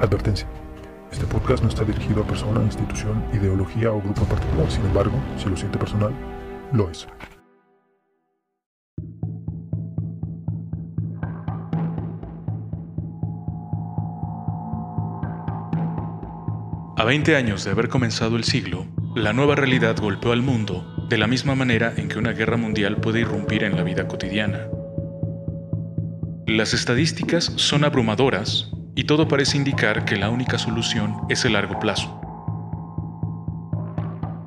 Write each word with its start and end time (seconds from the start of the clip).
Advertencia. 0.00 0.46
Este 1.10 1.24
podcast 1.24 1.62
no 1.62 1.70
está 1.70 1.82
dirigido 1.82 2.22
a 2.22 2.26
persona, 2.26 2.62
institución, 2.62 3.24
ideología 3.32 3.90
o 3.92 4.02
grupo 4.02 4.24
particular. 4.24 4.70
Sin 4.70 4.84
embargo, 4.84 5.14
si 5.38 5.48
lo 5.48 5.56
siente 5.56 5.78
personal, 5.78 6.12
lo 6.72 6.90
es. 6.90 7.08
A 16.98 17.04
20 17.04 17.36
años 17.36 17.64
de 17.64 17.70
haber 17.70 17.88
comenzado 17.88 18.36
el 18.36 18.44
siglo, 18.44 18.86
la 19.14 19.32
nueva 19.32 19.54
realidad 19.54 19.96
golpeó 19.98 20.32
al 20.32 20.42
mundo 20.42 21.06
de 21.08 21.16
la 21.16 21.26
misma 21.26 21.54
manera 21.54 21.94
en 21.96 22.08
que 22.08 22.18
una 22.18 22.32
guerra 22.32 22.58
mundial 22.58 22.98
puede 23.00 23.20
irrumpir 23.20 23.64
en 23.64 23.76
la 23.76 23.82
vida 23.82 24.06
cotidiana. 24.06 24.66
Las 26.46 26.74
estadísticas 26.74 27.52
son 27.56 27.84
abrumadoras 27.84 28.75
y 28.96 29.04
todo 29.04 29.28
parece 29.28 29.58
indicar 29.58 30.04
que 30.06 30.16
la 30.16 30.30
única 30.30 30.58
solución 30.58 31.14
es 31.28 31.44
el 31.44 31.52
largo 31.52 31.78
plazo. 31.78 32.20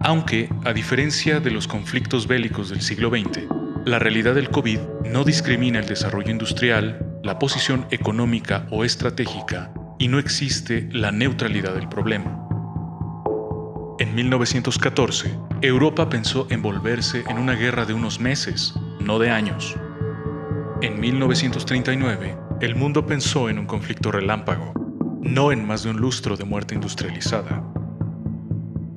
Aunque, 0.01 0.49
a 0.65 0.73
diferencia 0.73 1.39
de 1.39 1.51
los 1.51 1.67
conflictos 1.67 2.27
bélicos 2.27 2.69
del 2.69 2.81
siglo 2.81 3.09
XX, 3.09 3.43
la 3.85 3.99
realidad 3.99 4.33
del 4.33 4.49
COVID 4.49 4.79
no 5.05 5.23
discrimina 5.23 5.79
el 5.79 5.85
desarrollo 5.85 6.31
industrial, 6.31 7.19
la 7.23 7.37
posición 7.37 7.85
económica 7.91 8.65
o 8.71 8.83
estratégica 8.83 9.71
y 9.99 10.07
no 10.07 10.17
existe 10.17 10.89
la 10.91 11.11
neutralidad 11.11 11.75
del 11.75 11.87
problema. 11.87 12.47
En 13.99 14.15
1914, 14.15 15.37
Europa 15.61 16.09
pensó 16.09 16.47
en 16.49 16.61
volverse 16.63 17.23
en 17.29 17.37
una 17.37 17.53
guerra 17.53 17.85
de 17.85 17.93
unos 17.93 18.19
meses, 18.19 18.73
no 18.99 19.19
de 19.19 19.29
años. 19.29 19.75
En 20.81 20.99
1939, 20.99 22.48
el 22.61 22.75
mundo 22.75 23.05
pensó 23.05 23.49
en 23.49 23.57
un 23.57 23.65
conflicto 23.65 24.11
relámpago, 24.11 24.73
no 25.21 25.53
en 25.53 25.65
más 25.65 25.83
de 25.83 25.91
un 25.91 25.97
lustro 25.97 26.35
de 26.35 26.43
muerte 26.43 26.75
industrializada. 26.75 27.63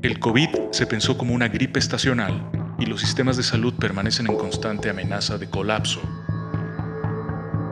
El 0.03 0.19
COVID 0.19 0.48
se 0.73 0.87
pensó 0.87 1.17
como 1.17 1.33
una 1.33 1.47
gripe 1.47 1.78
estacional 1.78 2.50
y 2.81 2.87
los 2.87 3.00
sistemas 3.00 3.37
de 3.37 3.45
salud 3.45 3.72
permanecen 3.75 4.27
en 4.27 4.37
constante 4.37 4.91
amenaza 4.91 5.39
de 5.39 5.48
colapso. 5.48 6.00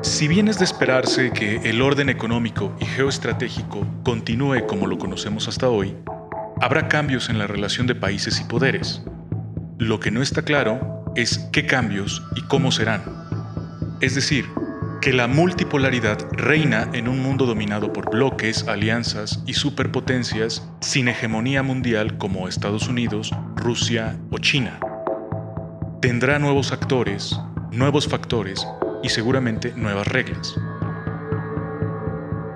Si 0.03 0.29
bien 0.29 0.47
es 0.47 0.61
de 0.61 0.65
esperarse 0.65 1.33
que 1.33 1.57
el 1.69 1.83
orden 1.83 2.09
económico 2.09 2.73
y 2.81 2.85
geoestratégico 2.85 3.85
continúe 4.05 4.67
como 4.69 4.87
lo 4.87 4.97
conocemos 4.97 5.49
hasta 5.49 5.69
hoy, 5.69 5.97
habrá 6.61 6.87
cambios 6.87 7.29
en 7.31 7.39
la 7.39 7.49
relación 7.49 7.89
de 7.89 7.97
países 7.97 8.41
y 8.41 8.45
poderes. 8.45 9.03
Lo 9.79 9.99
que 9.99 10.13
no 10.13 10.23
está 10.23 10.43
claro 10.43 11.05
es 11.17 11.39
qué 11.53 11.67
cambios 11.67 12.23
y 12.37 12.43
cómo 12.43 12.71
serán. 12.71 13.03
Es 14.01 14.15
decir, 14.15 14.47
que 15.01 15.13
la 15.15 15.27
multipolaridad 15.27 16.19
reina 16.33 16.91
en 16.93 17.09
un 17.09 17.21
mundo 17.21 17.47
dominado 17.47 17.91
por 17.91 18.11
bloques, 18.11 18.69
alianzas 18.69 19.43
y 19.47 19.55
superpotencias 19.55 20.69
sin 20.81 21.09
hegemonía 21.09 21.63
mundial 21.63 22.19
como 22.19 22.49
Estados 22.49 22.87
Unidos, 22.87 23.31
Rusia 23.57 24.19
o 24.31 24.39
China. 24.39 24.79
Tendrá 26.03 26.39
nuevos 26.39 26.73
actores, 26.73 27.35
nuevos 27.73 28.09
factores 28.09 28.67
y 29.03 29.09
seguramente 29.09 29.73
nuevas 29.75 30.07
reglas. 30.07 30.55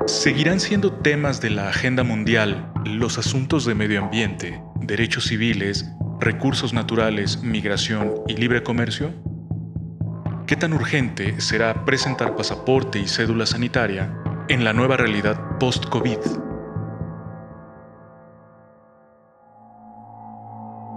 Seguirán 0.07 0.61
siendo 0.61 0.93
temas 0.93 1.41
de 1.41 1.49
la 1.49 1.71
agenda 1.71 2.05
mundial 2.05 2.71
los 2.85 3.17
asuntos 3.17 3.65
de 3.65 3.75
medio 3.75 4.03
ambiente, 4.03 4.61
derechos 4.83 5.25
civiles, 5.25 5.87
recursos 6.21 6.75
naturales, 6.75 7.43
migración 7.43 8.17
y 8.29 8.37
libre 8.37 8.63
comercio? 8.63 9.15
¿Qué 10.47 10.57
tan 10.57 10.75
urgente 10.75 11.41
será 11.41 11.87
presentar 11.87 12.37
pasaporte 12.37 12.99
y 12.99 13.09
cédula 13.09 13.47
sanitaria 13.47 14.15
en 14.51 14.63
la 14.63 14.75
nueva 14.75 14.99
realidad 14.99 15.57
post-COVID? 15.59 16.19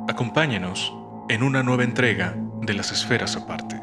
Acompáñenos 0.10 0.94
en 1.30 1.44
una 1.44 1.64
nueva 1.64 1.86
entrega 1.86 2.36
de 2.62 2.74
las 2.74 2.92
esferas 2.92 3.38
aparte. 3.38 3.78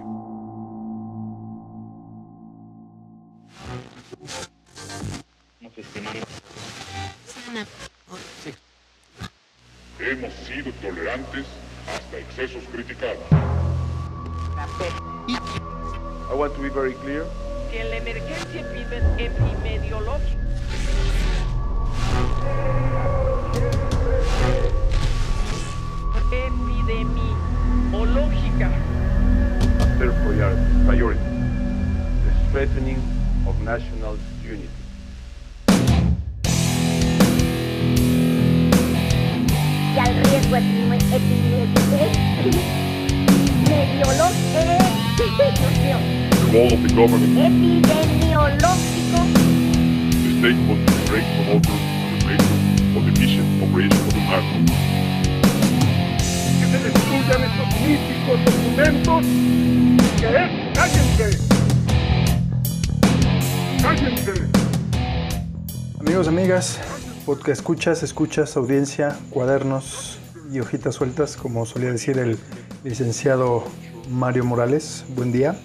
Hemos 9.99 10.35
sido 10.47 10.71
tolerantes 10.83 11.47
hasta 11.89 12.19
excesos 12.19 12.65
criticados. 12.71 13.25
I 15.29 16.35
want 16.35 16.55
to 16.55 16.61
be 16.61 16.69
very 16.69 16.95
clear. 16.95 17.25
que 17.71 17.83
la 17.85 17.97
emergencia 17.97 18.61
epime- 18.61 19.19
epidemiológica 19.19 20.39
epidemiológica 27.35 28.69
A 29.81 29.87
third 29.99 30.15
priority, 30.25 30.63
priority, 30.87 31.21
the 32.25 32.33
strengthening 32.49 32.99
of 33.47 33.61
national 33.63 34.17
unity. 34.43 34.69
Role 46.55 46.73
of 46.73 46.83
the 46.85 46.95
government, 46.95 47.37
epidemiológico 47.37 49.19
the 50.23 50.31
state 50.39 50.61
must 50.69 50.87
be 50.87 50.93
great 51.11 51.27
promoter 51.35 51.75
on 51.75 52.11
the 52.17 52.23
basis 52.29 52.51
of 52.95 53.03
the 53.03 53.11
efficient 53.11 53.49
operation 53.61 53.99
of 53.99 54.13
the 54.15 54.21
market. 54.21 54.63
Que 56.61 56.67
se 56.71 56.79
destruyan 56.79 57.41
estos 57.43 57.69
míticos 57.83 58.39
documentos. 58.45 59.21
¿Qué 60.21 60.29
es? 60.31 60.49
¡Cállense! 60.77 61.29
¡Cállense! 63.83 64.35
Amigos, 65.99 66.29
amigas, 66.29 66.79
podcast 67.27 67.59
escuchas, 67.59 68.05
escuchas, 68.05 68.57
audiencia, 68.57 69.19
cuadernos 69.31 70.21
y 70.53 70.61
hojitas 70.61 70.95
sueltas, 70.95 71.37
como 71.37 71.67
solía 71.67 71.91
decir 71.91 72.17
el 72.19 72.39
licenciado 72.85 73.65
Mario 74.09 74.45
Morales. 74.45 75.05
Buen 75.17 75.33
día. 75.33 75.57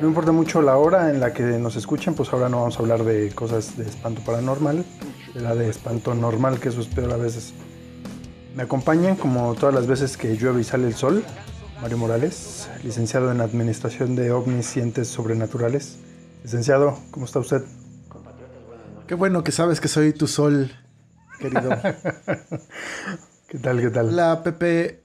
No 0.00 0.08
importa 0.08 0.32
mucho 0.32 0.62
la 0.62 0.76
hora 0.78 1.10
en 1.10 1.20
la 1.20 1.32
que 1.34 1.42
nos 1.42 1.76
escuchen, 1.76 2.14
pues 2.14 2.32
ahora 2.32 2.48
no 2.48 2.58
vamos 2.60 2.76
a 2.76 2.78
hablar 2.80 3.04
de 3.04 3.30
cosas 3.34 3.76
de 3.76 3.84
espanto 3.84 4.22
paranormal, 4.24 4.84
de 5.34 5.40
la 5.40 5.54
de 5.54 5.68
espanto 5.68 6.14
normal, 6.14 6.58
que 6.58 6.70
eso 6.70 6.80
espero 6.80 7.12
a 7.12 7.16
veces. 7.18 7.52
Me 8.56 8.62
acompañan, 8.62 9.16
como 9.16 9.54
todas 9.54 9.74
las 9.74 9.86
veces 9.86 10.16
que 10.16 10.36
llueve 10.36 10.62
y 10.62 10.64
sale 10.64 10.86
el 10.86 10.94
sol, 10.94 11.22
Mario 11.82 11.98
Morales, 11.98 12.68
licenciado 12.82 13.30
en 13.30 13.40
Administración 13.42 14.16
de 14.16 14.32
OVNIs 14.32 14.76
y 14.78 14.80
Entes 14.80 15.08
Sobrenaturales. 15.08 15.98
Licenciado, 16.44 16.98
¿cómo 17.10 17.26
está 17.26 17.38
usted? 17.38 17.62
Qué 19.06 19.14
bueno 19.14 19.44
que 19.44 19.52
sabes 19.52 19.80
que 19.80 19.88
soy 19.88 20.12
tu 20.14 20.26
sol, 20.26 20.70
querido. 21.38 21.70
¿Qué 23.48 23.58
tal, 23.58 23.80
qué 23.80 23.90
tal? 23.90 24.08
Hola, 24.08 24.42
Pepe. 24.42 25.02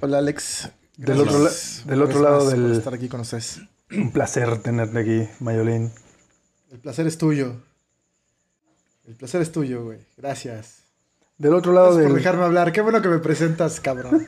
Hola, 0.00 0.18
Alex. 0.18 0.70
Del 0.96 1.20
otro 1.20 1.48
del 1.86 2.02
otro 2.02 2.22
lado 2.22 2.44
más 2.44 2.54
por 2.54 2.62
del- 2.62 2.72
estar 2.78 2.94
aquí 2.94 3.08
con 3.08 3.20
ustedes. 3.20 3.60
Un 3.94 4.10
placer 4.10 4.58
tenerte 4.58 4.98
aquí, 4.98 5.28
Mayolín. 5.40 5.90
El 6.70 6.78
placer 6.78 7.06
es 7.06 7.18
tuyo. 7.18 7.56
El 9.06 9.16
placer 9.16 9.42
es 9.42 9.52
tuyo, 9.52 9.84
güey. 9.84 9.98
Gracias. 10.16 10.84
Del 11.36 11.54
otro 11.54 11.72
lado 11.72 11.88
Gracias 11.88 12.06
por 12.06 12.18
dejarme 12.18 12.44
hablar. 12.44 12.72
Qué 12.72 12.80
bueno 12.80 13.02
que 13.02 13.08
me 13.08 13.18
presentas, 13.18 13.80
cabrón. 13.80 14.26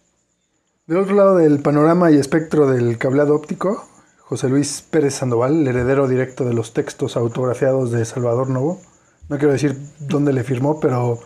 del 0.86 0.96
otro 0.98 1.14
lado 1.14 1.36
del 1.36 1.60
panorama 1.60 2.10
y 2.10 2.16
espectro 2.16 2.70
del 2.70 2.98
cableado 2.98 3.34
óptico, 3.34 3.88
José 4.18 4.48
Luis 4.48 4.84
Pérez 4.88 5.14
Sandoval, 5.14 5.62
el 5.62 5.68
heredero 5.68 6.06
directo 6.06 6.44
de 6.44 6.54
los 6.54 6.72
textos 6.72 7.16
autografiados 7.16 7.90
de 7.90 8.04
Salvador 8.04 8.50
Novo. 8.50 8.80
No 9.28 9.38
quiero 9.38 9.52
decir 9.52 9.76
dónde 9.98 10.32
le 10.32 10.44
firmó, 10.44 10.78
pero 10.78 11.18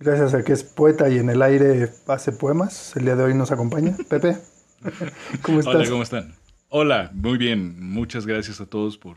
gracias 0.00 0.32
a 0.34 0.42
que 0.44 0.52
es 0.52 0.62
poeta 0.62 1.08
y 1.08 1.18
en 1.18 1.28
el 1.28 1.42
aire 1.42 1.90
hace 2.06 2.32
poemas, 2.32 2.96
el 2.96 3.04
día 3.04 3.16
de 3.16 3.24
hoy 3.24 3.34
nos 3.34 3.52
acompaña. 3.52 3.96
Pepe, 4.08 4.38
¿cómo 5.42 5.60
estás? 5.60 5.74
Hola, 5.74 5.90
¿cómo 5.90 6.02
están? 6.02 6.45
Hola, 6.68 7.10
muy 7.14 7.38
bien. 7.38 7.80
Muchas 7.80 8.26
gracias 8.26 8.60
a 8.60 8.66
todos 8.66 8.98
por 8.98 9.16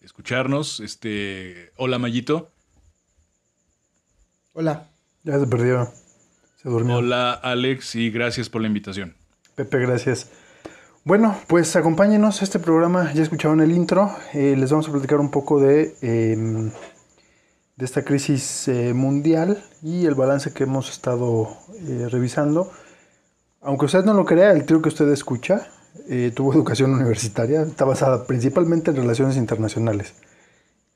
escucharnos. 0.00 0.80
Este, 0.80 1.72
hola 1.76 1.98
Mayito. 1.98 2.50
Hola. 4.52 4.88
Ya 5.24 5.38
se 5.40 5.46
perdió, 5.48 5.92
se 6.62 6.68
durmió. 6.68 6.96
Hola 6.98 7.32
Alex 7.32 7.96
y 7.96 8.10
gracias 8.10 8.48
por 8.48 8.62
la 8.62 8.68
invitación. 8.68 9.16
Pepe, 9.56 9.78
gracias. 9.80 10.30
Bueno, 11.02 11.36
pues 11.48 11.74
acompáñenos 11.74 12.40
a 12.40 12.44
este 12.44 12.60
programa. 12.60 13.12
Ya 13.12 13.22
escucharon 13.24 13.60
el 13.60 13.72
intro. 13.72 14.14
eh, 14.32 14.54
les 14.56 14.70
vamos 14.70 14.88
a 14.88 14.92
platicar 14.92 15.18
un 15.18 15.32
poco 15.32 15.60
de, 15.60 15.96
eh, 16.00 16.36
de 17.76 17.84
esta 17.84 18.04
crisis 18.04 18.68
eh, 18.68 18.94
mundial 18.94 19.62
y 19.82 20.06
el 20.06 20.14
balance 20.14 20.52
que 20.52 20.62
hemos 20.62 20.90
estado 20.90 21.48
eh, 21.80 22.08
revisando. 22.10 22.70
Aunque 23.60 23.86
usted 23.86 24.04
no 24.04 24.14
lo 24.14 24.24
crea, 24.24 24.52
el 24.52 24.64
trío 24.64 24.80
que 24.80 24.90
usted 24.90 25.08
escucha 25.08 25.66
eh, 26.08 26.32
tuvo 26.34 26.52
educación 26.54 26.92
universitaria. 26.94 27.62
Está 27.62 27.84
basada 27.84 28.26
principalmente 28.26 28.90
en 28.90 28.96
relaciones 28.96 29.36
internacionales. 29.36 30.14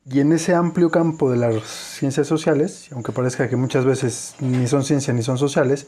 Y 0.07 0.21
en 0.21 0.33
ese 0.33 0.55
amplio 0.55 0.91
campo 0.91 1.31
de 1.31 1.37
las 1.37 1.63
ciencias 1.65 2.27
sociales, 2.27 2.89
aunque 2.93 3.13
parezca 3.13 3.49
que 3.49 3.57
muchas 3.57 3.85
veces 3.85 4.35
ni 4.41 4.67
son 4.67 4.83
ciencia 4.85 5.13
ni 5.13 5.23
son 5.23 5.37
sociales, 5.39 5.87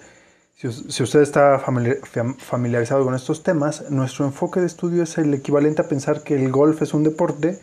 si, 0.55 0.69
us- 0.69 0.85
si 0.91 1.03
usted 1.03 1.23
está 1.23 1.59
familiar- 1.59 1.99
fam- 2.03 2.37
familiarizado 2.39 3.05
con 3.05 3.15
estos 3.15 3.43
temas, 3.43 3.91
nuestro 3.91 4.27
enfoque 4.27 4.61
de 4.61 4.67
estudio 4.67 5.03
es 5.05 5.17
el 5.19 5.33
equivalente 5.35 5.83
a 5.83 5.89
pensar 5.89 6.23
que 6.23 6.35
el 6.35 6.51
golf 6.53 6.83
es 6.83 6.93
un 6.95 7.03
deporte, 7.05 7.59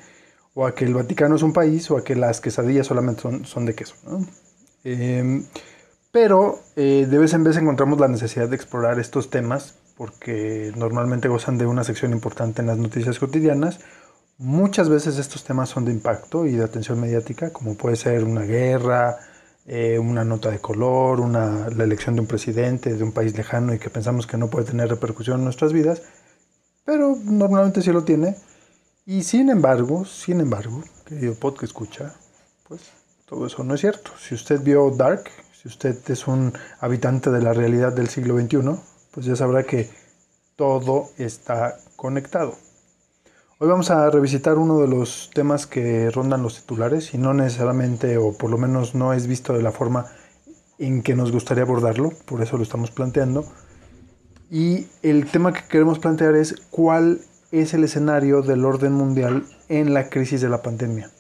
o 0.55 0.65
a 0.65 0.73
que 0.73 0.85
el 0.85 0.95
Vaticano 0.95 1.35
es 1.35 1.43
un 1.43 1.53
país, 1.53 1.89
o 1.91 1.97
a 1.97 2.03
que 2.03 2.15
las 2.15 2.41
quesadillas 2.41 2.87
solamente 2.87 3.21
son, 3.21 3.45
son 3.45 3.65
de 3.65 3.75
queso. 3.75 3.95
¿no? 4.07 4.25
Em, 4.83 5.45
pero 6.11 6.59
eh, 6.75 7.07
de 7.09 7.17
vez 7.19 7.33
en 7.33 7.43
vez 7.43 7.55
encontramos 7.57 7.99
la 7.99 8.07
necesidad 8.07 8.49
de 8.49 8.55
explorar 8.55 8.99
estos 8.99 9.29
temas 9.29 9.75
porque 9.99 10.71
normalmente 10.77 11.27
gozan 11.27 11.57
de 11.57 11.65
una 11.65 11.83
sección 11.83 12.13
importante 12.13 12.61
en 12.61 12.67
las 12.67 12.77
noticias 12.77 13.19
cotidianas. 13.19 13.81
Muchas 14.37 14.87
veces 14.87 15.17
estos 15.17 15.43
temas 15.43 15.67
son 15.67 15.83
de 15.83 15.91
impacto 15.91 16.45
y 16.45 16.53
de 16.53 16.63
atención 16.63 17.01
mediática, 17.01 17.51
como 17.51 17.75
puede 17.75 17.97
ser 17.97 18.23
una 18.23 18.43
guerra, 18.43 19.17
eh, 19.65 19.99
una 19.99 20.23
nota 20.23 20.51
de 20.51 20.59
color, 20.59 21.19
una, 21.19 21.67
la 21.75 21.83
elección 21.83 22.15
de 22.15 22.21
un 22.21 22.27
presidente 22.27 22.95
de 22.95 23.03
un 23.03 23.11
país 23.11 23.35
lejano 23.35 23.73
y 23.73 23.77
que 23.77 23.89
pensamos 23.89 24.25
que 24.25 24.37
no 24.37 24.49
puede 24.49 24.67
tener 24.67 24.87
repercusión 24.87 25.39
en 25.39 25.43
nuestras 25.43 25.73
vidas, 25.73 26.01
pero 26.85 27.17
normalmente 27.21 27.81
sí 27.81 27.91
lo 27.91 28.05
tiene. 28.05 28.37
Y 29.05 29.23
sin 29.23 29.49
embargo, 29.49 30.05
sin 30.05 30.39
embargo, 30.39 30.81
querido 31.05 31.35
pod 31.35 31.57
que 31.57 31.65
escucha, 31.65 32.15
pues 32.69 32.83
todo 33.25 33.47
eso 33.47 33.65
no 33.65 33.75
es 33.75 33.81
cierto. 33.81 34.11
Si 34.17 34.33
usted 34.33 34.61
vio 34.61 34.91
Dark, 34.91 35.25
si 35.61 35.67
usted 35.67 35.97
es 36.09 36.25
un 36.25 36.53
habitante 36.79 37.31
de 37.31 37.41
la 37.41 37.51
realidad 37.51 37.91
del 37.91 38.07
siglo 38.07 38.39
XXI, 38.39 38.79
pues 39.19 39.27
ya 39.27 39.35
sabrá 39.35 39.63
que 39.63 39.89
todo 40.55 41.09
está 41.17 41.77
conectado. 41.97 42.55
Hoy 43.57 43.67
vamos 43.67 43.91
a 43.91 44.09
revisitar 44.09 44.57
uno 44.57 44.79
de 44.79 44.87
los 44.87 45.29
temas 45.33 45.67
que 45.67 46.09
rondan 46.09 46.41
los 46.41 46.61
titulares 46.61 47.13
y 47.13 47.17
no 47.17 47.33
necesariamente, 47.33 48.17
o 48.17 48.31
por 48.31 48.49
lo 48.49 48.57
menos 48.57 48.95
no 48.95 49.11
es 49.11 49.27
visto 49.27 49.51
de 49.51 49.61
la 49.61 49.73
forma 49.73 50.05
en 50.77 51.03
que 51.03 51.15
nos 51.15 51.33
gustaría 51.33 51.63
abordarlo, 51.63 52.13
por 52.23 52.41
eso 52.41 52.55
lo 52.55 52.63
estamos 52.63 52.91
planteando. 52.91 53.43
Y 54.49 54.87
el 55.03 55.29
tema 55.29 55.51
que 55.51 55.67
queremos 55.67 55.99
plantear 55.99 56.35
es 56.35 56.55
cuál 56.69 57.19
es 57.51 57.73
el 57.73 57.83
escenario 57.83 58.41
del 58.41 58.63
orden 58.63 58.93
mundial 58.93 59.43
en 59.67 59.93
la 59.93 60.07
crisis 60.07 60.39
de 60.39 60.47
la 60.47 60.61
pandemia. 60.61 61.11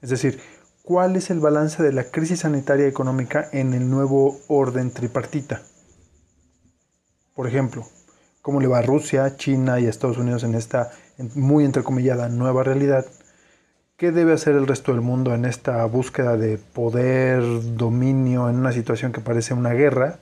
Es 0.00 0.10
decir, 0.10 0.38
cuál 0.84 1.16
es 1.16 1.28
el 1.30 1.40
balance 1.40 1.82
de 1.82 1.92
la 1.92 2.04
crisis 2.04 2.38
sanitaria 2.38 2.86
y 2.86 2.90
económica 2.90 3.48
en 3.50 3.74
el 3.74 3.90
nuevo 3.90 4.38
orden 4.46 4.92
tripartita. 4.92 5.62
Por 7.34 7.46
ejemplo, 7.46 7.86
cómo 8.42 8.60
le 8.60 8.66
va 8.66 8.82
Rusia, 8.82 9.36
China 9.36 9.80
y 9.80 9.86
Estados 9.86 10.18
Unidos 10.18 10.44
en 10.44 10.54
esta 10.54 10.90
muy 11.34 11.64
entrecomillada 11.64 12.28
nueva 12.28 12.62
realidad. 12.62 13.06
¿Qué 13.96 14.10
debe 14.10 14.32
hacer 14.32 14.56
el 14.56 14.66
resto 14.66 14.92
del 14.92 15.00
mundo 15.00 15.34
en 15.34 15.44
esta 15.44 15.84
búsqueda 15.86 16.36
de 16.36 16.58
poder, 16.58 17.42
dominio, 17.76 18.48
en 18.48 18.56
una 18.56 18.72
situación 18.72 19.12
que 19.12 19.20
parece 19.20 19.54
una 19.54 19.70
guerra? 19.70 20.18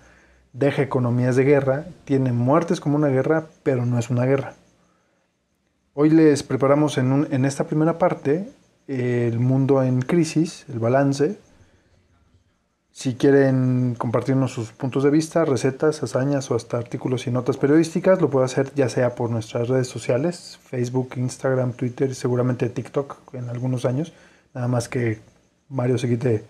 Deja 0.53 0.83
economías 0.83 1.37
de 1.37 1.45
guerra, 1.45 1.87
tiene 2.05 2.33
muertes 2.33 2.81
como 2.81 2.97
una 2.97 3.09
guerra, 3.09 3.47
pero 3.63 3.87
no 3.87 3.99
es 3.99 4.11
una 4.11 4.27
guerra. 4.27 4.55
Hoy 5.95 6.11
les 6.11 6.43
preparamos 6.43 6.99
en 6.99 7.45
esta 7.45 7.65
primera 7.65 7.99
parte 7.99 8.49
eh, 8.93 9.29
el 9.33 9.39
mundo 9.39 9.85
en 9.85 10.03
crisis, 10.03 10.67
el 10.69 10.81
balance. 10.81 11.39
Si 13.01 13.15
quieren 13.15 13.95
compartirnos 13.97 14.53
sus 14.53 14.73
puntos 14.73 15.05
de 15.05 15.09
vista, 15.09 15.47
recetas, 15.47 16.03
hazañas 16.03 16.51
o 16.51 16.55
hasta 16.55 16.77
artículos 16.77 17.27
y 17.27 17.31
notas 17.31 17.57
periodísticas, 17.57 18.21
lo 18.21 18.29
puede 18.29 18.45
hacer 18.45 18.75
ya 18.75 18.91
sea 18.91 19.15
por 19.15 19.31
nuestras 19.31 19.69
redes 19.69 19.89
sociales, 19.89 20.59
Facebook, 20.63 21.13
Instagram, 21.17 21.73
Twitter 21.73 22.11
y 22.11 22.15
seguramente 22.15 22.69
TikTok 22.69 23.33
en 23.33 23.49
algunos 23.49 23.87
años. 23.87 24.13
Nada 24.53 24.69
más 24.69 24.91
que 24.91 25.19
Mario 25.71 25.97
se 25.97 26.11
quite 26.11 26.45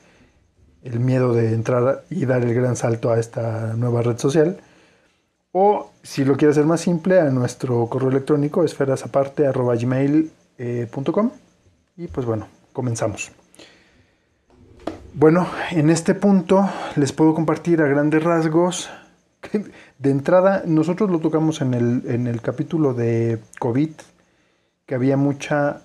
el 0.83 0.99
miedo 0.99 1.35
de 1.35 1.55
entrar 1.55 2.03
y 2.11 2.27
dar 2.27 2.43
el 2.43 2.53
gran 2.53 2.75
salto 2.75 3.13
a 3.13 3.21
esta 3.21 3.75
nueva 3.75 4.03
red 4.03 4.19
social. 4.19 4.59
O 5.53 5.93
si 6.03 6.25
lo 6.25 6.37
quiere 6.37 6.51
hacer 6.51 6.65
más 6.65 6.81
simple, 6.81 7.21
a 7.21 7.31
nuestro 7.31 7.87
correo 7.87 8.11
electrónico 8.11 8.65
esferasaparte.gmail.com 8.65 11.31
y 11.97 12.09
pues 12.09 12.27
bueno, 12.27 12.49
comenzamos. 12.73 13.31
Bueno, 15.15 15.49
en 15.73 15.91
este 15.91 16.15
punto 16.15 16.71
les 16.97 17.13
puedo 17.13 17.35
compartir 17.35 17.83
a 17.83 17.87
grandes 17.87 18.23
rasgos. 18.23 18.91
que 19.41 19.65
De 19.99 20.11
entrada, 20.11 20.63
nosotros 20.67 21.11
lo 21.11 21.19
tocamos 21.19 21.61
en 21.61 21.75
el, 21.75 22.03
en 22.07 22.27
el 22.27 22.41
capítulo 22.41 22.95
de 22.95 23.41
COVID, 23.59 23.91
que 24.87 24.95
había 24.95 25.17
mucha, 25.17 25.83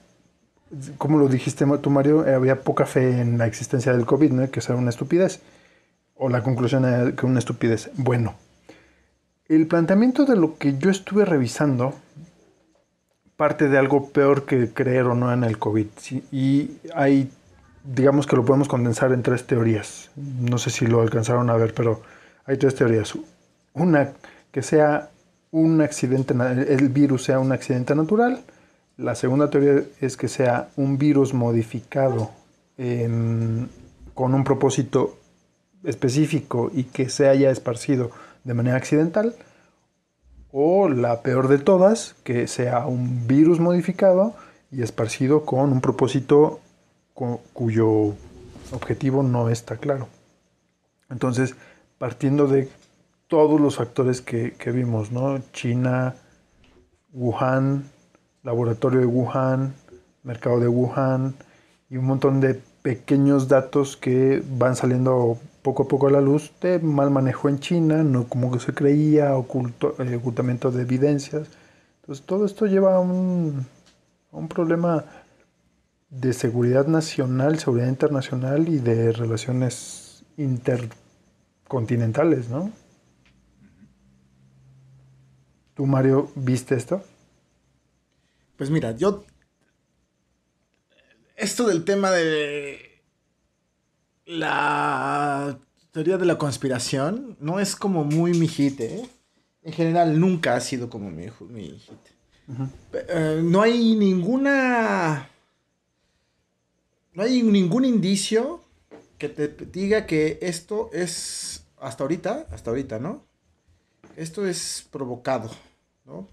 como 0.98 1.18
lo 1.18 1.28
dijiste 1.28 1.66
tú 1.82 1.90
Mario, 1.90 2.26
había 2.34 2.62
poca 2.62 2.86
fe 2.86 3.20
en 3.20 3.38
la 3.38 3.48
existencia 3.48 3.94
del 3.94 4.06
COVID, 4.06 4.32
¿no? 4.32 4.52
que 4.52 4.60
era 4.60 4.76
una 4.76 4.92
estupidez. 4.92 5.42
O 6.16 6.30
la 6.30 6.44
conclusión 6.44 6.86
era 6.86 7.12
que 7.12 7.26
una 7.26 7.40
estupidez. 7.40 7.90
Bueno, 7.96 8.36
el 9.48 9.68
planteamiento 9.68 10.26
de 10.26 10.36
lo 10.36 10.58
que 10.58 10.78
yo 10.78 10.90
estuve 10.90 11.26
revisando 11.26 11.94
parte 13.36 13.68
de 13.68 13.78
algo 13.78 14.10
peor 14.10 14.46
que 14.46 14.72
creer 14.72 15.06
o 15.06 15.16
no 15.16 15.34
en 15.34 15.44
el 15.44 15.58
COVID. 15.58 15.88
Y 16.32 16.78
hay, 16.94 17.32
digamos 17.86 18.28
que 18.28 18.36
lo 18.36 18.46
podemos 18.46 18.68
condensar 18.68 19.12
en 19.12 19.24
tres 19.24 19.46
teorías. 19.46 20.10
No 20.16 20.58
sé 20.58 20.70
si 20.70 20.88
lo 20.88 21.02
alcanzaron 21.02 21.50
a 21.50 21.56
ver, 21.56 21.74
pero 21.74 22.02
hay 22.46 22.58
tres 22.58 22.76
teorías. 22.76 23.14
Una, 23.74 24.12
que 24.52 24.62
sea 24.62 25.10
un 25.52 25.82
accidente, 25.82 26.34
el 26.34 26.90
virus 26.90 27.24
sea 27.24 27.40
un 27.40 27.52
accidente 27.52 27.96
natural. 27.96 28.42
La 28.98 29.16
segunda 29.16 29.50
teoría 29.50 29.84
es 30.02 30.18
que 30.18 30.28
sea 30.28 30.70
un 30.78 30.98
virus 30.98 31.34
modificado 31.34 32.32
con 32.78 34.34
un 34.34 34.44
propósito 34.44 35.18
específico 35.84 36.72
y 36.74 36.86
que 36.86 37.10
se 37.10 37.28
haya 37.28 37.52
esparcido 37.52 38.12
de 38.44 38.54
manera 38.54 38.78
accidental. 38.78 39.36
O 40.52 40.88
la 40.88 41.22
peor 41.22 41.50
de 41.50 41.58
todas, 41.58 42.16
que 42.24 42.48
sea 42.48 42.86
un 42.86 43.28
virus 43.28 43.60
modificado 43.60 44.34
y 44.72 44.82
esparcido 44.82 45.46
con 45.46 45.72
un 45.72 45.82
propósito 45.82 46.62
cu- 47.16 47.40
cuyo 47.54 48.14
objetivo 48.72 49.24
no 49.24 49.50
está 49.50 49.78
claro. 49.78 50.08
Entonces, 51.10 51.56
partiendo 51.98 52.46
de 52.46 52.70
todos 53.28 53.60
los 53.60 53.78
factores 53.78 54.22
que, 54.22 54.52
que 54.54 54.70
vimos, 54.72 55.12
¿no? 55.12 55.40
China, 55.52 56.14
Wuhan, 57.12 57.86
laboratorio 58.44 59.00
de 59.00 59.06
Wuhan, 59.08 59.74
mercado 60.22 60.60
de 60.60 60.68
Wuhan 60.68 61.34
y 61.90 61.98
un 61.98 62.06
montón 62.06 62.42
de 62.42 62.62
pequeños 62.84 63.48
datos 63.48 63.98
que 63.98 64.44
van 64.58 64.76
saliendo 64.76 65.40
poco 65.64 65.84
a 65.84 65.88
poco 65.88 66.08
a 66.08 66.12
la 66.12 66.22
luz 66.22 66.52
de 66.62 66.78
mal 66.80 67.10
manejo 67.10 67.50
en 67.50 67.60
China, 67.60 68.04
no 68.04 68.26
como 68.26 68.52
que 68.52 68.60
se 68.60 68.74
creía, 68.74 69.36
oculto, 69.36 69.96
eh, 70.04 70.16
ocultamiento 70.18 70.70
de 70.72 70.84
evidencias. 70.84 71.48
Entonces 72.02 72.24
todo 72.26 72.46
esto 72.46 72.68
lleva 72.68 72.96
a 72.96 73.00
un, 73.00 73.66
a 74.32 74.38
un 74.38 74.48
problema 74.48 75.04
de 76.20 76.34
seguridad 76.34 76.88
nacional, 76.88 77.60
seguridad 77.60 77.90
internacional 77.90 78.68
y 78.70 78.80
de 78.80 79.12
relaciones 79.12 80.24
intercontinentales, 80.38 82.50
¿no? 82.50 82.72
¿Tú, 85.74 85.86
Mario, 85.86 86.32
viste 86.36 86.76
esto? 86.76 87.04
Pues 88.56 88.70
mira, 88.70 88.96
yo. 88.96 89.26
Esto 91.36 91.68
del 91.68 91.84
tema 91.84 92.12
de. 92.12 92.80
La 94.26 95.60
teoría 95.92 96.18
de 96.18 96.26
la 96.26 96.38
conspiración 96.38 97.36
no 97.42 97.60
es 97.60 97.76
como 97.76 98.06
muy 98.06 98.34
mi 98.34 98.48
hit, 98.48 98.80
¿eh? 98.80 99.10
En 99.64 99.74
general, 99.74 100.18
nunca 100.20 100.56
ha 100.56 100.62
sido 100.62 100.90
como 100.90 101.12
mi, 101.12 101.26
mi 101.50 101.78
hit. 101.78 102.00
Eh, 102.94 103.42
no 103.44 103.62
hay 103.62 103.96
ninguna. 103.96 105.30
No 107.16 107.24
hay 107.24 107.42
ningún 107.44 107.86
indicio 107.86 108.62
que 109.18 109.30
te 109.30 109.48
diga 109.48 110.06
que 110.06 110.38
esto 110.42 110.90
es. 110.94 111.66
Hasta 111.78 112.04
ahorita, 112.04 112.48
hasta 112.52 112.70
ahorita, 112.72 113.00
¿no? 113.00 113.26
Esto 114.16 114.46
es 114.46 114.88
provocado, 114.92 115.52
¿no? 116.06 116.30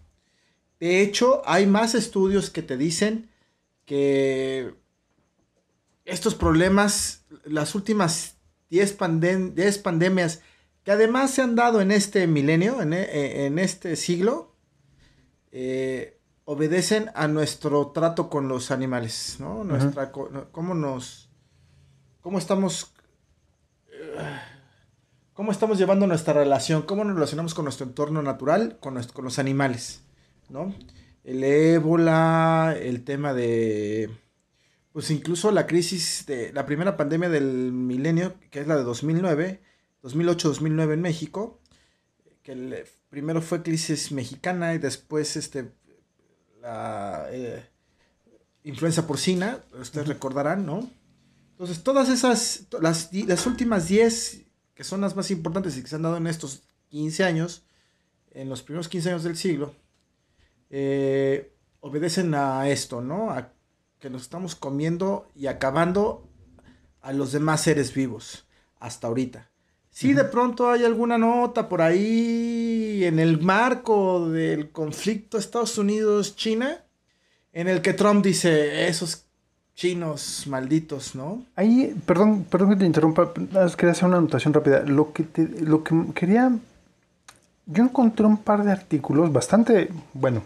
De 0.80 1.00
hecho, 1.02 1.42
hay 1.44 1.66
más 1.66 1.94
estudios 1.94 2.50
que 2.50 2.62
te 2.62 2.76
dicen 2.76 3.28
que 3.84 4.74
estos 6.04 6.34
problemas, 6.34 7.24
las 7.44 7.74
últimas 7.74 8.36
10 8.70 8.98
pandem- 8.98 9.52
10 9.54 9.78
pandemias 9.78 10.40
que 10.84 10.90
además 10.92 11.30
se 11.32 11.42
han 11.42 11.54
dado 11.54 11.80
en 11.80 11.92
este 11.92 12.26
milenio, 12.26 12.80
en, 12.82 12.92
e- 12.92 13.46
en 13.46 13.58
este 13.60 13.94
siglo, 13.94 14.54
eh, 15.52 16.18
obedecen 16.52 17.10
a 17.14 17.28
nuestro 17.28 17.88
trato 17.88 18.28
con 18.28 18.48
los 18.48 18.70
animales, 18.70 19.36
¿no? 19.40 19.64
Nuestra, 19.64 20.12
cómo 20.12 20.74
nos, 20.74 21.30
cómo 22.20 22.38
estamos, 22.38 22.92
eh, 23.90 24.38
cómo 25.32 25.50
estamos 25.52 25.78
llevando 25.78 26.06
nuestra 26.06 26.34
relación, 26.34 26.82
cómo 26.82 27.04
nos 27.04 27.14
relacionamos 27.14 27.54
con 27.54 27.64
nuestro 27.64 27.86
entorno 27.86 28.22
natural, 28.22 28.78
con, 28.80 28.94
nuestro- 28.94 29.14
con 29.14 29.24
los 29.24 29.38
animales, 29.38 30.02
¿no? 30.48 30.74
El 31.24 31.42
ébola, 31.44 32.76
el 32.78 33.04
tema 33.04 33.32
de, 33.32 34.10
pues 34.92 35.10
incluso 35.10 35.50
la 35.52 35.66
crisis 35.66 36.24
de 36.26 36.52
la 36.52 36.66
primera 36.66 36.96
pandemia 36.96 37.28
del 37.28 37.72
milenio, 37.72 38.34
que 38.50 38.60
es 38.60 38.66
la 38.66 38.76
de 38.76 38.82
2009, 38.82 39.62
2008-2009 40.02 40.92
en 40.94 41.00
México, 41.00 41.60
que 42.42 42.52
el- 42.52 42.84
primero 43.08 43.40
fue 43.40 43.62
crisis 43.62 44.10
mexicana 44.10 44.74
y 44.74 44.78
después 44.78 45.36
este 45.36 45.70
la 46.62 47.26
eh, 47.30 47.68
influenza 48.62 49.06
porcina, 49.06 49.58
ustedes 49.78 50.06
recordarán, 50.06 50.64
¿no? 50.64 50.88
Entonces, 51.50 51.82
todas 51.82 52.08
esas, 52.08 52.66
las, 52.80 53.12
las 53.12 53.46
últimas 53.46 53.88
10, 53.88 54.42
que 54.74 54.84
son 54.84 55.00
las 55.00 55.16
más 55.16 55.30
importantes 55.30 55.76
y 55.76 55.82
que 55.82 55.88
se 55.88 55.96
han 55.96 56.02
dado 56.02 56.16
en 56.16 56.28
estos 56.28 56.62
15 56.88 57.24
años, 57.24 57.64
en 58.30 58.48
los 58.48 58.62
primeros 58.62 58.88
15 58.88 59.10
años 59.10 59.24
del 59.24 59.36
siglo, 59.36 59.74
eh, 60.70 61.52
obedecen 61.80 62.34
a 62.34 62.68
esto, 62.68 63.02
¿no? 63.02 63.30
A 63.30 63.52
que 63.98 64.08
nos 64.08 64.22
estamos 64.22 64.54
comiendo 64.54 65.28
y 65.34 65.48
acabando 65.48 66.28
a 67.00 67.12
los 67.12 67.32
demás 67.32 67.62
seres 67.62 67.92
vivos, 67.92 68.46
hasta 68.78 69.08
ahorita. 69.08 69.51
Si 69.94 70.14
de 70.14 70.24
pronto 70.24 70.70
hay 70.70 70.84
alguna 70.84 71.18
nota 71.18 71.68
por 71.68 71.82
ahí 71.82 73.04
en 73.04 73.18
el 73.18 73.40
marco 73.42 74.28
del 74.30 74.70
conflicto 74.70 75.36
Estados 75.36 75.76
Unidos-China, 75.76 76.78
en 77.52 77.68
el 77.68 77.82
que 77.82 77.92
Trump 77.92 78.24
dice, 78.24 78.88
esos 78.88 79.26
chinos 79.74 80.46
malditos, 80.48 81.14
¿no? 81.14 81.44
Ahí, 81.56 81.94
perdón, 82.06 82.44
perdón 82.44 82.70
que 82.70 82.76
te 82.76 82.86
interrumpa, 82.86 83.32
quería 83.34 83.92
hacer 83.92 84.06
una 84.08 84.16
anotación 84.16 84.54
rápida. 84.54 84.82
Lo 84.84 85.12
que, 85.12 85.24
te- 85.24 85.60
lo 85.60 85.84
que 85.84 85.94
quería, 86.14 86.50
yo 87.66 87.84
encontré 87.84 88.24
un 88.24 88.38
par 88.38 88.64
de 88.64 88.72
artículos 88.72 89.30
bastante, 89.30 89.90
bueno, 90.14 90.42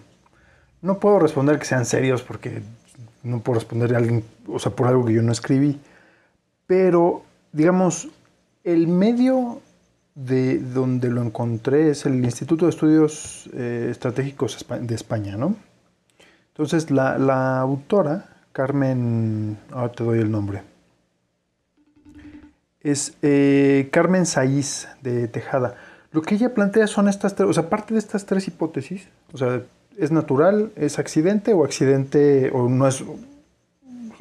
no 0.83 0.99
puedo 0.99 1.21
responder 1.21 1.61
que 1.61 1.67
sean 1.67 1.87
serios 1.87 2.23
porque 2.23 2.62
no 3.23 3.38
puedo 3.41 3.61
responder 3.61 3.95
a 3.95 3.99
alguien, 3.99 4.25
o 4.49 4.59
sea, 4.59 4.73
por 4.73 4.88
algo 4.88 5.05
que 5.05 5.12
yo 5.15 5.23
no 5.23 5.31
escribí, 5.31 5.79
pero 6.67 7.23
digamos, 7.53 8.09
el 8.66 8.88
medio 8.88 9.62
de 10.16 10.58
donde 10.58 11.08
lo 11.08 11.23
encontré 11.23 11.90
es 11.90 12.04
el 12.04 12.25
Instituto 12.25 12.66
de 12.66 12.70
Estudios 12.70 13.49
eh, 13.54 13.88
Estratégicos 13.90 14.66
de 14.68 14.94
España, 14.94 15.37
¿no? 15.37 15.54
Entonces, 16.49 16.90
la, 16.90 17.16
la 17.16 17.61
autora, 17.61 18.28
Carmen, 18.50 19.56
ahora 19.70 19.92
te 19.92 20.02
doy 20.02 20.18
el 20.18 20.30
nombre, 20.32 20.62
es 22.80 23.14
eh, 23.23 23.88
Carmen 23.92 24.26
Saiz 24.26 24.88
de 25.00 25.28
Tejada. 25.28 25.76
Lo 26.11 26.23
que 26.23 26.35
ella 26.35 26.52
plantea 26.52 26.88
son 26.88 27.08
estas 27.08 27.37
tres, 27.37 27.49
o 27.49 27.52
sea, 27.52 27.68
parte 27.68 27.94
de 27.94 28.00
estas 28.00 28.26
tres 28.26 28.49
hipótesis, 28.49 29.08
o 29.32 29.38
sea, 29.38 29.62
es 29.96 30.11
natural, 30.11 30.73
es 30.75 30.99
accidente 30.99 31.52
o 31.52 31.64
accidente, 31.64 32.50
o 32.52 32.68
no 32.68 32.88
es, 32.88 33.04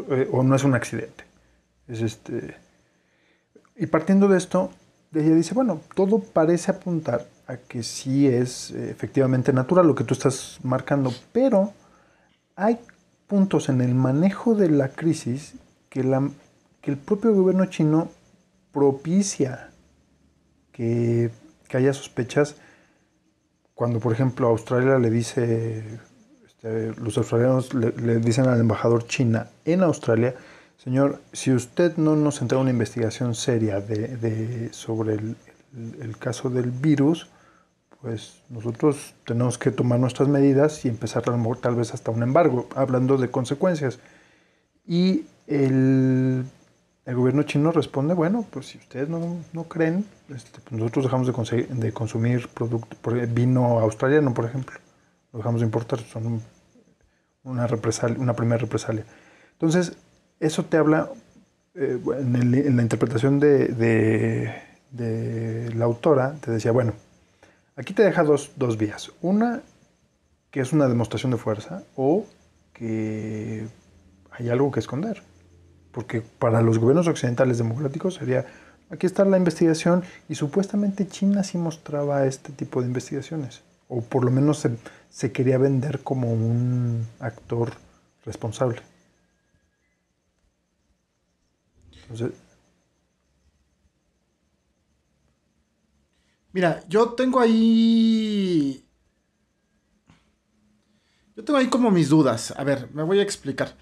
eh, 0.09 0.29
o 0.31 0.43
no 0.43 0.55
es 0.55 0.63
un 0.63 0.75
accidente. 0.75 1.23
Es 1.87 2.01
este. 2.01 2.64
Y 3.75 3.87
partiendo 3.87 4.27
de 4.27 4.37
esto, 4.37 4.71
ella 5.13 5.35
dice, 5.35 5.53
bueno, 5.53 5.81
todo 5.95 6.19
parece 6.19 6.71
apuntar 6.71 7.27
a 7.47 7.57
que 7.57 7.83
sí 7.83 8.27
es 8.27 8.71
eh, 8.71 8.89
efectivamente 8.89 9.53
natural 9.53 9.87
lo 9.87 9.95
que 9.95 10.03
tú 10.03 10.13
estás 10.13 10.59
marcando, 10.63 11.13
pero 11.31 11.73
hay 12.55 12.79
puntos 13.27 13.69
en 13.69 13.81
el 13.81 13.93
manejo 13.95 14.55
de 14.55 14.69
la 14.69 14.89
crisis 14.89 15.55
que, 15.89 16.03
la, 16.03 16.29
que 16.81 16.91
el 16.91 16.97
propio 16.97 17.33
gobierno 17.33 17.65
chino 17.65 18.09
propicia 18.71 19.71
que, 20.71 21.31
que 21.67 21.77
haya 21.77 21.93
sospechas 21.93 22.55
cuando, 23.73 23.99
por 23.99 24.13
ejemplo, 24.13 24.47
Australia 24.47 24.97
le 24.99 25.09
dice, 25.09 25.99
este, 26.45 26.93
los 26.95 27.17
australianos 27.17 27.73
le, 27.73 27.91
le 27.91 28.19
dicen 28.19 28.47
al 28.47 28.59
embajador 28.59 29.05
China 29.05 29.49
en 29.65 29.83
Australia, 29.83 30.33
señor, 30.77 31.21
si 31.33 31.51
usted 31.51 31.97
no 31.97 32.15
nos 32.15 32.41
entrega 32.41 32.61
una 32.61 32.71
investigación 32.71 33.35
seria 33.35 33.81
de, 33.81 34.69
sobre 34.71 35.15
el, 35.15 36.17
caso 36.19 36.49
del 36.49 36.71
virus, 36.71 37.27
pues 38.01 38.41
nosotros 38.49 39.13
tenemos 39.25 39.57
que 39.57 39.71
tomar 39.71 39.99
nuestras 39.99 40.27
medidas 40.29 40.85
y 40.85 40.89
empezar 40.89 41.23
a 41.27 41.31
lo 41.31 41.37
mejor 41.37 41.57
tal 41.57 41.75
vez 41.75 41.93
hasta 41.93 42.11
un 42.11 42.23
embargo, 42.23 42.67
hablando 42.75 43.17
de 43.17 43.29
consecuencias. 43.31 43.99
Y 44.85 45.25
el, 45.47 46.45
gobierno 47.05 47.43
chino 47.43 47.71
responde, 47.71 48.13
bueno, 48.13 48.45
pues 48.51 48.67
si 48.67 48.77
ustedes 48.77 49.09
no, 49.09 49.37
no 49.53 49.63
creen, 49.65 50.05
este, 50.29 50.59
pues 50.61 50.73
nosotros 50.73 51.05
dejamos 51.05 51.49
de, 51.49 51.63
de 51.63 51.91
consumir 51.93 52.47
producto, 52.49 52.95
vino 53.33 53.79
australiano, 53.79 54.33
por 54.33 54.45
ejemplo, 54.45 54.79
lo 55.33 55.39
dejamos 55.39 55.61
de 55.61 55.65
importar, 55.65 55.99
son 56.01 56.27
un- 56.27 56.41
una, 57.43 57.67
represalia, 57.67 58.19
una 58.19 58.33
primera 58.35 58.57
represalia. 58.59 59.05
Entonces, 59.53 59.93
eso 60.39 60.65
te 60.65 60.77
habla, 60.77 61.09
eh, 61.75 61.99
en, 62.19 62.35
el- 62.35 62.53
en 62.55 62.75
la 62.77 62.81
interpretación 62.83 63.39
de, 63.39 63.67
de- 63.69 64.53
de 64.91 65.73
la 65.75 65.85
autora, 65.85 66.35
te 66.41 66.51
decía, 66.51 66.71
bueno, 66.71 66.93
aquí 67.75 67.93
te 67.93 68.03
deja 68.03 68.23
dos, 68.23 68.51
dos 68.55 68.77
vías. 68.77 69.11
Una, 69.21 69.61
que 70.51 70.61
es 70.61 70.71
una 70.73 70.87
demostración 70.87 71.31
de 71.31 71.37
fuerza, 71.37 71.83
o 71.95 72.25
que 72.73 73.67
hay 74.31 74.49
algo 74.49 74.71
que 74.71 74.79
esconder. 74.79 75.21
Porque 75.91 76.21
para 76.21 76.61
los 76.61 76.77
gobiernos 76.79 77.07
occidentales 77.07 77.57
democráticos 77.57 78.15
sería, 78.15 78.45
aquí 78.89 79.05
está 79.05 79.23
la 79.25 79.37
investigación 79.37 80.03
y 80.29 80.35
supuestamente 80.35 81.07
China 81.07 81.43
sí 81.43 81.57
mostraba 81.57 82.25
este 82.25 82.51
tipo 82.51 82.81
de 82.81 82.87
investigaciones. 82.87 83.61
O 83.87 84.01
por 84.01 84.23
lo 84.25 84.31
menos 84.31 84.59
se, 84.59 84.71
se 85.09 85.31
quería 85.31 85.57
vender 85.57 85.99
como 86.01 86.31
un 86.33 87.05
actor 87.19 87.73
responsable. 88.25 88.81
Mira, 96.55 96.83
yo 96.87 97.09
tengo 97.09 97.39
ahí. 97.41 98.87
Yo 101.35 101.43
tengo 101.43 101.59
ahí 101.59 101.67
como 101.67 101.91
mis 101.91 102.07
dudas. 102.07 102.53
A 102.55 102.63
ver, 102.63 102.89
me 102.93 103.03
voy 103.03 103.19
a 103.19 103.23
explicar. 103.23 103.75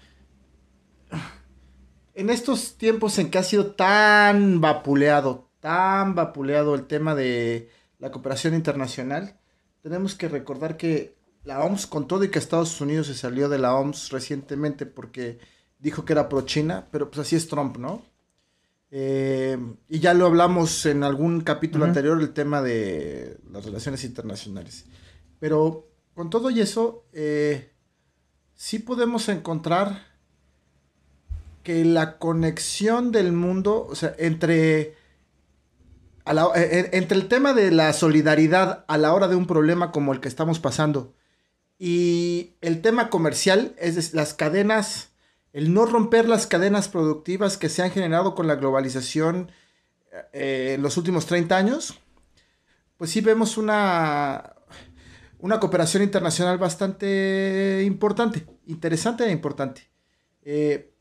En 2.14 2.30
estos 2.30 2.76
tiempos 2.76 3.18
en 3.18 3.30
que 3.30 3.38
ha 3.38 3.44
sido 3.44 3.74
tan 3.74 4.60
vapuleado, 4.60 5.50
tan 5.60 6.14
vapuleado 6.14 6.74
el 6.74 6.86
tema 6.86 7.14
de 7.14 7.70
la 7.98 8.10
cooperación 8.10 8.54
internacional, 8.54 9.38
tenemos 9.80 10.14
que 10.14 10.28
recordar 10.28 10.76
que 10.76 11.16
la 11.44 11.62
OMS, 11.62 11.86
con 11.86 12.08
todo 12.08 12.24
y 12.24 12.30
que 12.30 12.38
Estados 12.38 12.80
Unidos 12.80 13.06
se 13.06 13.14
salió 13.14 13.48
de 13.48 13.58
la 13.58 13.74
OMS 13.76 14.10
recientemente 14.10 14.86
porque 14.86 15.38
dijo 15.78 16.04
que 16.04 16.14
era 16.14 16.28
pro-China, 16.28 16.88
pero 16.90 17.10
pues 17.10 17.26
así 17.26 17.36
es 17.36 17.46
Trump, 17.48 17.76
¿no? 17.76 18.02
Eh, 18.96 19.58
y 19.88 19.98
ya 19.98 20.14
lo 20.14 20.24
hablamos 20.26 20.86
en 20.86 21.02
algún 21.02 21.40
capítulo 21.40 21.84
anterior, 21.84 22.20
el 22.22 22.32
tema 22.32 22.62
de 22.62 23.38
las 23.50 23.64
relaciones 23.64 24.04
internacionales. 24.04 24.84
Pero 25.40 25.88
con 26.14 26.30
todo 26.30 26.48
y 26.50 26.60
eso, 26.60 27.04
eh, 27.12 27.72
sí 28.54 28.78
podemos 28.78 29.28
encontrar 29.28 30.04
que 31.64 31.84
la 31.84 32.18
conexión 32.18 33.10
del 33.10 33.32
mundo, 33.32 33.84
o 33.90 33.96
sea, 33.96 34.14
entre, 34.16 34.94
a 36.24 36.32
la- 36.32 36.52
eh, 36.54 36.90
entre 36.92 37.18
el 37.18 37.26
tema 37.26 37.52
de 37.52 37.72
la 37.72 37.92
solidaridad 37.94 38.84
a 38.86 38.96
la 38.96 39.12
hora 39.12 39.26
de 39.26 39.34
un 39.34 39.48
problema 39.48 39.90
como 39.90 40.12
el 40.12 40.20
que 40.20 40.28
estamos 40.28 40.60
pasando 40.60 41.14
y 41.80 42.52
el 42.60 42.80
tema 42.80 43.10
comercial, 43.10 43.74
es 43.78 44.14
las 44.14 44.34
cadenas, 44.34 45.10
el 45.54 45.72
no 45.72 45.86
romper 45.86 46.28
las 46.28 46.48
cadenas 46.48 46.88
productivas 46.88 47.56
que 47.56 47.68
se 47.68 47.82
han 47.82 47.92
generado 47.92 48.34
con 48.34 48.48
la 48.48 48.56
globalización 48.56 49.52
eh, 50.32 50.74
en 50.74 50.82
los 50.82 50.96
últimos 50.96 51.26
30 51.26 51.56
años, 51.56 52.00
pues 52.96 53.12
sí 53.12 53.20
vemos 53.20 53.56
una, 53.56 54.56
una 55.38 55.60
cooperación 55.60 56.02
internacional 56.02 56.58
bastante 56.58 57.84
importante, 57.86 58.44
interesante 58.66 59.24
e 59.24 59.30
importante. 59.30 59.88
Eh, 60.42 60.92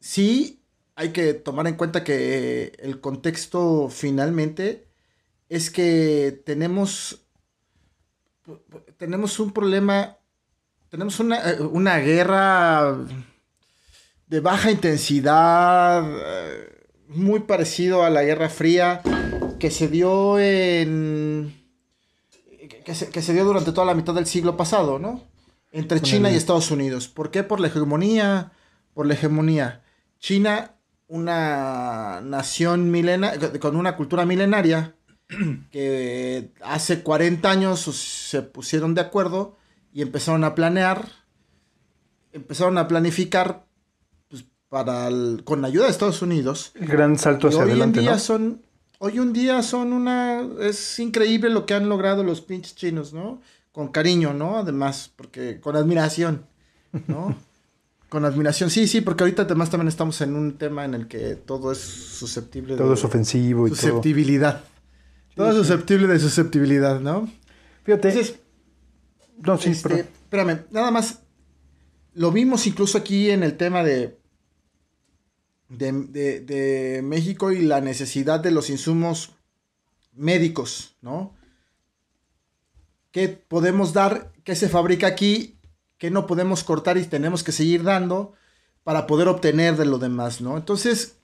sí, 0.00 0.64
hay 0.96 1.12
que 1.12 1.34
tomar 1.34 1.68
en 1.68 1.76
cuenta 1.76 2.02
que 2.02 2.72
el 2.80 3.00
contexto 3.00 3.88
finalmente 3.88 4.88
es 5.48 5.70
que 5.70 6.42
tenemos, 6.44 7.24
tenemos 8.96 9.38
un 9.38 9.52
problema, 9.52 10.17
tenemos 10.90 11.20
una, 11.20 11.50
eh, 11.50 11.60
una 11.60 11.98
guerra 11.98 12.96
de 14.26 14.40
baja 14.40 14.70
intensidad, 14.70 16.04
eh, 16.06 16.86
muy 17.08 17.40
parecido 17.40 18.04
a 18.04 18.10
la 18.10 18.22
Guerra 18.22 18.48
Fría, 18.48 19.02
que 19.58 19.70
se 19.70 19.88
dio 19.88 20.38
en... 20.38 21.54
que 22.84 22.94
se, 22.94 23.10
que 23.10 23.22
se 23.22 23.32
dio 23.32 23.44
durante 23.44 23.72
toda 23.72 23.86
la 23.86 23.94
mitad 23.94 24.14
del 24.14 24.26
siglo 24.26 24.56
pasado, 24.56 24.98
¿no? 24.98 25.24
Entre 25.72 26.00
China 26.00 26.30
y 26.30 26.36
Estados 26.36 26.70
Unidos. 26.70 27.08
¿Por 27.08 27.30
qué? 27.30 27.42
Por 27.42 27.60
la 27.60 27.68
hegemonía, 27.68 28.52
por 28.94 29.06
la 29.06 29.14
hegemonía. 29.14 29.82
China, 30.18 30.74
una 31.06 32.20
nación 32.22 32.90
milenaria, 32.90 33.52
con 33.60 33.76
una 33.76 33.96
cultura 33.96 34.24
milenaria, 34.24 34.94
que 35.70 36.52
hace 36.62 37.02
40 37.02 37.50
años 37.50 37.80
se 37.80 38.40
pusieron 38.42 38.94
de 38.94 39.02
acuerdo 39.02 39.57
y 39.92 40.02
empezaron 40.02 40.44
a 40.44 40.54
planear 40.54 41.08
empezaron 42.32 42.78
a 42.78 42.86
planificar 42.88 43.64
pues, 44.28 44.44
para 44.68 45.08
el- 45.08 45.42
con 45.44 45.64
ayuda 45.64 45.84
de 45.86 45.90
Estados 45.90 46.22
Unidos. 46.22 46.72
El 46.74 46.86
gran 46.88 47.18
salto 47.18 47.48
hacia 47.48 47.60
hoy 47.64 47.70
adelante, 47.70 48.00
en 48.00 48.04
día 48.04 48.12
¿no? 48.12 48.18
son, 48.18 48.62
hoy 48.98 49.16
en 49.16 49.32
día 49.32 49.62
son 49.62 49.92
una, 49.92 50.46
es 50.60 50.98
increíble 50.98 51.48
lo 51.50 51.66
que 51.66 51.74
han 51.74 51.88
logrado 51.88 52.22
los 52.22 52.40
pinches 52.40 52.74
chinos, 52.76 53.12
¿no? 53.12 53.40
Con 53.72 53.88
cariño, 53.88 54.34
¿no? 54.34 54.58
Además, 54.58 55.10
porque 55.16 55.58
con 55.60 55.74
admiración, 55.76 56.44
¿no? 57.06 57.34
con 58.10 58.24
admiración, 58.24 58.70
sí, 58.70 58.86
sí, 58.86 59.00
porque 59.00 59.24
ahorita 59.24 59.42
además 59.42 59.70
también 59.70 59.88
estamos 59.88 60.20
en 60.20 60.36
un 60.36 60.58
tema 60.58 60.84
en 60.84 60.94
el 60.94 61.08
que 61.08 61.34
todo 61.34 61.72
es 61.72 61.78
susceptible 61.78 62.74
de 62.74 62.78
Todo 62.78 62.94
es 62.94 63.04
ofensivo 63.04 63.66
y 63.66 63.70
todo. 63.70 63.80
susceptibilidad. 63.80 64.62
Todo 65.34 65.50
es 65.50 65.56
susceptible 65.56 66.08
de 66.08 66.18
susceptibilidad, 66.18 67.00
¿no? 67.00 67.28
Fíjate. 67.84 68.08
Entonces, 68.08 68.38
no, 69.38 69.58
sí, 69.58 69.70
este, 69.70 69.88
pero- 69.88 70.00
espérame, 70.00 70.66
nada 70.70 70.90
más. 70.90 71.20
Lo 72.14 72.32
vimos 72.32 72.66
incluso 72.66 72.98
aquí 72.98 73.30
en 73.30 73.42
el 73.42 73.56
tema 73.56 73.82
de, 73.84 74.18
de, 75.68 75.92
de- 75.92 76.40
de 76.40 77.02
México 77.02 77.52
y 77.52 77.60
la 77.62 77.80
necesidad 77.80 78.40
de 78.40 78.50
los 78.50 78.70
insumos 78.70 79.30
médicos, 80.14 80.96
¿no? 81.00 81.34
¿Qué 83.12 83.28
podemos 83.28 83.92
dar? 83.92 84.32
¿Qué 84.44 84.54
se 84.56 84.68
fabrica 84.68 85.06
aquí? 85.06 85.58
¿Qué 85.98 86.10
no 86.10 86.26
podemos 86.26 86.64
cortar 86.64 86.98
y 86.98 87.04
tenemos 87.04 87.42
que 87.42 87.52
seguir 87.52 87.82
dando 87.82 88.34
para 88.84 89.06
poder 89.06 89.28
obtener 89.28 89.76
de 89.76 89.84
lo 89.86 89.98
demás, 89.98 90.40
¿no? 90.40 90.56
Entonces, 90.56 91.16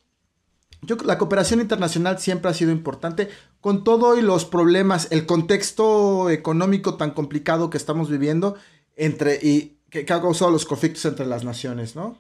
yo, 0.83 0.97
la 1.05 1.19
cooperación 1.19 1.61
internacional 1.61 2.19
siempre 2.19 2.51
ha 2.51 2.55
sido 2.55 2.71
importante, 2.73 3.29
con 3.65 3.83
todo 3.83 4.19
y 4.19 4.21
los 4.21 4.45
problemas, 4.45 5.09
el 5.11 5.25
contexto 5.25 6.29
económico 6.29 6.99
tan 6.99 7.13
complicado 7.13 7.71
que 7.71 7.79
estamos 7.79 8.11
viviendo 8.11 8.57
entre 8.95 9.37
y 9.37 9.79
que, 9.89 10.01
ha 10.01 10.21
causado 10.21 10.51
los 10.51 10.67
conflictos 10.67 11.07
entre 11.07 11.25
las 11.25 11.45
naciones, 11.45 11.97
¿no? 11.97 12.19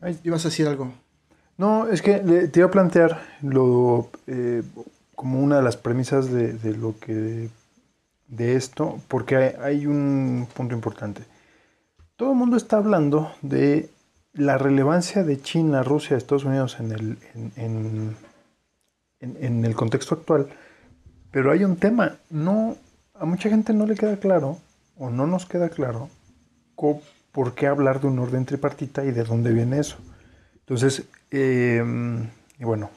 Ay. 0.00 0.16
Ibas 0.22 0.44
a 0.44 0.50
decir 0.50 0.68
algo. 0.68 0.92
No, 1.58 1.88
es 1.88 2.00
que 2.00 2.18
te 2.18 2.60
iba 2.60 2.68
a 2.68 2.70
plantear 2.70 3.26
lo 3.42 4.08
eh, 4.28 4.62
como 5.16 5.40
una 5.40 5.56
de 5.56 5.64
las 5.64 5.76
premisas 5.76 6.30
de, 6.30 6.76
lo 6.76 6.96
que 6.96 7.48
de 8.28 8.54
esto, 8.54 9.00
porque 9.08 9.56
hay, 9.60 9.84
un 9.84 10.46
punto 10.54 10.76
importante. 10.76 11.24
Todo 12.14 12.30
el 12.30 12.36
mundo 12.36 12.56
está 12.56 12.76
hablando 12.76 13.32
de 13.42 13.90
la 14.32 14.58
relevancia 14.58 15.24
de 15.24 15.42
China, 15.42 15.82
Rusia, 15.82 16.16
Estados 16.16 16.44
Unidos 16.44 16.76
en 16.78 16.92
el, 16.92 17.18
en- 17.56 18.16
en- 19.24 19.36
en 19.44 19.64
el 19.64 19.74
contexto 19.74 20.14
actual, 20.14 20.48
pero 21.30 21.50
hay 21.50 21.64
un 21.64 21.76
tema, 21.76 22.16
no, 22.30 22.76
a 23.14 23.24
mucha 23.24 23.48
gente 23.48 23.72
no 23.72 23.86
le 23.86 23.94
queda 23.96 24.16
claro, 24.18 24.58
o 24.96 25.10
no 25.10 25.26
nos 25.26 25.46
queda 25.46 25.68
claro, 25.68 26.08
co- 26.76 27.00
por 27.32 27.54
qué 27.54 27.66
hablar 27.66 28.00
de 28.00 28.06
un 28.06 28.18
orden 28.18 28.44
tripartita 28.44 29.04
y 29.04 29.10
de 29.10 29.24
dónde 29.24 29.52
viene 29.52 29.80
eso. 29.80 29.96
Entonces, 30.60 31.02
eh, 31.30 31.82
y 32.58 32.64
bueno, 32.64 32.90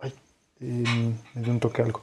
ay, 0.00 0.14
eh, 0.60 1.12
me 1.34 1.42
dio 1.42 1.52
un 1.52 1.60
toque 1.60 1.82
algo. 1.82 2.02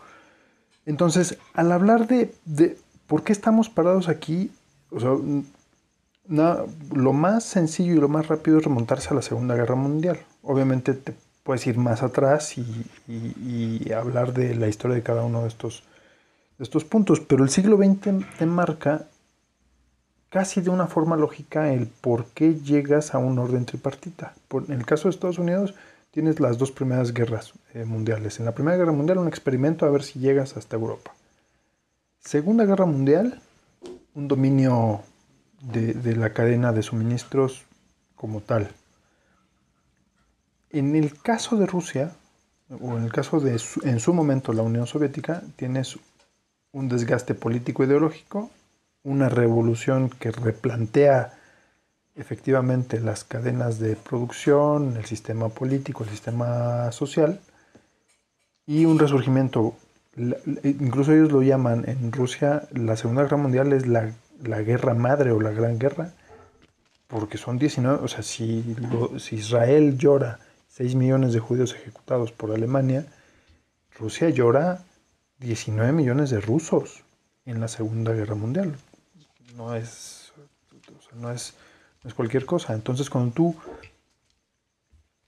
Entonces, 0.85 1.37
al 1.53 1.71
hablar 1.71 2.07
de, 2.07 2.33
de 2.45 2.77
por 3.07 3.23
qué 3.23 3.31
estamos 3.31 3.69
parados 3.69 4.09
aquí, 4.09 4.51
o 4.91 4.99
sea, 4.99 5.11
n- 5.13 5.43
na- 6.27 6.63
lo 6.93 7.13
más 7.13 7.43
sencillo 7.45 7.93
y 7.93 7.99
lo 7.99 8.09
más 8.09 8.27
rápido 8.27 8.57
es 8.57 8.63
remontarse 8.65 9.09
a 9.09 9.13
la 9.13 9.21
Segunda 9.21 9.55
Guerra 9.55 9.75
Mundial. 9.75 10.19
Obviamente 10.43 10.93
te 10.93 11.13
puedes 11.47 11.65
ir 11.65 11.77
más 11.77 12.03
atrás 12.03 12.57
y, 12.57 13.91
hablar 13.93 14.33
de 14.33 14.53
la 14.53 14.67
historia 14.67 14.97
de 14.97 15.01
cada 15.01 15.23
uno 15.23 15.43
de 15.43 15.47
estos, 15.47 16.83
puntos, 16.83 17.21
pero 17.21 17.45
el 17.45 17.49
siglo 17.49 17.77
XX 17.77 18.27
te 18.37 18.45
marca 18.45 19.05
casi 20.29 20.59
de 20.59 20.71
una 20.71 20.87
forma 20.87 21.15
lógica 21.15 21.71
el 21.71 21.87
por 21.87 22.25
qué 22.25 22.55
llegas 22.55 23.15
a 23.15 23.19
un 23.19 23.39
orden 23.39 23.65
tripartita. 23.65 24.33
En 24.67 24.73
el 24.73 24.85
caso 24.85 25.07
de 25.07 25.11
Estados 25.11 25.39
Unidos 25.39 25.73
tienes 26.11 26.41
las 26.41 26.57
dos 26.57 26.73
primeras 26.73 27.13
guerras 27.13 27.53
eh, 27.73 27.85
mundiales. 27.85 28.39
En 28.39 28.45
la 28.45 28.53
Primera 28.53 28.75
Guerra 28.75 28.91
Mundial 28.91 29.19
un 29.19 29.29
experimento 29.29 29.85
a 29.85 29.89
ver 29.89 30.03
si 30.03 30.19
llegas 30.19 30.57
hasta 30.57 30.75
Europa. 30.75 31.13
Segunda 32.19 32.65
Guerra 32.65 32.85
Mundial, 32.85 33.39
un 34.15 34.27
dominio 34.27 34.99
de 35.61 36.15
la 36.17 36.33
cadena 36.33 36.73
de 36.73 36.83
suministros 36.83 37.63
como 38.17 38.41
tal. 38.41 38.69
En 40.77 40.95
el 40.95 41.19
caso 41.29 41.57
de 41.57 41.65
Rusia, 41.65 42.11
o 42.69 42.97
en 42.97 43.03
el 43.05 43.11
caso 43.11 43.39
de 43.39 43.57
su- 43.57 43.81
en 43.83 43.99
su 43.99 44.13
momento 44.13 44.53
la 44.53 44.61
Unión 44.61 44.85
Soviética, 44.85 45.41
tienes 45.55 45.97
un 46.71 46.87
desgaste 46.87 47.33
político 47.33 47.83
ideológico, 47.83 48.51
una 49.03 49.27
revolución 49.27 50.09
que 50.09 50.29
replantea 50.31 51.33
efectivamente 52.15 52.99
las 52.99 53.23
cadenas 53.23 53.79
de 53.79 53.95
producción, 53.95 54.97
el 54.97 55.05
sistema 55.05 55.49
político, 55.49 56.03
el 56.03 56.11
sistema 56.11 56.91
social, 56.91 57.39
y 58.67 58.85
un 58.85 58.99
resurgimiento. 58.99 59.73
Incluso 60.63 61.11
ellos 61.13 61.31
lo 61.31 61.41
llaman 61.41 61.85
en 61.87 62.11
Rusia, 62.11 62.67
la 62.71 62.97
Segunda 62.97 63.23
Guerra 63.23 63.37
Mundial 63.37 63.73
es 63.73 63.87
la, 63.87 64.11
la 64.43 64.61
guerra 64.61 64.93
madre 64.93 65.31
o 65.31 65.39
la 65.41 65.51
gran 65.51 65.79
guerra, 65.79 66.11
porque 67.07 67.37
son 67.39 67.57
19, 67.57 67.99
o 68.03 68.07
sea, 68.07 68.21
si, 68.21 68.75
si 69.17 69.37
Israel 69.37 69.97
llora 69.97 70.39
6 70.77 70.93
millones 70.93 71.33
de 71.33 71.39
judíos 71.39 71.73
ejecutados 71.73 72.31
por 72.31 72.51
Alemania, 72.51 73.07
Rusia 73.97 74.29
llora 74.29 74.83
19 75.39 75.91
millones 75.91 76.29
de 76.29 76.39
rusos 76.39 77.01
en 77.47 77.59
la 77.59 77.67
Segunda 77.67 78.13
Guerra 78.13 78.35
Mundial. 78.35 78.75
No 79.55 79.73
es, 79.73 80.31
no 81.15 81.31
es, 81.31 81.55
no 82.03 82.09
es 82.09 82.13
cualquier 82.13 82.45
cosa. 82.45 82.75
Entonces, 82.75 83.09
cuando 83.09 83.33
tú 83.33 83.55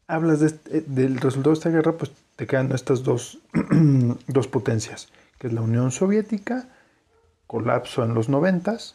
hablas 0.05 0.43
este- 0.43 0.81
del 0.81 1.17
resultado 1.19 1.49
de 1.49 1.57
esta 1.57 1.71
guerra, 1.71 1.93
pues 1.93 2.11
te 2.35 2.45
quedan 2.45 2.71
estas 2.71 3.01
dos, 3.01 3.39
dos 4.27 4.47
potencias, 4.47 5.09
que 5.39 5.47
es 5.47 5.53
la 5.53 5.61
Unión 5.61 5.89
Soviética, 5.89 6.67
colapso 7.47 8.03
en 8.03 8.13
los 8.13 8.29
noventas, 8.29 8.93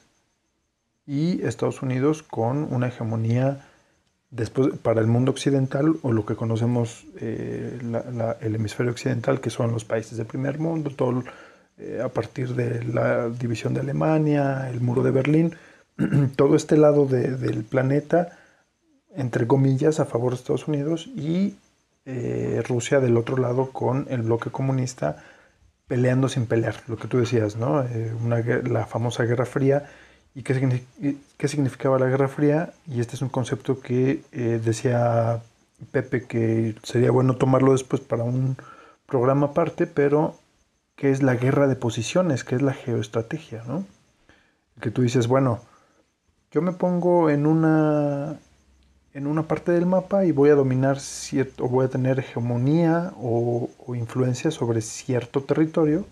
y 1.04 1.44
Estados 1.44 1.82
Unidos 1.82 2.22
con 2.22 2.72
una 2.72 2.86
hegemonía 2.86 3.66
después 4.34 4.76
para 4.82 5.00
el 5.00 5.06
mundo 5.06 5.30
occidental 5.30 5.96
o 6.02 6.12
lo 6.12 6.26
que 6.26 6.34
conocemos 6.34 7.04
eh, 7.20 7.78
el 8.40 8.54
hemisferio 8.54 8.90
occidental 8.92 9.40
que 9.40 9.50
son 9.50 9.70
los 9.72 9.84
países 9.84 10.18
del 10.18 10.26
primer 10.26 10.58
mundo 10.58 10.90
todo 10.90 11.22
eh, 11.78 12.00
a 12.04 12.08
partir 12.08 12.54
de 12.54 12.82
la 12.84 13.28
división 13.28 13.74
de 13.74 13.80
Alemania 13.80 14.68
el 14.70 14.80
muro 14.80 15.02
de 15.02 15.10
Berlín 15.12 15.54
todo 16.36 16.56
este 16.56 16.76
lado 16.76 17.06
de- 17.06 17.36
del 17.36 17.62
planeta 17.64 18.36
entre 19.14 19.46
comillas 19.46 20.00
a 20.00 20.04
favor 20.04 20.32
de 20.32 20.38
Estados 20.38 20.66
Unidos 20.66 21.06
y 21.14 21.54
eh, 22.04 22.60
Rusia 22.68 22.98
del 23.00 23.16
otro 23.16 23.36
lado 23.36 23.70
con 23.70 24.06
el 24.10 24.22
bloque 24.22 24.50
comunista 24.50 25.22
peleando 25.86 26.28
sin 26.28 26.46
pelear 26.46 26.74
lo 26.88 26.96
que 26.96 27.06
tú 27.06 27.18
decías 27.18 27.56
no 27.56 27.84
la 28.64 28.86
famosa 28.86 29.24
Guerra 29.24 29.46
Fría 29.46 29.84
¿Y 30.34 30.42
qué, 30.42 30.54
signi- 30.54 31.18
qué 31.36 31.48
significaba 31.48 31.98
la 31.98 32.06
Guerra 32.06 32.28
Fría? 32.28 32.72
Y 32.86 33.00
este 33.00 33.14
es 33.16 33.22
un 33.22 33.28
concepto 33.28 33.80
que 33.80 34.22
eh, 34.32 34.60
decía 34.64 35.40
Pepe 35.92 36.24
que 36.26 36.74
sería 36.82 37.10
bueno 37.10 37.36
tomarlo 37.36 37.72
después 37.72 38.00
para 38.00 38.24
un 38.24 38.56
programa 39.06 39.48
aparte, 39.48 39.86
pero 39.86 40.36
que 40.96 41.10
es 41.10 41.22
la 41.22 41.34
guerra 41.36 41.66
de 41.68 41.76
posiciones, 41.76 42.44
que 42.44 42.56
es 42.56 42.62
la 42.62 42.72
geoestrategia, 42.72 43.62
¿no? 43.66 43.84
Que 44.80 44.90
tú 44.90 45.02
dices, 45.02 45.28
bueno, 45.28 45.60
yo 46.52 46.62
me 46.62 46.72
pongo 46.72 47.30
en 47.30 47.46
una 47.46 48.36
en 49.12 49.28
una 49.28 49.44
parte 49.44 49.70
del 49.70 49.86
mapa 49.86 50.24
y 50.24 50.32
voy 50.32 50.50
a 50.50 50.56
dominar 50.56 50.98
cierto, 50.98 51.64
o 51.66 51.68
voy 51.68 51.86
a 51.86 51.88
tener 51.88 52.18
hegemonía 52.18 53.12
o, 53.16 53.70
o 53.86 53.94
influencia 53.94 54.50
sobre 54.50 54.80
cierto 54.80 55.42
territorio 55.44 56.04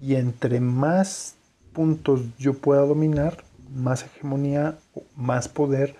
y 0.00 0.14
entre 0.14 0.58
más 0.60 1.34
puntos 1.74 2.22
yo 2.38 2.54
pueda 2.54 2.80
dominar, 2.82 3.44
más 3.74 4.04
hegemonía, 4.04 4.78
más 5.16 5.48
poder 5.48 5.94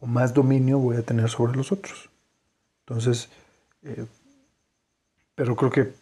o 0.00 0.06
más 0.06 0.34
dominio 0.34 0.78
voy 0.78 0.96
a 0.96 1.02
tener 1.02 1.28
sobre 1.30 1.56
los 1.56 1.72
otros. 1.72 2.10
Entonces, 2.86 3.28
eh, 3.82 4.04
pero 5.34 5.56
creo 5.56 5.70
que 5.70 5.92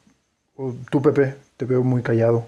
o 0.56 0.74
tú, 0.90 1.00
Pepe, 1.00 1.36
te 1.56 1.64
veo 1.64 1.82
muy 1.82 2.02
callado. 2.02 2.46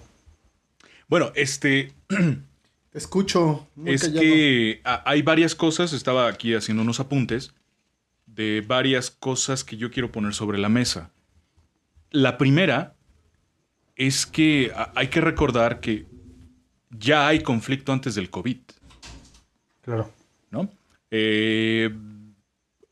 Bueno, 1.09 1.33
este, 1.35 1.93
Te 2.09 2.99
escucho. 2.99 3.67
muy 3.75 3.93
es 3.95 4.03
callado. 4.03 4.21
que 4.21 4.81
a- 4.85 5.03
hay 5.11 5.23
varias 5.23 5.55
cosas, 5.55 5.93
estaba 5.93 6.29
aquí 6.29 6.55
haciendo 6.55 6.83
unos 6.83 7.01
apuntes 7.01 7.53
de 8.27 8.63
varias 8.67 9.11
cosas 9.11 9.65
que 9.65 9.77
yo 9.77 9.91
quiero 9.91 10.11
poner 10.13 10.35
sobre 10.35 10.59
la 10.59 10.69
mesa. 10.69 11.11
La 12.11 12.37
primera 12.39 12.95
es 13.97 14.27
que 14.27 14.73
a- 14.75 14.93
hay 14.95 15.09
que 15.09 15.21
recordar 15.21 15.81
que 15.81 16.07
ya 16.99 17.29
hay 17.29 17.41
conflicto 17.43 17.93
antes 17.93 18.15
del 18.15 18.31
COVID, 18.31 18.59
Claro. 19.83 20.11
¿no? 20.51 20.71
Eh, 21.11 21.91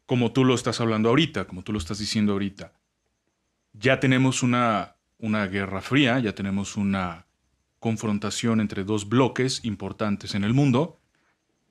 como 0.06 0.32
tú 0.32 0.44
lo 0.44 0.54
estás 0.54 0.80
hablando 0.80 1.08
ahorita, 1.08 1.46
como 1.46 1.62
tú 1.62 1.72
lo 1.72 1.78
estás 1.78 1.98
diciendo 1.98 2.32
ahorita, 2.32 2.72
ya 3.72 3.98
tenemos 4.00 4.42
una, 4.42 4.96
una 5.18 5.46
guerra 5.46 5.80
fría, 5.80 6.18
ya 6.18 6.34
tenemos 6.34 6.76
una 6.76 7.26
confrontación 7.78 8.60
entre 8.60 8.84
dos 8.84 9.08
bloques 9.08 9.64
importantes 9.64 10.34
en 10.34 10.44
el 10.44 10.52
mundo. 10.54 11.00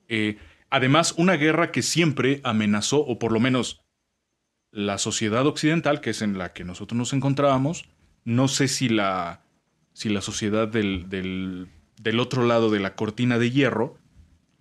Eh, 0.08 0.38
Además, 0.74 1.12
una 1.18 1.34
guerra 1.34 1.70
que 1.70 1.82
siempre 1.82 2.40
amenazó, 2.44 3.00
o 3.00 3.18
por 3.18 3.30
lo 3.30 3.40
menos 3.40 3.82
la 4.70 4.96
sociedad 4.96 5.46
occidental, 5.46 6.00
que 6.00 6.08
es 6.10 6.22
en 6.22 6.38
la 6.38 6.54
que 6.54 6.64
nosotros 6.64 6.96
nos 6.96 7.12
encontrábamos, 7.12 7.90
no 8.24 8.48
sé 8.48 8.68
si 8.68 8.88
la, 8.88 9.42
si 9.92 10.08
la 10.08 10.22
sociedad 10.22 10.66
del, 10.66 11.10
del- 11.10 11.68
del 12.02 12.20
otro 12.20 12.44
lado 12.44 12.70
de 12.70 12.80
la 12.80 12.94
cortina 12.94 13.38
de 13.38 13.50
hierro 13.50 13.96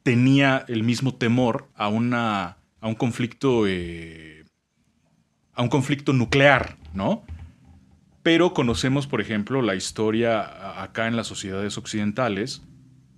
tenía 0.03 0.63
el 0.67 0.83
mismo 0.83 1.15
temor 1.15 1.67
a, 1.75 1.87
una, 1.87 2.57
a 2.79 2.87
un 2.87 2.95
conflicto 2.95 3.67
eh, 3.67 4.45
a 5.53 5.61
un 5.61 5.69
conflicto 5.69 6.13
nuclear, 6.13 6.77
¿no? 6.93 7.23
Pero 8.23 8.53
conocemos, 8.53 9.07
por 9.07 9.19
ejemplo, 9.19 9.61
la 9.61 9.75
historia 9.75 10.81
acá 10.81 11.07
en 11.07 11.15
las 11.15 11.27
sociedades 11.27 11.77
occidentales, 11.77 12.61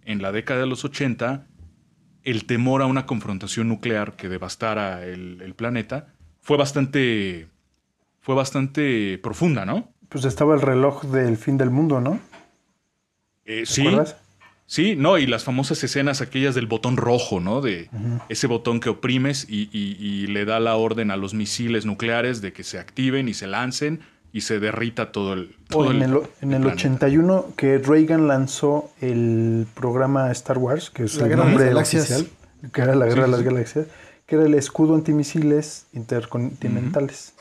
en 0.05 0.21
la 0.21 0.31
década 0.31 0.62
de 0.62 0.67
los 0.67 0.86
80, 0.86 1.45
el 2.23 2.45
temor 2.45 2.81
a 2.81 2.86
una 2.86 3.05
confrontación 3.05 3.67
nuclear 3.67 4.15
que 4.15 4.29
devastara 4.29 5.05
el, 5.05 5.41
el 5.41 5.53
planeta 5.55 6.07
fue 6.41 6.57
bastante, 6.57 7.49
fue 8.21 8.36
bastante 8.36 9.19
profunda, 9.21 9.65
¿no? 9.65 9.91
Pues 10.07 10.25
estaba 10.25 10.55
el 10.55 10.62
reloj 10.62 11.03
del 11.05 11.38
fin 11.38 11.57
del 11.57 11.69
mundo, 11.69 11.99
¿no? 11.99 12.19
Eh, 13.45 13.62
¿Te 13.62 13.65
sí, 13.65 13.82
acuerdas? 13.88 14.15
sí, 14.65 14.95
no, 14.95 15.17
y 15.17 15.25
las 15.27 15.43
famosas 15.43 15.84
escenas 15.84 16.21
aquellas 16.21 16.56
del 16.56 16.67
botón 16.67 16.97
rojo, 16.97 17.39
¿no? 17.39 17.62
De 17.62 17.89
ese 18.29 18.47
botón 18.47 18.79
que 18.79 18.89
oprimes 18.89 19.45
y, 19.49 19.69
y- 19.71 19.97
y 19.99 20.27
le 20.27 20.45
da 20.45 20.60
la 20.60 20.75
orden 20.75 21.12
a 21.12 21.17
los 21.17 21.34
misiles 21.34 21.86
nucleares 21.86 22.41
de 22.41 22.53
que 22.53 22.63
se 22.63 22.79
activen 22.79 23.27
y 23.27 23.34
se 23.34 23.47
lancen 23.47 23.99
y 24.32 24.41
se 24.41 24.60
derrita 24.60 25.12
todo 25.12 25.34
el... 25.34 25.56
O 25.69 25.84
todo 25.84 25.91
en 25.91 26.01
el, 26.01 26.12
en 26.41 26.53
el 26.53 26.62
planeta. 26.62 26.73
81 26.73 27.53
que 27.56 27.77
Reagan 27.77 28.27
lanzó 28.27 28.89
el 28.99 29.67
programa 29.75 30.32
Star 30.32 30.58
Wars, 30.58 30.89
que 30.89 31.03
es 31.03 31.15
La 31.15 31.23
el 31.25 31.29
Guerra 31.29 31.43
de 31.43 31.45
las 31.45 31.53
nombre 31.53 31.69
Galaxias. 31.69 32.03
oficial, 32.12 32.71
que 32.71 32.82
era 32.82 32.95
la 32.95 33.06
Guerra 33.06 33.15
Sí, 33.15 33.21
de 33.21 33.27
las 33.32 33.39
sí. 33.41 33.45
Galaxias, 33.45 33.86
que 34.25 34.36
era 34.36 34.45
el 34.45 34.53
escudo 34.56 34.95
antimisiles 34.95 35.86
intercontinentales. 35.93 37.34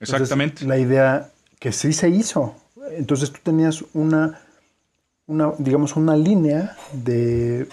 Exactamente. 0.00 0.66
la 0.66 0.76
idea 0.78 1.30
que 1.58 1.72
sí 1.72 1.92
se 1.94 2.10
hizo. 2.10 2.54
Entonces 2.96 3.32
tú 3.32 3.38
tenías 3.42 3.82
una, 3.94 4.40
una 5.26 5.52
digamos, 5.58 5.96
una 5.96 6.16
línea 6.16 6.76
de, 6.92 7.66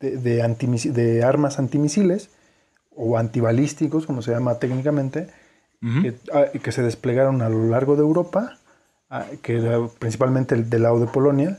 de, 0.00 0.16
de 0.16 0.42
antimisi- 0.42 0.92
de 0.92 1.22
armas 1.24 1.58
antimisiles 1.58 2.30
o 2.94 3.18
antibalísticos, 3.18 4.06
como 4.06 4.22
se 4.22 4.30
llama 4.32 4.58
técnicamente, 4.58 5.28
que, 6.02 6.14
ah, 6.32 6.46
que 6.62 6.72
se 6.72 6.82
desplegaron 6.82 7.42
a 7.42 7.48
lo 7.48 7.66
largo 7.66 7.94
de 7.96 8.02
Europa, 8.02 8.58
ah, 9.10 9.26
que 9.42 9.58
era 9.58 9.86
principalmente 9.98 10.54
el 10.54 10.70
del 10.70 10.82
lado 10.82 10.98
de 10.98 11.06
Polonia, 11.06 11.58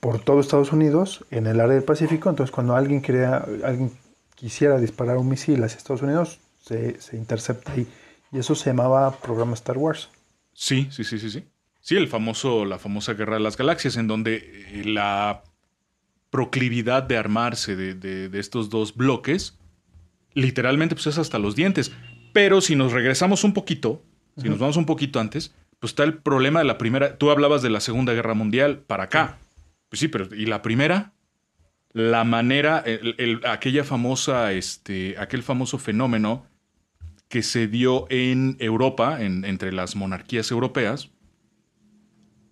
por 0.00 0.18
todo 0.18 0.40
Estados 0.40 0.72
Unidos, 0.72 1.24
en 1.30 1.46
el 1.46 1.60
área 1.60 1.74
del 1.74 1.84
Pacífico. 1.84 2.30
Entonces, 2.30 2.50
cuando 2.50 2.74
alguien, 2.74 3.02
quería, 3.02 3.44
alguien 3.64 3.92
quisiera 4.34 4.78
disparar 4.78 5.18
un 5.18 5.28
misil 5.28 5.62
hacia 5.62 5.76
Estados 5.78 6.02
Unidos, 6.02 6.40
se, 6.64 7.00
se 7.00 7.16
intercepta 7.16 7.72
ahí. 7.72 7.86
Y 8.32 8.38
eso 8.38 8.54
se 8.54 8.70
llamaba 8.70 9.10
programa 9.12 9.54
Star 9.54 9.78
Wars. 9.78 10.08
Sí, 10.54 10.88
sí, 10.90 11.04
sí, 11.04 11.18
sí, 11.18 11.30
sí. 11.30 11.44
Sí, 11.88 11.96
el 11.96 12.06
famoso, 12.06 12.66
la 12.66 12.78
famosa 12.78 13.14
Guerra 13.14 13.36
de 13.36 13.40
las 13.40 13.56
Galaxias, 13.56 13.96
en 13.96 14.08
donde 14.08 14.34
eh, 14.74 14.82
la 14.84 15.42
proclividad 16.28 17.02
de 17.04 17.16
armarse 17.16 17.76
de, 17.76 17.94
de- 17.94 18.28
de 18.28 18.38
estos 18.40 18.68
dos 18.68 18.94
bloques, 18.94 19.56
literalmente 20.34 20.94
pues 20.94 21.06
es 21.06 21.16
hasta 21.16 21.38
los 21.38 21.56
dientes. 21.56 21.90
Pero 22.34 22.60
si 22.60 22.76
nos 22.76 22.92
regresamos 22.92 23.42
un 23.42 23.54
poquito, 23.54 24.02
si 24.36 24.50
nos 24.50 24.58
vamos 24.58 24.76
un 24.76 24.84
poquito 24.84 25.18
antes, 25.18 25.54
pues 25.80 25.92
está 25.92 26.04
el 26.04 26.18
problema 26.18 26.58
de 26.58 26.66
la 26.66 26.76
primera. 26.76 27.16
Tú 27.16 27.30
hablabas 27.30 27.62
de 27.62 27.70
la 27.70 27.80
Segunda 27.80 28.12
Guerra 28.12 28.34
Mundial 28.34 28.80
para 28.80 29.04
acá. 29.04 29.38
Pues 29.88 30.00
sí, 30.00 30.08
pero 30.08 30.28
¿y 30.34 30.44
la 30.44 30.60
primera? 30.60 31.14
La 31.94 32.22
manera, 32.24 32.80
el- 32.84 33.14
el- 33.16 33.46
aquella 33.46 33.82
famosa, 33.82 34.52
este, 34.52 35.16
aquel 35.18 35.42
famoso 35.42 35.78
fenómeno 35.78 36.44
que 37.30 37.42
se 37.42 37.66
dio 37.66 38.04
en 38.10 38.58
Europa, 38.60 39.22
en- 39.24 39.46
entre 39.46 39.72
las 39.72 39.96
monarquías 39.96 40.50
europeas, 40.50 41.08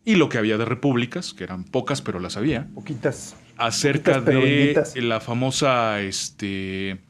y 0.07 0.15
lo 0.15 0.31
que 0.31 0.39
había 0.39 0.57
de 0.57 0.65
repúblicas, 0.65 1.35
que 1.35 1.45
eran 1.45 1.65
pocas, 1.65 2.01
pero 2.01 2.19
las 2.21 2.39
había, 2.39 2.69
Poquitas. 2.75 3.37
acerca 3.59 4.15
Poquitas, 4.15 4.25
de 4.25 4.41
benditas. 4.41 4.97
la 4.97 5.21
famosa, 5.21 6.01
este, 6.01 7.01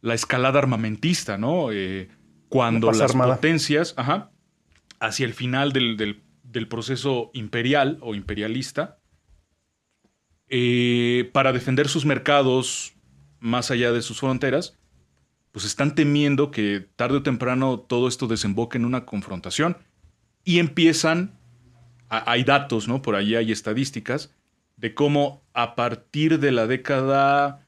la 0.00 0.14
escalada 0.14 0.58
armamentista, 0.58 1.38
¿no? 1.38 1.70
Eh, 1.70 2.08
cuando 2.48 2.90
las 2.90 3.10
armada. 3.12 3.34
potencias, 3.36 3.94
ajá, 3.96 4.30
hacia 4.98 5.26
el 5.26 5.34
final 5.34 5.72
del, 5.72 5.96
del- 5.96 6.22
del 6.42 6.66
proceso 6.66 7.30
imperial 7.34 7.98
o 8.00 8.14
imperialista, 8.14 8.98
eh, 10.48 11.28
para 11.34 11.52
defender 11.52 11.88
sus 11.88 12.06
mercados 12.06 12.94
más 13.38 13.70
allá 13.70 13.92
de 13.92 14.00
sus 14.02 14.20
fronteras, 14.20 14.78
pues 15.52 15.64
están 15.66 15.94
temiendo 15.94 16.50
que 16.50 16.88
tarde 16.96 17.18
o 17.18 17.22
temprano 17.22 17.80
todo 17.80 18.08
esto 18.08 18.26
desemboque 18.28 18.78
en 18.78 18.84
una 18.86 19.04
confrontación 19.04 19.76
y 20.44 20.58
empiezan, 20.58 21.37
hay 22.08 22.44
datos, 22.44 22.88
¿no? 22.88 23.02
Por 23.02 23.14
ahí 23.16 23.34
hay 23.34 23.52
estadísticas 23.52 24.30
de 24.76 24.94
cómo 24.94 25.42
a 25.54 25.74
partir 25.74 26.38
de 26.38 26.52
la 26.52 26.66
década, 26.66 27.66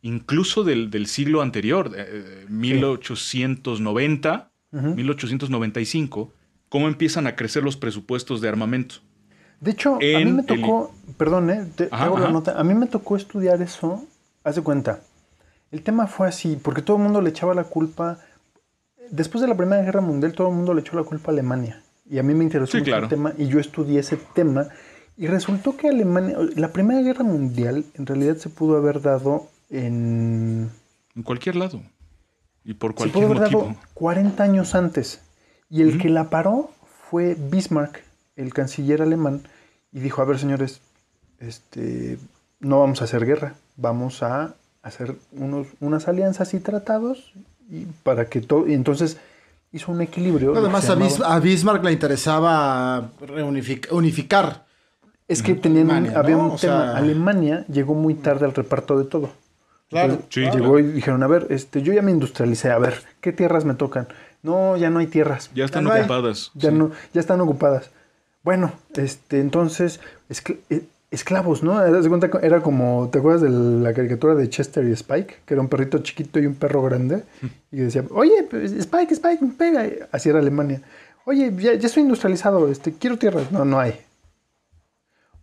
incluso 0.00 0.64
del, 0.64 0.90
del 0.90 1.06
siglo 1.06 1.42
anterior, 1.42 1.92
eh, 1.96 2.46
1890, 2.48 4.50
Ujú. 4.72 4.94
1895, 4.94 6.32
cómo 6.68 6.88
empiezan 6.88 7.26
a 7.26 7.36
crecer 7.36 7.62
los 7.62 7.76
presupuestos 7.76 8.40
de 8.40 8.48
armamento. 8.48 8.96
De 9.60 9.70
hecho, 9.72 9.96
a 9.96 9.98
mí 9.98 10.24
me 10.32 10.40
el- 10.40 10.46
tocó, 10.46 10.92
perdón, 11.18 11.50
eh, 11.50 11.70
te, 11.76 11.88
hago 11.92 12.18
la 12.18 12.30
nota, 12.30 12.58
a 12.58 12.64
mí 12.64 12.74
me 12.74 12.86
tocó 12.86 13.16
estudiar 13.16 13.60
eso, 13.62 14.04
haz 14.42 14.56
de 14.56 14.62
cuenta. 14.62 15.00
El 15.70 15.82
tema 15.82 16.06
fue 16.06 16.26
así, 16.28 16.58
porque 16.60 16.82
todo 16.82 16.96
el 16.96 17.02
mundo 17.04 17.20
le 17.20 17.30
echaba 17.30 17.54
la 17.54 17.64
culpa, 17.64 18.18
después 19.10 19.42
de 19.42 19.48
la 19.48 19.56
Primera 19.56 19.82
Guerra 19.82 20.00
Mundial, 20.00 20.32
todo 20.32 20.48
el 20.48 20.54
mundo 20.54 20.74
le 20.74 20.80
echó 20.80 20.96
la 20.96 21.04
culpa 21.04 21.30
a 21.30 21.34
Alemania. 21.34 21.82
Y 22.08 22.18
a 22.18 22.22
mí 22.22 22.34
me 22.34 22.44
interesó 22.44 22.72
Sí, 22.72 22.78
mucho 22.78 22.90
claro. 22.90 23.04
el 23.04 23.10
tema, 23.10 23.32
y 23.38 23.46
yo 23.46 23.58
estudié 23.60 24.00
ese 24.00 24.16
tema, 24.34 24.68
y 25.16 25.26
resultó 25.26 25.76
que 25.76 25.88
Alemania, 25.88 26.36
la 26.56 26.72
Primera 26.72 27.00
Guerra 27.02 27.24
Mundial 27.24 27.84
en 27.94 28.06
realidad 28.06 28.36
se 28.36 28.48
pudo 28.48 28.76
haber 28.76 29.00
dado 29.00 29.48
en... 29.70 30.70
En 31.14 31.22
cualquier 31.22 31.56
lado. 31.56 31.82
Y 32.64 32.74
por 32.74 32.92
Se 32.92 32.96
cualquier 32.96 33.24
pudo 33.26 33.26
haber 33.36 33.42
motivo. 33.52 33.62
dado 33.62 33.76
40 33.94 34.42
años 34.42 34.74
antes. 34.74 35.20
Y 35.70 35.82
el 35.82 35.98
que 35.98 36.08
la 36.08 36.28
paró 36.30 36.70
fue 37.10 37.36
Bismarck, 37.38 38.02
el 38.36 38.52
canciller 38.52 39.02
alemán, 39.02 39.42
y 39.92 40.00
dijo, 40.00 40.22
a 40.22 40.24
ver 40.24 40.38
señores, 40.38 40.80
este, 41.38 42.18
no 42.60 42.80
vamos 42.80 43.00
a 43.00 43.04
hacer 43.04 43.24
guerra, 43.26 43.54
vamos 43.76 44.22
a 44.22 44.54
hacer 44.82 45.14
unos, 45.32 45.66
unas 45.80 46.08
alianzas 46.08 46.54
y 46.54 46.60
tratados 46.60 47.32
y 47.70 47.84
para 48.02 48.26
que 48.28 48.40
todo... 48.40 48.66
Y 48.68 48.74
entonces 48.74 49.18
hizo 49.72 49.90
un 49.92 50.00
equilibrio. 50.02 50.52
que 50.52 50.58
Además, 50.58 50.88
a, 50.90 50.94
Bis- 50.94 51.18
llamaba- 51.18 51.34
a 51.34 51.40
Bismarck 51.40 51.84
le 51.84 51.92
interesaba 51.92 53.10
unificar. 53.90 54.64
es 55.28 55.42
que 55.42 55.54
tenían 55.54 55.86
un- 55.86 55.90
Alemania, 55.92 56.18
había 56.18 56.36
¿no? 56.36 56.44
un 56.44 56.50
O 56.52 56.56
tema. 56.56 56.82
sea- 56.92 56.96
Alemania 56.96 57.64
llegó 57.68 57.94
muy 57.94 58.14
tarde 58.14 58.44
al 58.44 58.54
reparto 58.54 58.98
de 58.98 59.04
todo. 59.04 59.30
Claro. 59.88 60.14
Entonces, 60.14 60.34
Sí, 60.34 60.40
llegó 60.40 60.72
claro. 60.74 60.78
y 60.80 60.82
dijeron, 60.92 61.22
a 61.22 61.26
ver, 61.26 61.46
este, 61.50 61.82
yo 61.82 61.92
ya 61.92 62.02
me 62.02 62.10
industrialicé, 62.10 62.70
a 62.70 62.78
ver, 62.78 63.02
¿qué 63.20 63.32
tierras 63.32 63.64
me 63.64 63.74
tocan? 63.74 64.08
No, 64.42 64.76
ya 64.76 64.90
no 64.90 64.98
hay 64.98 65.06
tierras. 65.06 65.50
Ya 65.54 65.64
están 65.64 65.84
no 65.84 65.92
hay. 65.92 66.00
ocupadas. 66.00 66.50
Ya 66.54 66.70
sí. 66.70 66.76
no, 66.76 66.90
ya 67.14 67.20
están 67.20 67.40
ocupadas. 67.40 67.90
Bueno, 68.42 68.72
este, 68.94 69.40
entonces, 69.40 70.00
escl- 70.28 70.58
eh, 70.70 70.82
esclavos, 71.12 71.62
¿no? 71.62 71.80
Era 71.84 72.60
como, 72.62 73.08
¿te 73.12 73.18
acuerdas 73.18 73.42
de 73.42 73.50
la 73.50 73.92
caricatura 73.92 74.34
de 74.34 74.48
Chester 74.48 74.84
y 74.88 74.92
Spike? 74.92 75.36
Que 75.44 75.54
era 75.54 75.60
un 75.60 75.68
perrito 75.68 75.98
chiquito 75.98 76.40
y 76.40 76.46
un 76.46 76.54
perro 76.54 76.82
grande. 76.82 77.22
Y 77.70 77.76
decía, 77.76 78.04
oye, 78.10 78.46
pues, 78.50 78.72
Spike, 78.72 79.14
Spike, 79.14 79.44
me 79.44 79.52
pega. 79.52 80.08
Así 80.10 80.30
era 80.30 80.38
Alemania. 80.40 80.80
Oye, 81.24 81.52
ya, 81.56 81.74
ya 81.74 81.86
estoy 81.86 82.02
industrializado, 82.02 82.68
este, 82.68 82.92
quiero 82.94 83.18
tierras. 83.18 83.52
No, 83.52 83.64
no 83.64 83.78
hay. 83.78 84.00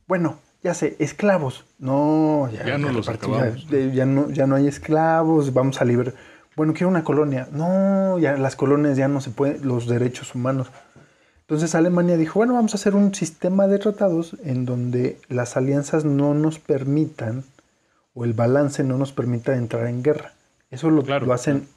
Bueno, 0.08 0.40
ya 0.64 0.74
sé, 0.74 0.96
esclavos. 1.00 1.66
No, 1.78 2.50
ya, 2.52 2.66
Ya 2.66 2.78
no 2.78 2.92
los 2.92 3.08
acabamos. 3.08 3.66
ya 3.70 4.06
no, 4.06 4.30
ya 4.32 4.48
no 4.48 4.56
hay 4.56 4.68
esclavos, 4.68 5.54
vamos 5.54 5.82
a 5.82 5.86
liberar. 5.86 6.16
Bueno, 6.56 6.74
quiero 6.74 6.90
una 6.90 7.04
colonia. 7.04 7.48
No, 7.52 8.18
ya 8.20 8.36
las 8.36 8.56
colonias 8.58 8.98
ya 8.98 9.08
no 9.08 9.22
se 9.22 9.30
pueden, 9.30 9.66
los 9.66 9.88
derechos 9.88 10.36
humanos. 10.36 10.72
Entonces 11.50 11.74
Alemania 11.74 12.16
dijo, 12.16 12.38
bueno, 12.38 12.54
vamos 12.54 12.76
a 12.76 12.78
hacer 12.78 12.94
un 12.94 13.16
sistema 13.16 13.66
de 13.66 13.80
tratados 13.80 14.38
en 14.44 14.66
donde 14.66 15.18
las 15.30 15.58
alianzas 15.58 16.06
no 16.06 16.36
nos 16.36 16.60
permitan, 16.60 17.44
o 18.14 18.24
el 18.24 18.34
balance 18.34 18.84
no 18.84 19.00
nos 19.00 19.14
permita 19.14 19.56
entrar 19.56 19.88
en 19.88 20.04
guerra. 20.04 20.34
Eso 20.70 20.92
lo, 20.92 21.02
Claro, 21.02 21.26
lo 21.26 21.34
hacen 21.34 21.68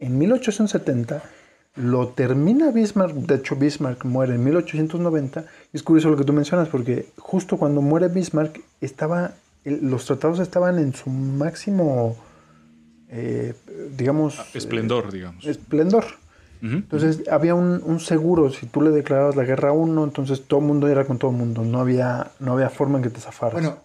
en 0.00 0.18
1870, 0.18 1.22
lo 1.76 2.08
termina 2.08 2.72
Bismarck, 2.72 3.14
de 3.14 3.36
hecho 3.36 3.56
Bismarck 3.56 4.04
muere 4.04 4.34
en 4.34 4.44
1890, 4.44 5.46
y 5.72 5.76
es 5.78 5.82
curioso 5.82 6.10
lo 6.10 6.18
que 6.18 6.24
tú 6.24 6.34
mencionas, 6.34 6.68
porque 6.68 7.06
justo 7.16 7.56
cuando 7.56 7.80
muere 7.80 8.08
Bismarck, 8.08 8.60
estaba, 8.82 9.32
los 9.64 10.04
tratados 10.04 10.40
estaban 10.40 10.78
en 10.78 10.92
su 10.92 11.08
máximo, 11.08 12.18
eh, 13.08 13.54
digamos... 13.96 14.38
Esplendor, 14.54 15.10
digamos. 15.10 15.46
eh, 15.46 16.19
Entonces 16.62 17.26
había 17.28 17.54
un, 17.54 17.82
un 17.84 18.00
seguro, 18.00 18.50
si 18.50 18.66
tú 18.66 18.82
le 18.82 18.90
declarabas 18.90 19.34
la 19.36 19.44
guerra 19.44 19.70
a 19.70 19.72
uno, 19.72 20.04
entonces 20.04 20.42
todo 20.46 20.60
el 20.60 20.66
mundo 20.66 20.88
era 20.88 21.06
con 21.06 21.18
todo 21.18 21.30
el 21.30 21.36
mundo, 21.36 21.62
no 21.62 21.80
había, 21.80 22.32
no 22.38 22.52
había 22.52 22.68
forma 22.68 22.98
en 22.98 23.04
que 23.04 23.10
te 23.10 23.20
zafaras. 23.20 23.54
Bueno, 23.54 23.78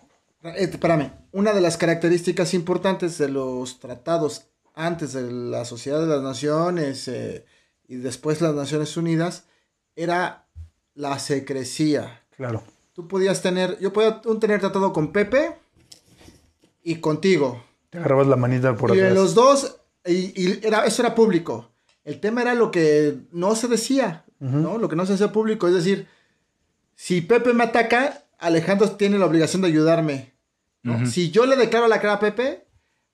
eh, 0.44 0.70
espérame. 0.72 1.12
una 1.32 1.54
de 1.54 1.62
las 1.62 1.78
características 1.78 2.54
importantes 2.54 3.18
de 3.18 3.30
los 3.30 3.80
tratados 3.80 4.48
antes 4.74 5.14
de 5.14 5.32
la 5.32 5.64
Sociedad 5.64 6.02
de 6.02 6.08
las 6.08 6.22
Naciones 6.22 7.08
eh, 7.08 7.46
y 7.88 7.96
después 7.96 8.42
las 8.42 8.54
Naciones 8.56 8.98
Unidas 8.98 9.46
era 9.96 10.48
la 10.96 11.18
secrecía. 11.20 12.24
Claro. 12.36 12.62
Tú 12.94 13.08
podías 13.08 13.42
tener, 13.42 13.80
yo 13.80 13.94
podía 13.94 14.22
un- 14.26 14.40
tener 14.40 14.60
tratado 14.60 14.92
con 14.92 15.14
Pepe 15.14 15.56
y 16.84 16.96
contigo. 16.96 17.64
Te 17.90 17.98
agarrabas 18.00 18.28
la 18.28 18.36
manita 18.36 18.76
por 18.76 18.96
y 18.96 19.00
atrás. 19.00 19.14
los 19.14 19.34
dos, 19.36 19.78
y, 20.06 20.34
y 20.42 20.60
era, 20.64 20.86
eso 20.86 21.02
era 21.02 21.16
público. 21.16 21.70
El 22.06 22.20
tema 22.20 22.42
era 22.42 22.54
lo 22.54 22.72
que 22.72 23.18
no 23.32 23.56
se 23.56 23.68
decía, 23.68 24.24
¿no? 24.40 24.78
Lo 24.78 24.88
que 24.88 24.96
no 24.96 25.06
se 25.06 25.14
hacía 25.14 25.32
público. 25.32 25.68
Es 25.68 25.74
decir, 25.74 26.08
si 26.96 27.22
Pepe 27.22 27.52
me 27.54 27.64
ataca, 27.66 28.24
Alejandro 28.38 28.92
tiene 28.92 29.18
la 29.20 29.26
obligación 29.26 29.62
de 29.62 29.68
ayudarme. 29.70 30.34
¿no? 30.84 31.06
Si 31.08 31.32
yo 31.32 31.46
le 31.48 31.56
declaro 31.56 31.88
la 31.88 32.00
cara 32.00 32.14
a 32.14 32.20
Pepe, 32.20 32.66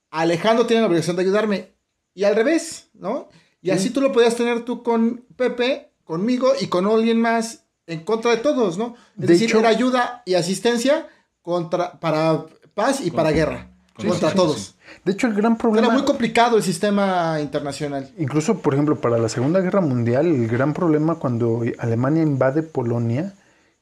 Alejandro 0.09 0.65
tiene 0.65 0.81
la 0.81 0.87
obligación 0.87 1.15
de 1.15 1.21
ayudarme. 1.23 1.71
Y 2.13 2.25
al 2.25 2.35
revés, 2.35 2.89
¿no? 2.93 3.29
Y 3.61 3.69
así 3.69 3.89
tú 3.91 4.01
lo 4.01 4.11
podías 4.11 4.35
tener 4.35 4.65
tú 4.65 4.83
con 4.83 5.23
Pepe, 5.37 5.91
conmigo 6.03 6.51
y 6.59 6.67
con 6.67 6.85
alguien 6.85 7.21
más 7.21 7.63
en 7.87 8.03
contra 8.03 8.31
de 8.31 8.37
todos, 8.37 8.77
¿no? 8.77 8.95
Es 9.15 9.21
De 9.21 9.27
decir, 9.27 9.49
hecho- 9.49 9.59
era 9.59 9.69
ayuda 9.69 10.21
y 10.25 10.33
asistencia 10.33 11.07
contra, 11.41 11.99
para 11.99 12.45
paz 12.73 12.99
y 13.05 13.11
para 13.11 13.31
guerra. 13.31 13.69
Contra 13.95 14.33
todos. 14.33 14.57
sí. 14.57 14.73
De 15.05 15.11
hecho, 15.13 15.27
el 15.27 15.33
gran 15.33 15.53
Era 15.53 15.59
problema... 15.59 15.89
muy 15.89 16.03
complicado 16.03 16.57
el 16.57 16.63
sistema 16.63 17.39
internacional. 17.41 18.09
Incluso, 18.17 18.59
por 18.59 18.73
ejemplo, 18.73 18.95
para 18.97 19.17
la 19.17 19.29
Segunda 19.29 19.61
Guerra 19.61 19.81
Mundial, 19.81 20.27
el 20.27 20.47
gran 20.47 20.73
problema 20.73 21.15
cuando 21.15 21.63
Alemania 21.79 22.23
invade 22.23 22.63
Polonia 22.63 23.33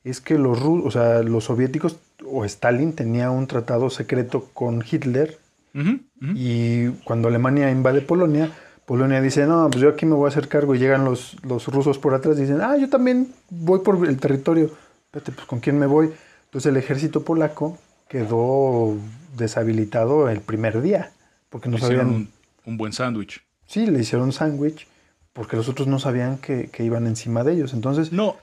es 0.04 0.22
que 0.22 0.38
los, 0.38 0.60
o 0.62 0.92
sea, 0.92 1.22
los 1.24 1.46
soviéticos 1.46 1.98
o 2.26 2.46
Stalin 2.46 2.94
tenía 2.94 3.32
un 3.32 3.48
tratado 3.48 3.90
secreto 3.90 4.50
con 4.54 4.84
Hitler 4.90 5.38
Ujú, 5.76 6.00
ujú. 6.22 6.32
y 6.36 6.90
cuando 7.04 7.28
Alemania 7.28 7.70
invade 7.70 8.02
Polonia, 8.02 8.52
Polonia 8.86 9.22
dice, 9.22 9.46
no, 9.46 9.70
pues 9.70 9.84
yo 9.84 9.90
aquí 9.90 10.06
me 10.06 10.16
voy 10.16 10.26
a 10.26 10.30
hacer 10.30 10.48
cargo 10.48 10.74
y 10.74 10.80
llegan 10.80 11.06
los, 11.06 11.38
los 11.44 11.68
rusos 11.68 12.00
por 12.00 12.14
atrás 12.14 12.38
y 12.38 12.42
dicen, 12.42 12.62
ah, 12.62 12.76
yo 12.76 12.90
también 12.90 13.32
voy 13.50 13.80
por 13.80 14.04
el 14.08 14.18
territorio. 14.18 14.72
Espérate, 15.06 15.32
pues 15.32 15.46
¿con 15.46 15.60
quién 15.60 15.78
me 15.78 15.86
voy? 15.86 16.12
Entonces 16.46 16.72
el 16.72 16.78
ejército 16.78 17.24
polaco 17.24 17.78
quedó 18.10 18.98
deshabilitado 19.38 20.30
el 20.30 20.42
primer 20.42 20.82
día 20.82 21.12
porque 21.50 21.70
no 21.70 21.78
Hicieron 21.78 21.98
sabían... 22.08 22.16
un, 22.16 22.32
un 22.66 22.78
buen 22.78 22.92
sándwich. 22.92 23.42
Sí, 23.66 23.86
le 23.86 24.00
hicieron 24.00 24.32
sándwich 24.34 24.88
porque 25.32 25.56
los 25.56 25.70
otros 25.70 25.88
no 25.88 26.00
sabían 26.00 26.38
que, 26.40 26.70
que 26.70 26.84
iban 26.84 27.08
encima 27.08 27.44
de 27.44 27.54
ellos. 27.54 27.74
Entonces, 27.74 28.12
No, 28.12 28.38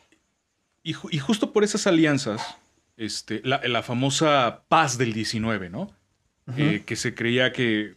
y, 0.83 0.95
ju- 0.95 1.09
y 1.11 1.19
justo 1.19 1.53
por 1.53 1.65
esas 1.65 1.87
alianzas, 1.87 2.57
este, 2.97 3.43
la, 3.45 3.61
la 3.67 3.83
famosa 3.83 4.63
paz 4.69 4.97
del 4.97 5.13
19, 5.13 5.69
¿no? 5.69 5.91
Eh, 6.57 6.85
que 6.87 6.95
se 6.95 7.13
creía 7.13 7.53
que 7.53 7.97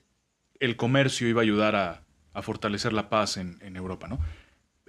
el 0.60 0.76
comercio 0.76 1.28
iba 1.28 1.42
a 1.42 1.44
ayudar 1.44 1.76
a, 1.76 2.02
a 2.34 2.42
fortalecer 2.42 2.94
la 2.94 3.08
paz 3.08 3.38
en, 3.38 3.60
en 3.62 3.76
Europa, 3.78 4.08
¿no? 4.08 4.20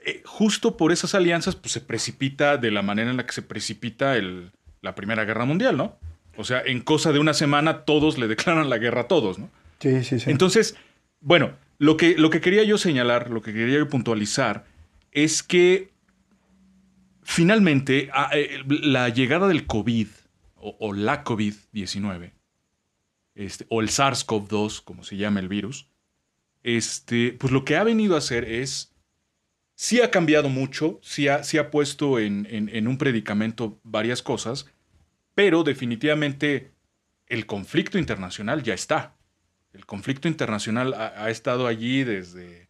Eh, 0.05 0.23
justo 0.25 0.79
por 0.79 0.93
esas 0.93 1.15
alianzas, 1.15 1.57
pues 1.57 1.73
se 1.73 1.83
precipita 1.83 2.57
de 2.57 2.71
la 2.71 2.81
manera 2.81 3.11
en 3.11 3.19
la 3.19 3.27
que 3.27 3.33
se 3.35 3.43
precipita 3.43 4.17
el- 4.17 4.51
la 4.81 4.95
Primera 4.95 5.27
Guerra 5.27 5.45
Mundial, 5.45 5.77
¿no? 5.77 5.99
O 6.37 6.45
sea, 6.45 6.63
en 6.65 6.81
cosa 6.81 7.13
de 7.13 7.19
una 7.19 7.35
semana 7.35 7.85
todos 7.85 8.17
le 8.19 8.29
declaran 8.29 8.71
la 8.71 8.79
guerra 8.79 9.03
a 9.03 9.09
todos, 9.09 9.39
¿no? 9.39 9.51
sí, 9.81 10.03
sí, 10.05 10.21
sí. 10.21 10.31
Entonces, 10.31 10.77
bueno, 11.21 11.53
lo 11.79 11.97
que, 11.97 12.17
lo 12.17 12.31
que 12.31 12.41
quería 12.41 12.63
yo 12.65 12.79
señalar, 12.79 13.31
lo 13.31 13.43
que 13.43 13.53
quería 13.53 13.79
yo 13.79 13.89
puntualizar, 13.89 14.65
es 15.13 15.43
que 15.43 15.91
finalmente 17.23 18.11
a- 18.13 18.31
eh, 18.33 18.63
la 18.69 19.09
llegada 19.09 19.49
del 19.49 19.67
COVID 19.67 20.09
o, 20.57 20.77
o 20.81 20.93
la 20.93 21.25
COVID-19, 21.25 22.33
este, 23.35 23.67
o 23.69 23.81
el 23.81 23.89
SARS-CoV-2, 23.89 24.83
como 24.85 25.05
se 25.05 25.17
llama 25.17 25.41
el 25.41 25.49
virus, 25.49 25.87
este, 26.63 27.33
pues 27.39 27.53
lo 27.53 27.65
que 27.65 27.77
ha 27.77 27.85
venido 27.85 28.15
a 28.15 28.19
hacer 28.19 28.45
es, 28.45 28.93
sí 29.75 30.01
ha 30.03 30.11
cambiado 30.11 30.49
mucho, 30.51 30.99
sí 31.03 31.29
ha, 31.29 31.43
sí 31.45 31.57
ha 31.59 31.71
puesto 31.71 32.19
en, 32.19 32.47
en- 32.51 32.69
en 32.69 32.89
un 32.89 32.99
predicamento 32.99 33.79
varias 33.83 34.23
cosas, 34.23 34.67
pero 35.35 35.63
definitivamente 35.63 36.71
el 37.27 37.47
conflicto 37.47 37.99
internacional 37.99 38.63
ya 38.63 38.75
está. 38.75 39.15
El 39.73 39.87
conflicto 39.87 40.27
internacional 40.29 40.95
ha, 40.95 41.25
ha 41.25 41.31
estado 41.31 41.67
allí 41.67 42.03
desde... 42.05 42.69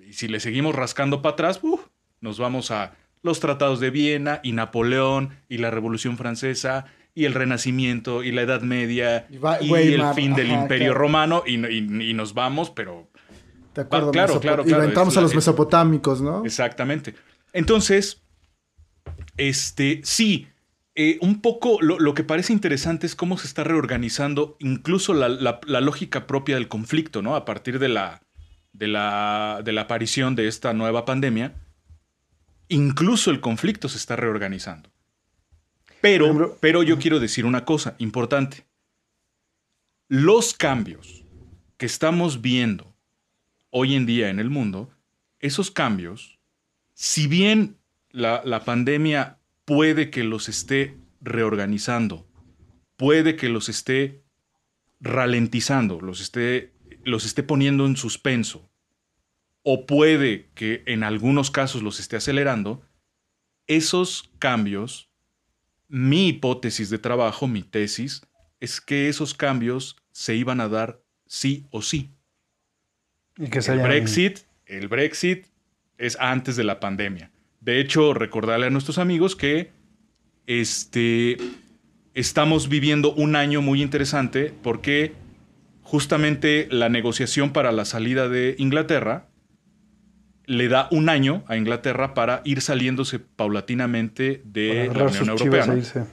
Y 0.00 0.12
si 0.14 0.28
le 0.28 0.40
seguimos 0.40 0.74
rascando 0.74 1.20
para 1.22 1.34
atrás, 1.34 1.60
¡uf! 1.62 1.80
nos 2.20 2.38
vamos 2.38 2.70
a 2.70 2.94
los 3.22 3.40
tratados 3.40 3.80
de 3.80 3.90
Viena 3.90 4.40
y 4.42 4.52
Napoleón 4.52 5.30
y 5.48 5.58
la 5.58 5.70
Revolución 5.70 6.16
Francesa 6.16 6.86
y 7.14 7.24
el 7.24 7.34
Renacimiento 7.34 8.22
y 8.22 8.30
la 8.32 8.42
Edad 8.42 8.60
Media 8.62 9.26
Y 9.30 9.38
va- 9.38 9.60
y 9.62 9.70
Weimar, 9.70 10.10
el 10.10 10.14
fin 10.14 10.34
del 10.34 10.50
Imperio 10.50 10.88
claro. 10.92 10.98
Romano 11.00 11.42
y, 11.46 11.56
y- 11.66 12.10
y 12.10 12.14
nos 12.14 12.34
vamos, 12.34 12.70
pero 12.70 13.10
De 13.74 13.82
acuerdo, 13.82 14.10
claro, 14.12 14.38
claro, 14.40 14.62
Y 14.66 14.72
entramos 14.72 15.14
es 15.14 15.18
a 15.18 15.20
los 15.22 15.32
es- 15.32 15.36
mesopotámicos, 15.36 16.20
¿no? 16.22 16.44
Exactamente. 16.44 17.14
Entonces, 17.52 18.22
este, 19.36 20.00
sí, 20.04 20.46
eh, 20.96 21.18
un 21.20 21.40
poco 21.42 21.78
lo, 21.80 21.98
lo 21.98 22.14
que 22.14 22.24
parece 22.24 22.52
interesante 22.52 23.06
es 23.06 23.14
cómo 23.14 23.38
se 23.38 23.46
está 23.46 23.62
reorganizando 23.64 24.56
incluso 24.60 25.14
la, 25.14 25.28
la- 25.28 25.60
la 25.66 25.80
lógica 25.80 26.26
propia 26.26 26.56
del 26.56 26.68
conflicto, 26.68 27.22
¿no? 27.22 27.36
A 27.36 27.44
partir 27.44 27.78
de 27.78 27.88
la, 27.88 28.22
de, 28.72 28.88
la, 28.88 29.60
de 29.64 29.72
la 29.72 29.82
aparición 29.82 30.34
de 30.34 30.48
esta 30.48 30.72
nueva 30.72 31.04
pandemia, 31.04 31.54
incluso 32.68 33.30
el 33.30 33.40
conflicto 33.40 33.88
se 33.88 33.98
está 33.98 34.16
reorganizando. 34.16 34.90
Pero, 36.00 36.58
pero 36.60 36.82
yo 36.82 36.98
quiero 36.98 37.20
decir 37.20 37.44
una 37.46 37.64
cosa 37.64 37.94
importante. 37.98 38.64
Los 40.08 40.54
cambios 40.54 41.24
que 41.78 41.86
estamos 41.86 42.40
viendo 42.42 42.94
hoy 43.70 43.94
en 43.94 44.06
día 44.06 44.30
en 44.30 44.38
el 44.38 44.50
mundo, 44.50 44.90
esos 45.40 45.70
cambios, 45.70 46.38
si 46.94 47.26
bien 47.26 47.76
la, 48.10 48.40
la 48.44 48.64
pandemia 48.64 49.38
puede 49.66 50.10
que 50.10 50.24
los 50.24 50.48
esté 50.48 50.96
reorganizando, 51.20 52.26
puede 52.96 53.36
que 53.36 53.50
los 53.50 53.68
esté 53.68 54.24
ralentizando, 55.00 56.00
los 56.00 56.22
esté, 56.22 56.72
los 57.04 57.26
esté 57.26 57.42
poniendo 57.42 57.84
en 57.84 57.96
suspenso, 57.96 58.70
o 59.62 59.84
puede 59.84 60.48
que 60.54 60.82
en 60.86 61.02
algunos 61.02 61.50
casos 61.50 61.82
los 61.82 62.00
esté 62.00 62.16
acelerando, 62.16 62.82
esos 63.66 64.30
cambios, 64.38 65.10
mi 65.88 66.28
hipótesis 66.28 66.88
de 66.88 66.98
trabajo, 66.98 67.48
mi 67.48 67.62
tesis, 67.62 68.22
es 68.60 68.80
que 68.80 69.08
esos 69.08 69.34
cambios 69.34 69.96
se 70.12 70.36
iban 70.36 70.60
a 70.60 70.68
dar 70.68 71.02
sí 71.26 71.66
o 71.70 71.82
sí. 71.82 72.14
y 73.36 73.48
que 73.48 73.60
se 73.60 73.72
El 73.72 73.80
Brexit, 73.80 74.38
el 74.64 74.86
Brexit 74.86 75.48
es 75.98 76.16
antes 76.20 76.54
de 76.54 76.64
la 76.64 76.78
pandemia. 76.78 77.32
De 77.66 77.80
hecho, 77.80 78.14
recordarle 78.14 78.66
a 78.66 78.70
nuestros 78.70 78.96
amigos 78.96 79.34
que 79.34 79.72
este, 80.46 81.36
estamos 82.14 82.68
viviendo 82.68 83.12
un 83.12 83.34
año 83.34 83.60
muy 83.60 83.82
interesante 83.82 84.54
porque 84.62 85.14
justamente 85.82 86.68
la 86.70 86.88
negociación 86.88 87.52
para 87.52 87.72
la 87.72 87.84
salida 87.84 88.28
de 88.28 88.54
Inglaterra 88.60 89.26
le 90.44 90.68
da 90.68 90.86
un 90.92 91.08
año 91.08 91.42
a 91.48 91.56
Inglaterra 91.56 92.14
para 92.14 92.40
ir 92.44 92.60
saliéndose 92.60 93.18
paulatinamente 93.18 94.42
de 94.44 94.88
la 94.94 95.06
Unión 95.06 95.30
Europea. 95.30 95.64
e. 95.66 96.04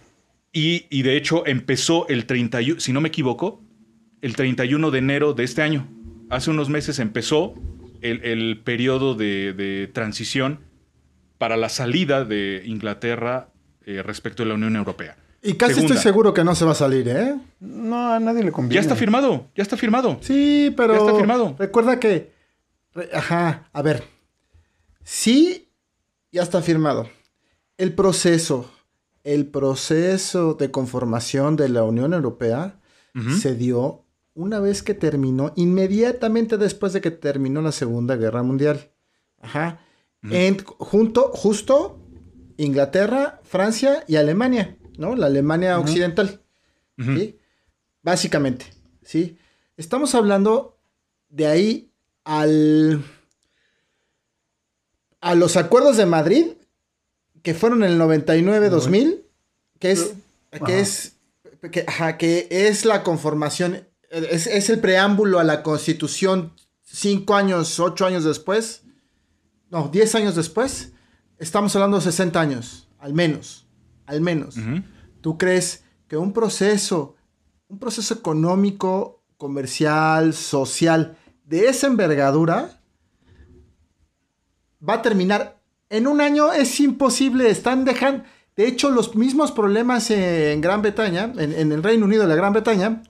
Y, 0.53 0.87
y 0.89 1.03
de 1.03 1.17
hecho 1.17 1.45
empezó 1.45 2.07
el 2.07 2.25
31, 2.25 2.79
si 2.79 2.93
no 2.93 2.99
me 2.99 3.09
equivoco, 3.09 3.61
el 4.21 4.35
31 4.35 4.89
de 4.89 4.97
enero 4.97 5.35
de 5.35 5.43
este 5.43 5.61
año. 5.61 5.87
Hace 6.31 6.49
unos 6.49 6.69
meses 6.69 6.97
empezó 6.97 7.53
el, 8.01 8.25
el 8.25 8.59
periodo 8.63 9.13
de, 9.13 9.53
de 9.53 9.85
transición 9.85 10.72
para 11.43 11.57
la 11.57 11.67
salida 11.67 12.23
de 12.23 12.61
Inglaterra 12.65 13.49
eh, 13.85 14.01
respecto 14.01 14.43
de 14.43 14.47
la 14.47 14.55
Unión 14.55 14.77
Europea. 14.77 15.17
Y 15.41 15.55
casi 15.55 15.73
Segunda. 15.73 15.95
estoy 15.95 16.09
seguro 16.09 16.33
que 16.33 16.41
no 16.45 16.55
se 16.55 16.63
va 16.63 16.71
a 16.71 16.75
salir, 16.75 17.05
¿eh? 17.09 17.35
No, 17.59 18.13
a 18.13 18.17
nadie 18.21 18.43
le 18.43 18.53
conviene. 18.53 18.75
Ya 18.75 18.79
está 18.79 18.95
firmado, 18.95 19.47
ya 19.53 19.61
está 19.61 19.75
firmado. 19.75 20.19
Sí, 20.21 20.73
pero. 20.77 20.93
Ya 20.93 20.99
está 21.01 21.13
firmado. 21.17 21.53
Recuerda 21.59 21.99
que. 21.99 22.31
re- 22.93 23.09
Ajá, 23.13 23.67
a 23.73 23.81
ver. 23.81 24.05
Sí, 25.03 25.69
ya 26.31 26.43
está 26.43 26.61
firmado. 26.61 27.09
El 27.77 27.91
proceso, 27.91 28.71
el 29.25 29.47
proceso 29.47 30.53
de 30.53 30.71
conformación 30.71 31.57
de 31.57 31.67
la 31.67 31.83
Unión 31.83 32.13
Europea 32.13 32.79
Ujú. 33.13 33.31
se 33.31 33.53
dio 33.55 34.05
una 34.33 34.61
vez 34.61 34.81
que 34.81 34.93
terminó, 34.93 35.51
inmediatamente 35.57 36.57
después 36.57 36.93
de 36.93 37.01
que 37.01 37.11
terminó 37.11 37.61
la 37.61 37.73
Segunda 37.73 38.15
Guerra 38.15 38.43
Mundial. 38.43 38.91
Ajá. 39.41 39.81
En- 40.31 40.63
junto, 40.63 41.31
justo 41.33 41.99
Inglaterra, 42.57 43.41
Francia 43.43 44.03
y 44.07 44.15
Alemania, 44.15 44.77
¿no? 44.97 45.15
La 45.15 45.25
Alemania 45.27 45.79
occidental. 45.79 46.41
Básicamente, 48.01 48.65
¿sí? 49.01 49.37
Estamos 49.77 50.13
hablando 50.15 50.77
de 51.29 51.47
ahí 51.47 51.91
al 52.23 53.03
a 55.21 55.35
los 55.35 55.55
acuerdos 55.57 55.97
de 55.97 56.05
Madrid 56.05 56.47
que 57.41 57.53
fueron 57.53 57.83
en 57.83 57.91
el 57.91 57.99
99-2000, 57.99 59.21
que 59.79 59.91
es 59.91 60.13
que 60.65 60.79
es 60.79 61.13
que, 61.71 61.85
ajá, 61.87 62.17
que 62.17 62.47
es 62.51 62.85
la 62.85 63.03
conformación, 63.03 63.87
es, 64.09 64.47
es 64.47 64.69
el 64.69 64.79
preámbulo 64.79 65.39
a 65.39 65.43
la 65.43 65.63
constitución 65.63 66.53
cinco 66.85 67.35
años, 67.35 67.79
ocho 67.79 68.05
años 68.05 68.23
después, 68.25 68.83
no, 69.73 69.89
diez 69.89 70.13
años 70.13 70.35
después, 70.35 70.93
estamos 71.39 71.75
hablando 71.75 71.97
de 71.97 72.03
60 72.03 72.39
años, 72.39 72.87
al 72.99 73.15
menos, 73.15 73.65
al 74.05 74.21
menos. 74.21 74.55
¿Tú 75.19 75.35
crees 75.35 75.83
que 76.07 76.15
un 76.15 76.31
proceso, 76.31 77.15
un 77.69 77.79
proceso 77.79 78.13
económico, 78.13 79.23
comercial, 79.35 80.35
social, 80.35 81.17
de 81.43 81.69
esa 81.69 81.87
envergadura, 81.87 82.81
va 84.87 84.93
a 84.93 85.01
terminar 85.01 85.59
en 85.89 86.05
un 86.05 86.21
año? 86.21 86.53
Es 86.53 86.79
imposible, 86.79 87.49
están 87.49 87.83
dejando... 87.83 88.25
De 88.55 88.67
hecho, 88.67 88.91
los 88.91 89.15
mismos 89.15 89.51
problemas 89.51 90.11
en 90.11 90.61
Gran 90.61 90.83
Bretaña, 90.83 91.33
en, 91.35 91.51
en 91.51 91.71
el 91.71 91.81
Reino 91.81 92.05
Unido 92.05 92.21
de 92.21 92.29
la 92.29 92.35
Gran 92.35 92.53
Bretaña, 92.53 93.01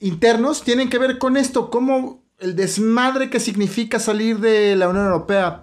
internos, 0.00 0.62
tienen 0.62 0.90
que 0.90 0.98
ver 0.98 1.16
con 1.16 1.38
esto, 1.38 1.70
como 1.70 2.20
el 2.40 2.56
desmadre 2.56 3.30
que 3.30 3.38
significa 3.40 3.98
salir 3.98 4.38
de 4.40 4.74
la 4.76 4.88
Unión 4.88 5.06
Europea. 5.06 5.62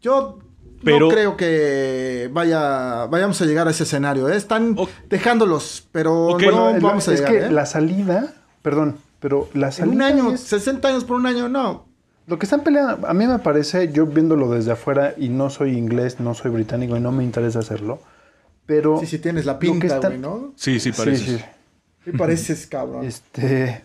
Yo 0.00 0.38
Pero- 0.84 1.00
no 1.00 1.08
creo 1.08 1.36
que 1.36 2.28
vaya, 2.32 3.06
vayamos 3.06 3.40
a 3.40 3.46
llegar 3.46 3.66
a 3.68 3.70
ese 3.70 3.84
escenario. 3.84 4.28
¿eh? 4.28 4.36
Están 4.36 4.76
dejándolos, 5.08 5.88
pero 5.92 6.28
no 6.30 6.34
Bueno, 6.34 6.70
el- 6.70 6.80
vamos 6.80 7.08
a 7.08 7.14
es 7.14 7.20
llegar. 7.20 7.32
que 7.32 7.46
¿eh? 7.46 7.50
la 7.50 7.66
salida, 7.66 8.34
perdón, 8.62 8.96
pero 9.20 9.48
la 9.54 9.68
En 9.68 9.72
salida 9.72 9.94
un 9.94 10.02
año, 10.02 10.32
es- 10.32 10.40
60 10.40 10.88
años 10.88 11.04
por 11.04 11.16
un 11.16 11.26
año, 11.26 11.48
no. 11.48 11.86
Lo 12.26 12.38
que 12.40 12.46
están 12.46 12.62
peleando, 12.64 13.06
a 13.06 13.14
mí 13.14 13.24
me 13.26 13.38
parece, 13.38 13.92
yo 13.92 14.04
viéndolo 14.06 14.50
desde 14.50 14.72
afuera 14.72 15.14
y 15.16 15.28
no 15.28 15.48
soy 15.48 15.76
inglés, 15.76 16.18
no 16.18 16.34
soy 16.34 16.50
británico 16.50 16.96
y 16.96 17.00
no 17.00 17.12
me 17.12 17.22
interesa 17.22 17.60
hacerlo, 17.60 18.00
pero... 18.66 18.98
Sí, 18.98 19.06
sí, 19.06 19.18
tienes 19.20 19.46
la 19.46 19.60
pinta, 19.60 19.86
está- 19.86 20.08
güey, 20.08 20.18
¿no? 20.18 20.52
Sí, 20.56 20.80
sí, 20.80 20.90
Sí, 20.90 20.96
parece. 20.98 21.38
sí. 21.38 21.44
Sí 22.04 22.10
pareces, 22.12 22.66
cabrón. 22.66 23.04
Este, 23.04 23.82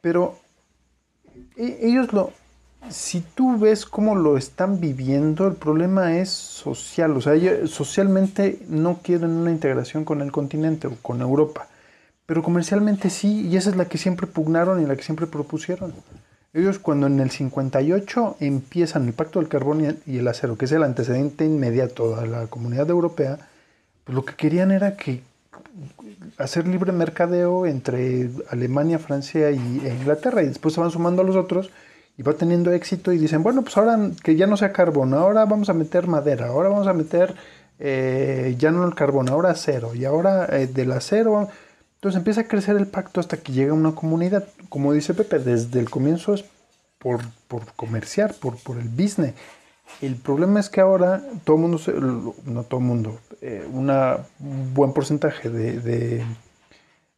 pero 0.00 0.38
ellos 1.56 2.12
lo, 2.12 2.32
si 2.90 3.20
tú 3.20 3.58
ves 3.58 3.86
cómo 3.86 4.14
lo 4.14 4.36
están 4.36 4.80
viviendo, 4.80 5.46
el 5.46 5.54
problema 5.54 6.18
es 6.18 6.30
social. 6.30 7.16
O 7.16 7.20
sea, 7.20 7.34
ellos 7.34 7.70
socialmente 7.70 8.60
no 8.68 8.98
quieren 9.02 9.30
una 9.30 9.50
integración 9.50 10.04
con 10.04 10.20
el 10.22 10.32
continente 10.32 10.86
o 10.86 10.96
con 11.02 11.20
Europa, 11.20 11.68
pero 12.26 12.42
comercialmente 12.42 13.10
sí, 13.10 13.48
y 13.48 13.56
esa 13.56 13.70
es 13.70 13.76
la 13.76 13.86
que 13.86 13.98
siempre 13.98 14.26
pugnaron 14.26 14.82
y 14.82 14.86
la 14.86 14.96
que 14.96 15.02
siempre 15.02 15.26
propusieron. 15.26 15.94
Ellos 16.52 16.78
cuando 16.78 17.06
en 17.06 17.20
el 17.20 17.30
58 17.30 18.36
empiezan 18.40 19.06
el 19.06 19.12
Pacto 19.12 19.40
del 19.40 19.48
Carbón 19.48 19.82
y 19.82 19.86
el- 19.86 19.98
y 20.06 20.18
el 20.18 20.28
Acero, 20.28 20.56
que 20.56 20.64
es 20.64 20.72
el 20.72 20.82
antecedente 20.84 21.44
inmediato 21.44 22.16
a 22.16 22.24
la 22.26 22.46
comunidad 22.46 22.88
europea, 22.88 23.38
pues 24.04 24.14
lo 24.14 24.24
que 24.24 24.34
querían 24.36 24.70
era 24.70 24.96
que 24.96 25.22
hacer 26.38 26.66
libre 26.66 26.92
mercadeo 26.92 27.66
entre 27.66 28.30
Alemania, 28.50 28.98
Francia 28.98 29.50
y, 29.50 29.82
e 29.84 29.94
Inglaterra 29.94 30.42
y 30.42 30.46
después 30.46 30.74
se 30.74 30.80
van 30.80 30.90
sumando 30.90 31.22
a 31.22 31.24
los 31.24 31.36
otros 31.36 31.70
y 32.18 32.22
va 32.22 32.32
teniendo 32.32 32.72
éxito 32.72 33.12
y 33.12 33.18
dicen, 33.18 33.42
bueno, 33.42 33.62
pues 33.62 33.76
ahora 33.76 33.98
que 34.22 34.36
ya 34.36 34.46
no 34.46 34.56
sea 34.56 34.72
carbón, 34.72 35.14
ahora 35.14 35.44
vamos 35.44 35.68
a 35.68 35.74
meter 35.74 36.06
madera, 36.06 36.48
ahora 36.48 36.68
vamos 36.70 36.86
a 36.86 36.92
meter 36.94 37.34
eh, 37.78 38.54
ya 38.58 38.70
no 38.70 38.86
el 38.86 38.94
carbón, 38.94 39.28
ahora 39.28 39.50
acero 39.50 39.94
y 39.94 40.04
ahora 40.06 40.46
eh, 40.50 40.66
del 40.66 40.92
acero. 40.92 41.48
Entonces 41.96 42.18
empieza 42.18 42.42
a 42.42 42.48
crecer 42.48 42.76
el 42.76 42.86
pacto 42.86 43.20
hasta 43.20 43.36
que 43.38 43.52
llega 43.52 43.72
una 43.72 43.94
comunidad. 43.94 44.44
Como 44.68 44.92
dice 44.92 45.12
Pepe, 45.14 45.38
desde 45.40 45.80
el 45.80 45.90
comienzo 45.90 46.34
es 46.34 46.44
por, 46.98 47.20
por 47.48 47.72
comerciar, 47.74 48.34
por, 48.34 48.56
por 48.62 48.78
el 48.78 48.88
business. 48.88 49.34
El 50.00 50.16
problema 50.16 50.60
es 50.60 50.68
que 50.70 50.80
ahora 50.80 51.22
todo 51.44 51.56
el 51.56 51.62
mundo, 51.62 51.78
se- 51.78 51.92
no 51.92 52.62
todo 52.64 52.80
el 52.80 52.86
mundo, 52.86 53.18
eh, 53.48 53.64
una- 53.72 54.16
un 54.40 54.74
buen 54.74 54.92
porcentaje 54.92 55.48
de, 55.50 55.80
de- 55.80 56.24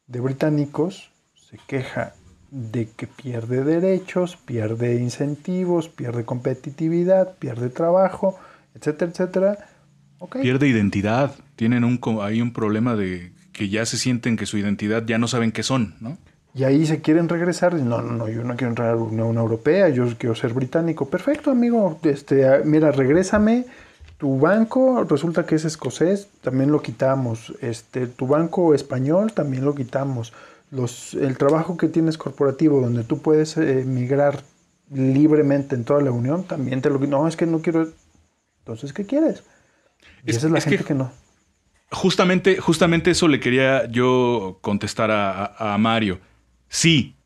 de 0.07 0.21
británicos 0.21 1.11
se 1.35 1.59
queja 1.67 2.12
de 2.51 2.88
que 2.97 3.07
pierde 3.07 3.64
derechos, 3.64 4.37
pierde 4.37 4.97
incentivos, 4.97 5.88
pierde 5.88 6.25
competitividad, 6.25 7.37
pierde 7.38 7.69
trabajo, 7.71 8.38
etcétera, 8.75 9.11
etcétera. 9.11 9.59
Pierde 10.43 10.67
identidad. 10.69 11.35
Tienen 11.57 11.85
un, 11.85 11.99
hay 12.23 12.41
un 12.43 12.53
problema 12.53 12.97
de 12.97 13.33
que 13.53 13.69
ya 13.69 13.85
se 13.87 13.97
sienten 13.97 14.37
que 14.37 14.47
su 14.47 14.57
identidad 14.59 15.05
ya 15.07 15.19
no 15.19 15.29
saben 15.29 15.53
qué 15.53 15.62
son, 15.62 15.95
¿no? 16.01 16.19
Y 16.55 16.64
ahí 16.64 16.87
se 16.87 17.01
quieren 17.01 17.29
regresar. 17.29 17.75
No, 17.75 18.03
no, 18.03 18.12
no, 18.12 18.29
yo 18.29 18.43
no 18.43 18.57
quiero 18.57 18.71
entrar 18.71 18.88
a 18.88 18.97
la 18.97 19.03
Unión 19.03 19.37
Europea, 19.37 19.91
yo 19.91 20.07
quiero 20.19 20.35
ser 20.35 20.53
británico. 20.55 21.09
Perfecto, 21.09 21.51
amigo. 21.51 21.99
Este, 22.03 22.45
mira, 22.64 22.91
regrésame. 22.91 23.64
Tu 24.19 24.39
banco 24.39 25.05
resulta 25.05 25.47
que 25.47 25.55
es 25.55 25.65
escocés, 25.65 26.29
también 26.43 26.73
lo 26.73 26.83
quitamos. 26.83 27.53
Este, 27.61 28.07
tu 28.09 28.27
banco 28.27 28.75
español 28.75 29.33
también 29.33 29.65
lo 29.65 29.75
quitamos. 29.75 30.33
Los, 30.71 31.15
el 31.15 31.39
trabajo 31.39 31.77
que 31.77 31.89
tienes 31.89 32.19
corporativo, 32.19 32.81
donde 32.81 33.05
tú 33.05 33.23
puedes 33.23 33.57
eh, 33.57 33.85
migrar 33.87 34.43
libremente 34.93 35.77
en 35.77 35.85
toda 35.85 36.03
la 36.03 36.11
Unión, 36.11 36.45
también 36.45 36.83
te 36.83 36.91
lo 36.91 36.99
No, 36.99 37.29
es 37.29 37.37
que 37.37 37.47
no 37.47 37.61
quiero. 37.63 37.89
Entonces, 38.61 38.93
¿qué 38.93 39.07
quieres? 39.07 39.45
Y 40.27 40.31
Es- 40.31 40.39
esa 40.39 40.47
es 40.47 40.53
la 40.53 40.59
es 40.59 40.65
que- 40.65 40.71
gente 40.71 40.85
que 40.85 40.95
no. 40.95 41.13
Justamente, 41.91 42.59
justamente 42.59 43.11
eso 43.13 43.29
le 43.29 43.41
quería 43.41 43.87
yo 43.91 44.59
contestar 44.61 45.11
a, 45.11 45.45
a- 45.47 45.75
a 45.75 45.79
Mario. 45.79 46.19
Sí, 46.69 47.17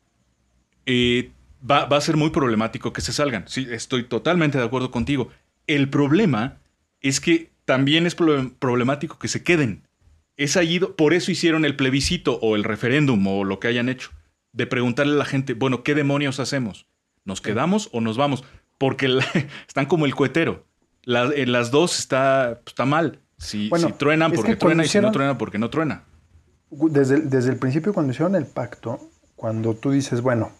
eh, 0.85 1.31
va, 1.69 1.85
va 1.85 1.97
a 1.97 2.01
ser 2.01 2.15
muy 2.17 2.29
problemático 2.29 2.93
que 2.93 3.01
se 3.01 3.11
salgan. 3.11 3.43
Sí, 3.47 3.67
estoy 3.71 4.03
totalmente 4.07 4.57
de 4.57 4.63
acuerdo 4.63 4.89
contigo. 4.91 5.29
El 5.67 5.89
problema 5.89 6.59
es 7.03 7.19
que 7.21 7.51
también 7.65 8.07
es 8.07 8.15
pro- 8.15 8.51
problemático 8.57 9.19
que 9.19 9.27
se 9.27 9.43
queden. 9.43 9.87
Es 10.35 10.57
allí, 10.57 10.79
por 10.79 11.13
eso 11.13 11.31
hicieron 11.31 11.63
el 11.63 11.75
plebiscito 11.75 12.39
o 12.41 12.55
el 12.55 12.63
referéndum 12.63 13.25
o 13.27 13.43
lo 13.43 13.59
que 13.59 13.67
hayan 13.67 13.87
hecho. 13.89 14.09
De 14.51 14.65
preguntarle 14.65 15.13
a 15.13 15.17
la 15.17 15.25
gente, 15.25 15.53
bueno, 15.53 15.83
¿qué 15.83 15.93
demonios 15.93 16.39
hacemos? 16.39 16.87
¿Nos 17.25 17.39
quedamos 17.41 17.89
o 17.93 18.01
nos 18.01 18.17
vamos? 18.17 18.43
Porque 18.79 19.07
la- 19.07 19.23
están 19.67 19.85
como 19.85 20.05
el 20.05 20.15
cohetero. 20.15 20.65
La- 21.03 21.31
en 21.35 21.51
las 21.51 21.69
dos 21.69 21.99
está, 21.99 22.59
está 22.65 22.85
mal. 22.85 23.19
Si, 23.37 23.69
Bueno, 23.69 23.87
si 23.87 23.93
truenan 23.93 24.31
porque 24.31 24.55
truena 24.55 24.83
y 24.85 24.87
si 24.87 24.99
no 24.99 25.11
truena 25.11 25.37
porque 25.37 25.57
no 25.59 25.69
truena. 25.69 26.03
Desde, 26.71 27.15
el- 27.15 27.29
desde 27.29 27.51
el 27.51 27.57
principio, 27.57 27.93
cuando 27.93 28.11
hicieron 28.13 28.35
el 28.35 28.45
pacto, 28.45 28.99
cuando 29.35 29.75
tú 29.75 29.91
dices, 29.91 30.21
bueno, 30.21 30.51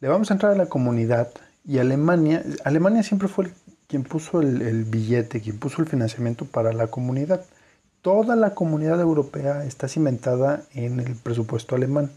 le 0.00 0.08
vamos 0.08 0.30
a 0.30 0.34
entrar 0.34 0.52
a 0.52 0.56
la 0.56 0.66
comunidad 0.66 1.28
y 1.66 1.78
Alemania, 1.78 2.42
Alemania 2.64 3.02
siempre 3.02 3.28
fue 3.28 3.46
el- 3.46 3.52
quien 3.92 4.04
puso 4.04 4.40
el, 4.40 4.62
el 4.62 4.84
billete, 4.84 5.42
quien 5.42 5.58
puso 5.58 5.82
el 5.82 5.86
financiamiento 5.86 6.46
para 6.46 6.72
la 6.72 6.86
comunidad. 6.86 7.44
Toda 8.00 8.36
la 8.36 8.54
comunidad 8.54 8.98
europea 8.98 9.66
está 9.66 9.86
cimentada 9.86 10.62
en 10.72 10.98
el 10.98 11.14
presupuesto 11.14 11.76
alemán. 11.76 12.10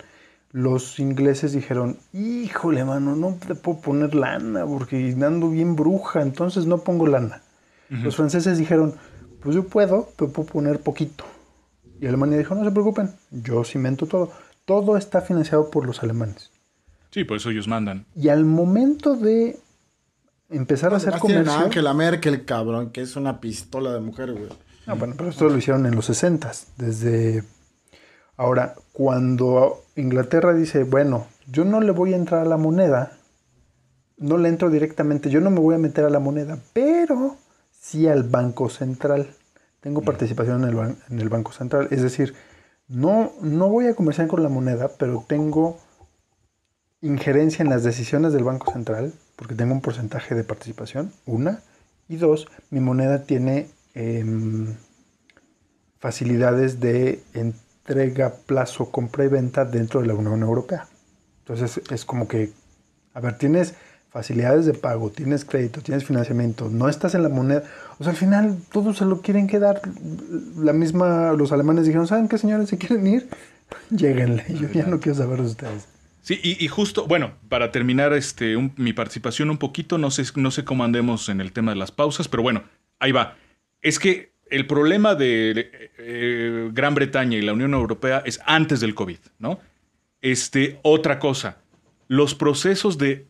Los 0.53 0.99
ingleses 0.99 1.51
dijeron, 1.51 1.97
híjole, 2.13 2.85
mano, 2.85 3.17
no 3.17 3.35
te 3.45 3.55
puedo 3.55 3.81
poner 3.81 4.15
lana 4.15 4.65
porque 4.65 5.13
ando 5.21 5.49
bien 5.49 5.75
bruja, 5.75 6.21
entonces 6.21 6.65
no 6.65 6.77
pongo 6.77 7.07
lana. 7.07 7.41
Los 7.89 8.15
franceses 8.15 8.57
dijeron, 8.57 8.95
pues 9.41 9.53
yo 9.53 9.65
puedo, 9.65 10.07
pero 10.15 10.31
puedo 10.31 10.47
poner 10.47 10.79
poquito. 10.79 11.25
Y 11.99 12.07
Alemania 12.07 12.37
dijo, 12.37 12.55
no 12.55 12.63
se 12.63 12.71
preocupen, 12.71 13.09
yo 13.31 13.65
cimento 13.65 14.05
todo. 14.05 14.31
Todo 14.63 14.95
está 14.95 15.19
financiado 15.19 15.69
por 15.69 15.85
los 15.85 16.01
alemanes. 16.03 16.51
Sí, 17.11 17.25
por 17.25 17.35
eso 17.35 17.49
ellos 17.49 17.67
mandan. 17.67 18.05
Y 18.15 18.29
al 18.29 18.45
momento 18.45 19.17
de 19.17 19.59
empezar 20.49 20.93
a 20.93 20.97
hacer 20.97 21.17
comercio... 21.19 21.53
Angela 21.53 21.93
Merkel, 21.93 22.45
cabrón, 22.45 22.91
que 22.91 23.01
es 23.01 23.15
una 23.15 23.39
pistola 23.39 23.93
de 23.93 23.99
mujer, 23.99 24.33
güey. 24.33 24.49
Ah, 24.87 24.93
bueno, 24.93 25.15
pero 25.17 25.29
esto 25.29 25.49
lo 25.49 25.57
hicieron 25.57 25.85
en 25.85 25.95
los 25.95 26.05
60 26.05 26.51
desde... 26.77 27.43
Ahora, 28.37 28.75
cuando 28.91 29.85
Inglaterra 29.95 30.53
dice, 30.53 30.83
bueno, 30.83 31.25
yo 31.47 31.63
no 31.63 31.79
le 31.79 31.91
voy 31.91 32.13
a 32.13 32.17
entrar 32.17 32.41
a 32.41 32.49
la 32.49 32.57
moneda, 32.57 33.13
no 34.17 34.37
le 34.37 34.49
entro 34.49 34.69
directamente, 34.69 35.29
yo 35.29 35.39
no 35.39 35.51
me 35.51 35.59
voy 35.59 35.75
a 35.75 35.77
meter 35.77 36.03
a 36.03 36.09
la 36.09 36.19
moneda, 36.19 36.59
pero 36.73 37.37
sí 37.71 38.07
al 38.07 38.23
Banco 38.23 38.69
Central. 38.69 39.29
Tengo 39.79 40.01
participación 40.01 40.63
en 40.63 40.69
el, 40.69 40.95
en 41.09 41.19
el 41.19 41.29
Banco 41.29 41.53
Central. 41.53 41.87
Es 41.91 42.01
decir, 42.01 42.33
no, 42.87 43.31
no 43.41 43.69
voy 43.69 43.87
a 43.87 43.95
comerciar 43.95 44.27
con 44.27 44.43
la 44.43 44.49
moneda, 44.49 44.89
pero 44.97 45.23
tengo 45.27 45.79
injerencia 47.05 47.63
en 47.63 47.69
las 47.69 47.83
decisiones 47.83 48.33
del 48.33 48.43
Banco 48.43 48.71
Central, 48.71 49.13
porque 49.35 49.55
tengo 49.55 49.73
un 49.73 49.81
porcentaje 49.81 50.35
de 50.35 50.43
participación, 50.43 51.11
una. 51.25 51.61
Y 52.07 52.17
dos, 52.17 52.47
mi 52.69 52.79
moneda 52.79 53.23
tiene 53.23 53.67
em, 53.93 54.75
facilidades 55.99 56.79
de 56.79 57.23
entrega, 57.33 58.33
plazo, 58.45 58.91
compra 58.91 59.25
y 59.25 59.27
venta 59.27 59.65
dentro 59.65 60.01
de 60.01 60.07
la 60.07 60.13
Unión 60.13 60.41
Europea. 60.41 60.87
Entonces 61.39 61.81
es 61.91 62.05
como 62.05 62.27
que, 62.27 62.51
a 63.13 63.19
ver, 63.19 63.37
tienes 63.37 63.75
facilidades 64.09 64.65
de 64.65 64.73
pago, 64.73 65.09
tienes 65.09 65.45
crédito, 65.45 65.81
tienes 65.81 66.05
financiamiento, 66.05 66.69
no 66.69 66.89
estás 66.89 67.15
en 67.15 67.23
la 67.23 67.29
moneda. 67.29 67.63
O 67.99 68.03
sea, 68.03 68.11
al 68.11 68.17
final 68.17 68.57
todos 68.71 68.97
se 68.97 69.05
lo 69.05 69.21
quieren 69.21 69.47
quedar. 69.47 69.81
La 70.57 70.73
misma, 70.73 71.33
los 71.33 71.51
alemanes 71.51 71.85
dijeron, 71.85 72.07
¿saben 72.07 72.27
qué 72.27 72.37
señores 72.37 72.69
se 72.69 72.77
quieren 72.77 73.05
ir? 73.05 73.29
Lléguenle, 73.89 74.45
yo 74.49 74.69
ya 74.69 74.85
no 74.85 74.99
quiero 74.99 75.17
saber 75.17 75.41
de 75.41 75.47
ustedes. 75.47 75.94
Sí, 76.25 76.39
y, 76.41 76.67
justo, 76.69 77.05
bueno, 77.05 77.33
para 77.49 77.71
terminar 77.71 78.11
este, 78.13 78.57
mi 78.77 78.93
participación 78.93 79.51
un 79.51 79.59
poquito, 79.59 79.99
no 79.99 80.09
sé, 80.09 80.23
no 80.37 80.49
sé 80.49 80.65
cómo 80.65 80.83
andemos 80.83 81.29
en 81.29 81.39
el 81.39 81.51
tema 81.51 81.71
de 81.71 81.77
las 81.77 81.91
pausas, 81.91 82.27
pero 82.27 82.41
bueno, 82.41 82.63
ahí 82.97 83.11
va. 83.11 83.35
Es 83.83 83.99
que 83.99 84.31
el 84.49 84.65
problema 84.65 85.13
de 85.13 85.69
eh, 85.99 86.69
Gran 86.73 86.95
Bretaña 86.95 87.37
y 87.37 87.43
la 87.43 87.53
Unión 87.53 87.75
Europea 87.75 88.23
es 88.25 88.39
antes 88.47 88.79
del 88.79 88.95
COVID, 88.95 89.19
¿no? 89.37 89.59
Este, 90.19 90.79
otra 90.81 91.19
cosa, 91.19 91.59
los 92.07 92.33
procesos 92.33 92.97
de 92.97 93.27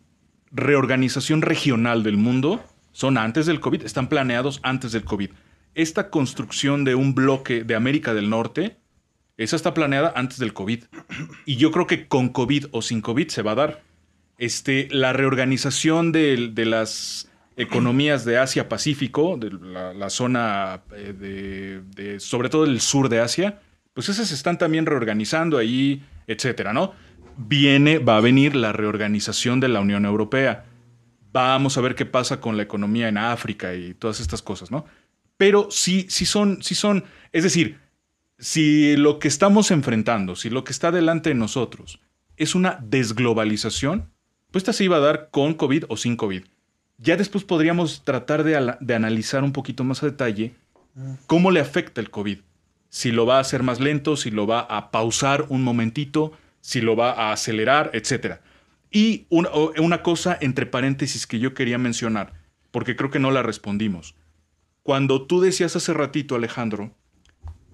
reorganización 0.51 1.41
regional 1.41 2.01
del 2.01 2.15
mundo 2.15 2.63
son 2.93 3.17
antes 3.17 3.45
del 3.45 3.59
COVID, 3.59 3.83
están 3.83 4.07
planeados 4.07 4.61
antes 4.63 4.93
del 4.93 5.03
COVID. 5.03 5.31
Esta 5.73 6.09
construcción 6.09 6.85
de 6.85 6.95
un 6.95 7.13
bloque 7.13 7.65
de 7.65 7.75
América 7.75 8.13
del 8.13 8.29
Norte, 8.29 8.77
esa 9.38 9.55
está 9.55 9.73
planeada 9.73 10.13
antes 10.15 10.38
del 10.39 10.53
COVID. 10.53 10.86
Y 11.45 11.57
yo 11.57 11.71
creo 11.71 11.88
que 11.88 12.07
con 12.07 12.29
COVID 12.29 12.67
o 12.71 12.81
sin 12.81 13.01
COVID 13.01 13.27
se 13.29 13.41
va 13.41 13.51
a 13.51 13.55
dar. 13.55 13.83
Este, 14.38 14.88
la 14.91 15.13
reorganización 15.13 16.11
de, 16.11 16.49
de 16.53 16.65
las 16.65 17.29
economías 17.57 18.25
de 18.25 18.38
Asia-Pacífico, 18.38 19.38
de 19.38 19.51
la, 19.51 20.09
zona 20.09 20.81
eh, 20.95 21.83
de, 21.95 22.19
sobre 22.19 22.49
todo 22.49 22.65
el 22.65 22.81
sur 22.81 23.09
de 23.09 23.19
Asia, 23.19 23.61
pues 23.93 24.09
esas 24.09 24.31
están 24.31 24.57
también 24.57 24.86
reorganizando 24.86 25.57
ahí, 25.57 26.03
etcétera, 26.27 26.73
¿no? 26.73 26.93
Viene, 27.38 27.99
va 27.99 28.17
a 28.17 28.21
venir 28.21 28.55
la 28.55 28.73
reorganización 28.73 29.59
de 29.59 29.69
la 29.69 29.79
Unión 29.79 30.05
Europea. 30.05 30.65
Vamos 31.31 31.77
a 31.77 31.81
ver 31.81 31.95
qué 31.95 32.05
pasa 32.05 32.39
con 32.39 32.57
la 32.57 32.63
economía 32.63 33.07
en 33.07 33.17
África 33.17 33.73
y 33.73 33.93
todas 33.93 34.19
estas 34.19 34.41
cosas, 34.41 34.71
¿no? 34.71 34.86
Pero 35.38 35.67
sí, 35.69 36.07
sí 36.09 36.25
son, 36.25 36.61
sí 36.61 36.75
son, 36.75 37.03
es 37.31 37.43
decir, 37.43 37.77
si 38.38 38.95
lo 38.97 39.19
que 39.19 39.27
estamos 39.27 39.71
enfrentando, 39.71 40.36
si 40.36 40.49
lo 40.49 40.63
que 40.63 40.71
está 40.71 40.91
delante 40.91 41.29
de 41.29 41.36
nosotros 41.36 41.99
es 42.38 42.55
una 42.55 42.79
desglobalización, 42.83 44.11
pues 44.51 44.63
esta 44.63 44.73
se 44.73 44.83
iba 44.83 44.97
a 44.97 45.01
dar 45.01 45.29
con 45.31 45.53
COVID 45.53 45.86
o 45.89 45.97
sin 45.97 46.15
COVID. 46.15 46.43
Ya 46.97 47.17
después 47.17 47.43
podríamos 47.43 48.03
tratar 48.03 48.43
de, 48.43 48.55
analizar 48.95 49.43
un 49.43 49.51
poquito 49.51 49.83
más 49.83 50.01
a 50.01 50.05
detalle 50.05 50.53
cómo 51.27 51.51
le 51.51 51.59
afecta 51.59 52.01
el 52.01 52.09
COVID. 52.09 52.39
Si 52.89 53.11
lo 53.11 53.25
va 53.25 53.38
a 53.38 53.41
hacer 53.41 53.63
más 53.63 53.79
lento, 53.79 54.15
si 54.15 54.31
lo 54.31 54.47
va 54.47 54.61
a 54.61 54.91
pausar 54.91 55.45
un 55.49 55.63
momentito, 55.63 56.31
si 56.61 56.79
lo 56.79 56.95
va 56.95 57.11
a 57.11 57.33
acelerar, 57.33 57.91
etc. 57.93 58.39
Y 58.91 59.25
una 59.29 60.03
cosa 60.03 60.38
entre 60.39 60.65
paréntesis 60.65 61.27
que 61.27 61.39
yo 61.39 61.53
quería 61.53 61.77
mencionar, 61.77 62.33
porque 62.71 62.95
creo 62.95 63.11
que 63.11 63.19
no 63.19 63.31
la 63.31 63.43
respondimos. 63.43 64.15
Cuando 64.83 65.25
tú 65.25 65.41
decías 65.41 65.75
hace 65.75 65.93
ratito, 65.93 66.36
Alejandro, 66.36 66.95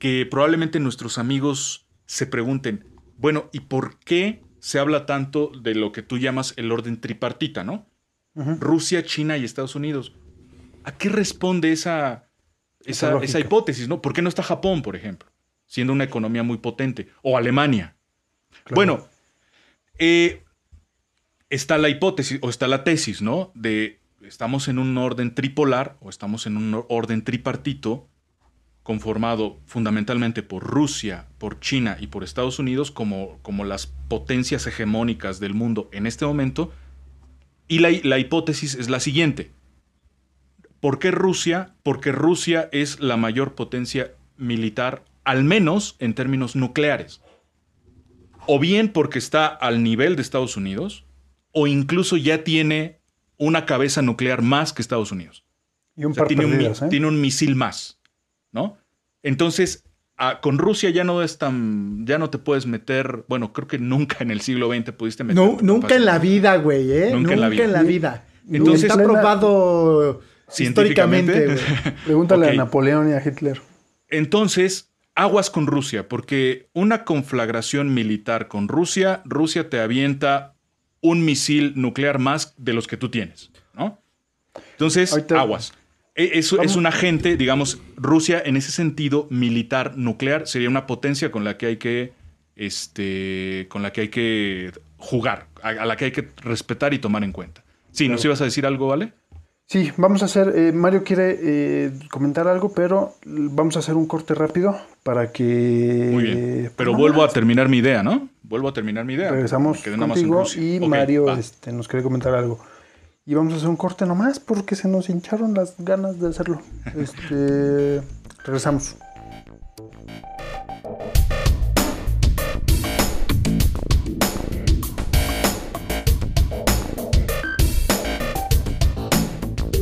que 0.01 0.25
probablemente 0.25 0.79
nuestros 0.79 1.19
amigos 1.19 1.85
se 2.07 2.25
pregunten, 2.25 2.87
bueno, 3.17 3.51
¿y 3.53 3.59
por 3.59 3.99
qué 3.99 4.41
se 4.57 4.79
habla 4.79 5.05
tanto 5.05 5.51
de 5.61 5.75
lo 5.75 5.91
que 5.91 6.01
tú 6.01 6.17
llamas 6.17 6.55
el 6.57 6.71
orden 6.71 6.99
tripartita, 6.99 7.63
¿no? 7.63 7.87
Rusia, 8.33 9.03
China 9.03 9.37
y 9.37 9.45
Estados 9.45 9.75
Unidos. 9.75 10.15
¿A 10.83 10.97
qué 10.97 11.09
responde 11.09 11.71
esa, 11.71 12.27
Esa 12.79 12.89
esa, 12.89 13.11
lógica. 13.11 13.25
esa 13.25 13.39
hipótesis, 13.41 13.87
¿no? 13.87 14.01
¿Por 14.01 14.13
qué 14.13 14.23
no 14.23 14.29
está 14.29 14.41
Japón, 14.41 14.81
por 14.81 14.95
ejemplo? 14.95 15.29
Siendo 15.67 15.93
una 15.93 16.05
economía 16.05 16.41
muy 16.41 16.57
potente. 16.57 17.09
O 17.21 17.37
Alemania. 17.37 17.95
Bueno, 18.71 19.07
eh, 19.99 20.43
está 21.51 21.77
la 21.77 21.89
hipótesis 21.89 22.39
o 22.41 22.49
está 22.49 22.67
la 22.67 22.83
tesis, 22.83 23.21
¿no? 23.21 23.51
De 23.53 23.99
estamos 24.21 24.67
en 24.67 24.79
un 24.79 24.97
orden 24.97 25.35
tripolar 25.35 25.97
o 25.99 26.09
estamos 26.09 26.47
en 26.47 26.57
un 26.57 26.85
orden 26.89 27.23
tripartito 27.23 28.09
conformado 28.83 29.59
fundamentalmente 29.65 30.43
por 30.43 30.63
Rusia, 30.63 31.27
por 31.37 31.59
China 31.59 31.97
y 31.99 32.07
por 32.07 32.23
Estados 32.23 32.59
Unidos 32.59 32.91
como, 32.91 33.39
como 33.41 33.63
las 33.63 33.87
potencias 33.87 34.65
hegemónicas 34.67 35.39
del 35.39 35.53
mundo 35.53 35.89
en 35.91 36.07
este 36.07 36.25
momento. 36.25 36.71
Y 37.67 37.79
la, 37.79 37.89
la 38.03 38.17
hipótesis 38.17 38.75
es 38.75 38.89
la 38.89 38.99
siguiente. 38.99 39.51
¿Por 40.79 40.97
qué 40.97 41.11
Rusia? 41.11 41.75
Porque 41.83 42.11
Rusia 42.11 42.69
es 42.71 42.99
la 42.99 43.15
mayor 43.15 43.53
potencia 43.53 44.13
militar, 44.35 45.05
al 45.23 45.43
menos 45.43 45.95
en 45.99 46.15
términos 46.15 46.55
nucleares. 46.55 47.21
O 48.47 48.57
bien 48.59 48.89
porque 48.89 49.19
está 49.19 49.45
al 49.45 49.83
nivel 49.83 50.15
de 50.15 50.23
Estados 50.23 50.57
Unidos, 50.57 51.05
o 51.51 51.67
incluso 51.67 52.17
ya 52.17 52.43
tiene 52.43 52.99
una 53.37 53.65
cabeza 53.65 54.01
nuclear 54.01 54.41
más 54.41 54.73
que 54.73 54.81
Estados 54.81 55.11
Unidos. 55.11 55.45
Y 55.95 56.05
un 56.05 56.13
O 56.13 56.15
sea, 56.15 56.23
par 56.23 56.27
tiene, 56.29 56.45
un, 56.45 56.61
¿eh? 56.61 56.73
tiene 56.89 57.07
un 57.07 57.21
misil 57.21 57.55
más, 57.55 57.99
¿no? 58.51 58.77
Entonces, 59.23 59.83
a- 60.17 60.39
con 60.41 60.57
Rusia 60.57 60.89
ya 60.89 61.03
no 61.03 61.21
es 61.23 61.37
tan, 61.37 62.05
ya 62.05 62.17
no 62.17 62.29
te 62.29 62.37
puedes 62.37 62.65
meter, 62.65 63.23
bueno, 63.27 63.53
creo 63.53 63.67
que 63.67 63.79
nunca 63.79 64.17
en 64.19 64.31
el 64.31 64.41
siglo 64.41 64.71
XX 64.73 64.91
pudiste 64.93 65.23
meter. 65.23 65.43
No, 65.43 65.57
nunca 65.61 65.95
en 65.95 66.05
la 66.05 66.19
vida, 66.19 66.55
güey, 66.57 66.91
¿eh? 66.91 67.09
Nunca 67.11 67.33
en 67.33 67.41
la 67.41 67.49
vida. 67.49 67.81
vida. 67.83 68.25
Entonces- 68.49 68.89
está 68.91 69.01
probado 69.01 70.21
históricamente. 70.57 71.55
Pregúntale 72.05 72.49
a 72.49 72.53
Napoleón 72.53 73.09
y 73.09 73.13
a 73.13 73.21
Hitler. 73.25 73.61
Entonces, 74.09 74.89
aguas 75.15 75.49
con 75.49 75.67
Rusia, 75.67 76.07
porque 76.09 76.67
una 76.73 77.03
conflagración 77.05 77.93
militar 77.93 78.47
con 78.47 78.67
Rusia, 78.67 79.21
Rusia 79.25 79.69
te 79.69 79.79
avienta 79.79 80.55
un 81.01 81.23
misil 81.25 81.73
nuclear 81.75 82.19
más 82.19 82.53
de 82.57 82.73
los 82.73 82.87
que 82.87 82.97
tú 82.97 83.09
tienes, 83.09 83.51
¿no? 83.73 83.99
Entonces, 84.73 85.11
Ahorita- 85.13 85.39
aguas. 85.39 85.73
E- 86.23 86.39
Es, 86.39 86.51
un 86.51 86.85
agente, 86.85 87.37
digamos, 87.37 87.79
Rusia 87.95 88.41
en 88.45 88.57
ese 88.57 88.71
sentido 88.71 89.27
militar 89.29 89.97
nuclear 89.97 90.47
sería 90.47 90.69
una 90.69 90.85
potencia 90.87 91.31
con 91.31 91.43
la 91.43 91.57
que 91.57 91.65
hay 91.67 91.77
que, 91.77 92.13
este, 92.55 93.67
con 93.69 93.81
la 93.81 93.91
que 93.91 94.01
hay 94.01 94.09
que 94.09 94.71
jugar, 94.97 95.47
a, 95.63 95.69
a 95.69 95.85
la 95.85 95.95
que 95.97 96.05
hay 96.05 96.11
que 96.11 96.27
respetar 96.43 96.93
y 96.93 96.99
tomar 96.99 97.23
en 97.23 97.31
cuenta. 97.31 97.63
Sí, 97.91 98.07
¿nos 98.07 98.23
ibas 98.23 98.39
a 98.41 98.45
decir 98.45 98.65
algo, 98.65 98.87
vale? 98.87 99.13
Sí, 99.65 99.89
vamos 99.95 100.21
a 100.21 100.25
hacer. 100.25 100.51
eh, 100.53 100.71
Mario 100.73 101.01
quiere 101.03 101.37
eh, 101.41 101.91
comentar 102.09 102.45
algo, 102.47 102.73
pero 102.73 103.15
vamos 103.25 103.77
a 103.77 103.79
hacer 103.79 103.95
un 103.95 104.05
corte 104.05 104.33
rápido 104.35 104.77
para 105.01 105.31
que. 105.31 106.09
Muy 106.11 106.23
bien. 106.23 106.37
pues, 106.63 106.71
Pero 106.75 106.91
no 106.91 106.97
vuelvo 106.97 107.23
a 107.23 107.29
terminar 107.29 107.69
mi 107.69 107.77
idea, 107.77 108.03
¿no? 108.03 108.27
Vuelvo 108.43 108.67
a 108.67 108.73
terminar 108.73 109.05
mi 109.05 109.13
idea. 109.13 109.31
Regresamos 109.31 109.79
contigo 109.81 110.43
y 110.57 110.79
Mario 110.81 111.33
este, 111.37 111.71
nos 111.71 111.87
quiere 111.87 112.03
comentar 112.03 112.35
algo. 112.35 112.59
Y 113.23 113.35
vamos 113.35 113.53
a 113.53 113.57
hacer 113.57 113.69
un 113.69 113.75
corte 113.75 114.07
nomás 114.07 114.39
porque 114.39 114.75
se 114.75 114.87
nos 114.87 115.07
hincharon 115.07 115.53
las 115.53 115.75
ganas 115.77 116.19
de 116.19 116.29
hacerlo. 116.29 116.59
Este, 116.95 118.01
regresamos. 118.43 118.95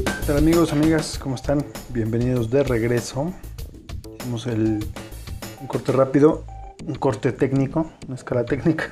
¿Qué 0.03 0.25
tal 0.27 0.37
amigos, 0.37 0.73
amigas? 0.73 1.17
¿Cómo 1.17 1.35
están? 1.35 1.65
Bienvenidos 1.93 2.49
de 2.49 2.63
regreso. 2.63 3.31
Hicimos 4.19 4.47
el, 4.47 4.85
un 5.61 5.67
corte 5.67 5.93
rápido, 5.93 6.43
un 6.85 6.95
corte 6.95 7.31
técnico, 7.31 7.89
una 8.05 8.15
escala 8.15 8.43
técnica. 8.43 8.89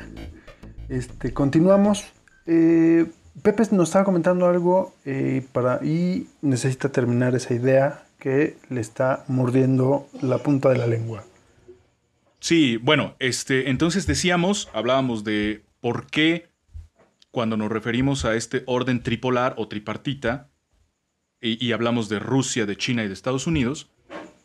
Este, 0.87 1.33
continuamos. 1.33 2.05
Eh, 2.45 3.11
Pepe 3.41 3.63
nos 3.71 3.89
estaba 3.89 4.05
comentando 4.05 4.47
algo 4.47 4.95
eh, 5.05 5.45
para, 5.51 5.83
y 5.83 6.27
necesita 6.41 6.89
terminar 6.89 7.35
esa 7.35 7.53
idea 7.53 8.03
que 8.19 8.57
le 8.69 8.81
está 8.81 9.23
mordiendo 9.27 10.07
la 10.21 10.39
punta 10.39 10.69
de 10.69 10.77
la 10.77 10.88
lengua. 10.88 11.23
Sí, 12.39 12.77
bueno, 12.77 13.15
este, 13.19 13.69
entonces 13.69 14.07
decíamos, 14.07 14.69
hablábamos 14.73 15.23
de 15.23 15.63
por 15.81 16.07
qué 16.07 16.49
cuando 17.31 17.57
nos 17.57 17.71
referimos 17.71 18.25
a 18.25 18.35
este 18.35 18.63
orden 18.65 19.03
tripolar 19.03 19.53
o 19.57 19.67
tripartita, 19.67 20.49
y, 21.39 21.71
hablamos 21.71 22.09
de 22.09 22.17
Rusia, 22.17 22.65
de 22.65 22.75
China 22.75 23.03
y 23.03 23.07
de 23.07 23.13
Estados 23.13 23.45
Unidos, 23.45 23.91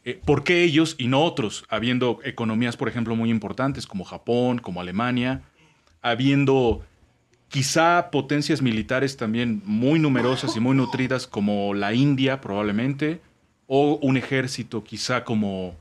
eh, 0.05 0.21
¿por 0.25 0.45
qué 0.45 0.63
ellos 0.63 0.95
y 0.99 1.09
no 1.09 1.23
otros, 1.25 1.65
habiendo 1.71 2.19
economías, 2.23 2.77
por 2.77 2.89
ejemplo, 2.89 3.17
muy 3.17 3.31
importantes 3.31 3.87
como 3.87 4.05
Japón, 4.05 4.59
como 4.59 4.81
Alemania, 4.81 5.43
habiendo 6.03 6.85
quizá 7.53 8.11
potencias 8.11 8.63
militares 8.63 9.17
también 9.19 9.63
muy 9.67 10.01
numerosas 10.01 10.57
y 10.57 10.61
muy 10.61 10.75
nutridas 10.75 11.27
como 11.27 11.75
la 11.75 11.93
India 11.93 12.41
probablemente, 12.41 13.21
o 13.67 13.99
un 14.03 14.17
ejército 14.17 14.83
quizá 14.83 15.23
como, 15.25 15.77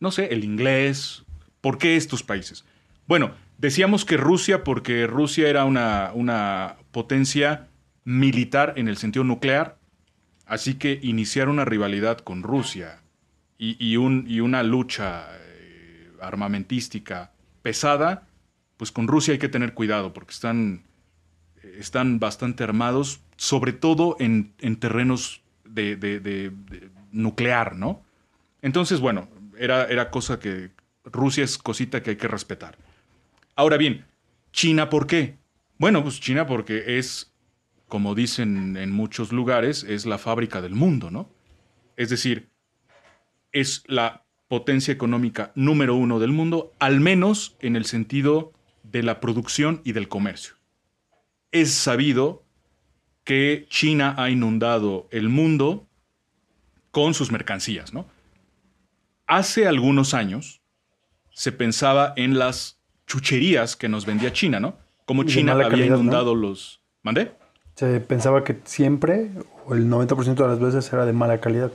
no 0.00 0.10
sé, 0.10 0.32
el 0.34 0.44
inglés. 0.44 1.22
¿Por 1.60 1.78
qué 1.78 1.96
estos 1.96 2.22
países? 2.22 2.64
Bueno, 3.06 3.30
decíamos 3.58 4.04
que 4.04 4.16
Rusia 4.16 4.64
porque 4.64 5.06
Rusia 5.06 5.48
era 5.48 5.64
una, 5.64 6.10
una 6.14 6.76
potencia 6.90 7.68
militar 8.04 8.74
en 8.76 8.88
el 8.88 8.96
sentido 8.96 9.24
nuclear, 9.24 9.78
así 10.46 10.74
que 10.74 10.98
iniciar 11.02 11.48
una 11.48 11.64
rivalidad 11.64 12.18
con 12.18 12.42
Rusia 12.42 13.00
y, 13.56 13.76
y 13.78 13.96
un- 13.96 14.24
y 14.28 14.40
una 14.40 14.62
lucha 14.64 15.26
eh, 15.38 16.10
armamentística 16.20 17.30
pesada, 17.62 18.26
pues 18.76 18.90
con 18.90 19.06
Rusia 19.06 19.32
hay 19.32 19.38
que 19.38 19.48
tener 19.48 19.72
cuidado 19.74 20.12
porque 20.12 20.32
están, 20.32 20.82
están 21.78 22.18
bastante 22.18 22.64
armados, 22.64 23.20
sobre 23.36 23.72
todo 23.72 24.16
en, 24.18 24.52
en 24.60 24.76
terrenos 24.76 25.42
de, 25.64 25.96
de- 25.96 26.52
nuclear, 27.12 27.76
¿no? 27.76 28.02
Entonces, 28.60 29.00
bueno, 29.00 29.28
era, 29.56 29.86
era 29.86 30.10
cosa 30.10 30.40
que 30.40 30.70
Rusia 31.04 31.44
es 31.44 31.58
cosita 31.58 32.02
que 32.02 32.10
hay 32.10 32.16
que 32.16 32.28
respetar. 32.28 32.76
Ahora 33.54 33.76
bien, 33.76 34.04
China, 34.52 34.90
¿por 34.90 35.06
qué? 35.06 35.36
Bueno, 35.78 36.02
pues 36.02 36.20
China 36.20 36.46
porque 36.46 36.98
es, 36.98 37.32
como 37.88 38.14
dicen 38.14 38.76
en 38.76 38.90
muchos 38.90 39.32
lugares, 39.32 39.84
es 39.84 40.06
la 40.06 40.18
fábrica 40.18 40.60
del 40.60 40.74
mundo, 40.74 41.10
¿no? 41.10 41.28
Es 41.96 42.10
decir, 42.10 42.48
es 43.52 43.84
la 43.86 44.24
potencia 44.48 44.92
económica 44.92 45.52
número 45.54 45.94
uno 45.94 46.18
del 46.18 46.32
mundo, 46.32 46.72
al 46.78 47.00
menos 47.00 47.56
en 47.60 47.76
el 47.76 47.84
sentido 47.84 48.52
de 48.82 49.02
la 49.02 49.20
producción 49.20 49.80
y 49.84 49.92
del 49.92 50.08
comercio. 50.08 50.54
Es 51.54 51.72
sabido 51.72 52.42
que 53.22 53.66
China 53.70 54.14
ha 54.18 54.28
inundado 54.28 55.06
el 55.12 55.28
mundo 55.28 55.86
con 56.90 57.14
sus 57.14 57.30
mercancías, 57.30 57.94
¿no? 57.94 58.06
Hace 59.26 59.66
algunos 59.66 60.14
años 60.14 60.60
se 61.32 61.52
pensaba 61.52 62.12
en 62.16 62.38
las 62.38 62.78
chucherías 63.06 63.76
que 63.76 63.88
nos 63.88 64.04
vendía 64.04 64.32
China, 64.32 64.58
¿no? 64.60 64.76
Como 65.06 65.24
China 65.24 65.52
había 65.52 65.68
calidad, 65.68 65.88
¿no? 65.90 66.00
inundado 66.00 66.34
los... 66.34 66.80
¿Mandé? 67.02 67.32
Se 67.76 68.00
pensaba 68.00 68.44
que 68.44 68.60
siempre, 68.64 69.30
o 69.66 69.74
el 69.74 69.88
90% 69.88 70.34
de 70.34 70.48
las 70.48 70.60
veces, 70.60 70.92
era 70.92 71.06
de 71.06 71.12
mala 71.12 71.40
calidad. 71.40 71.72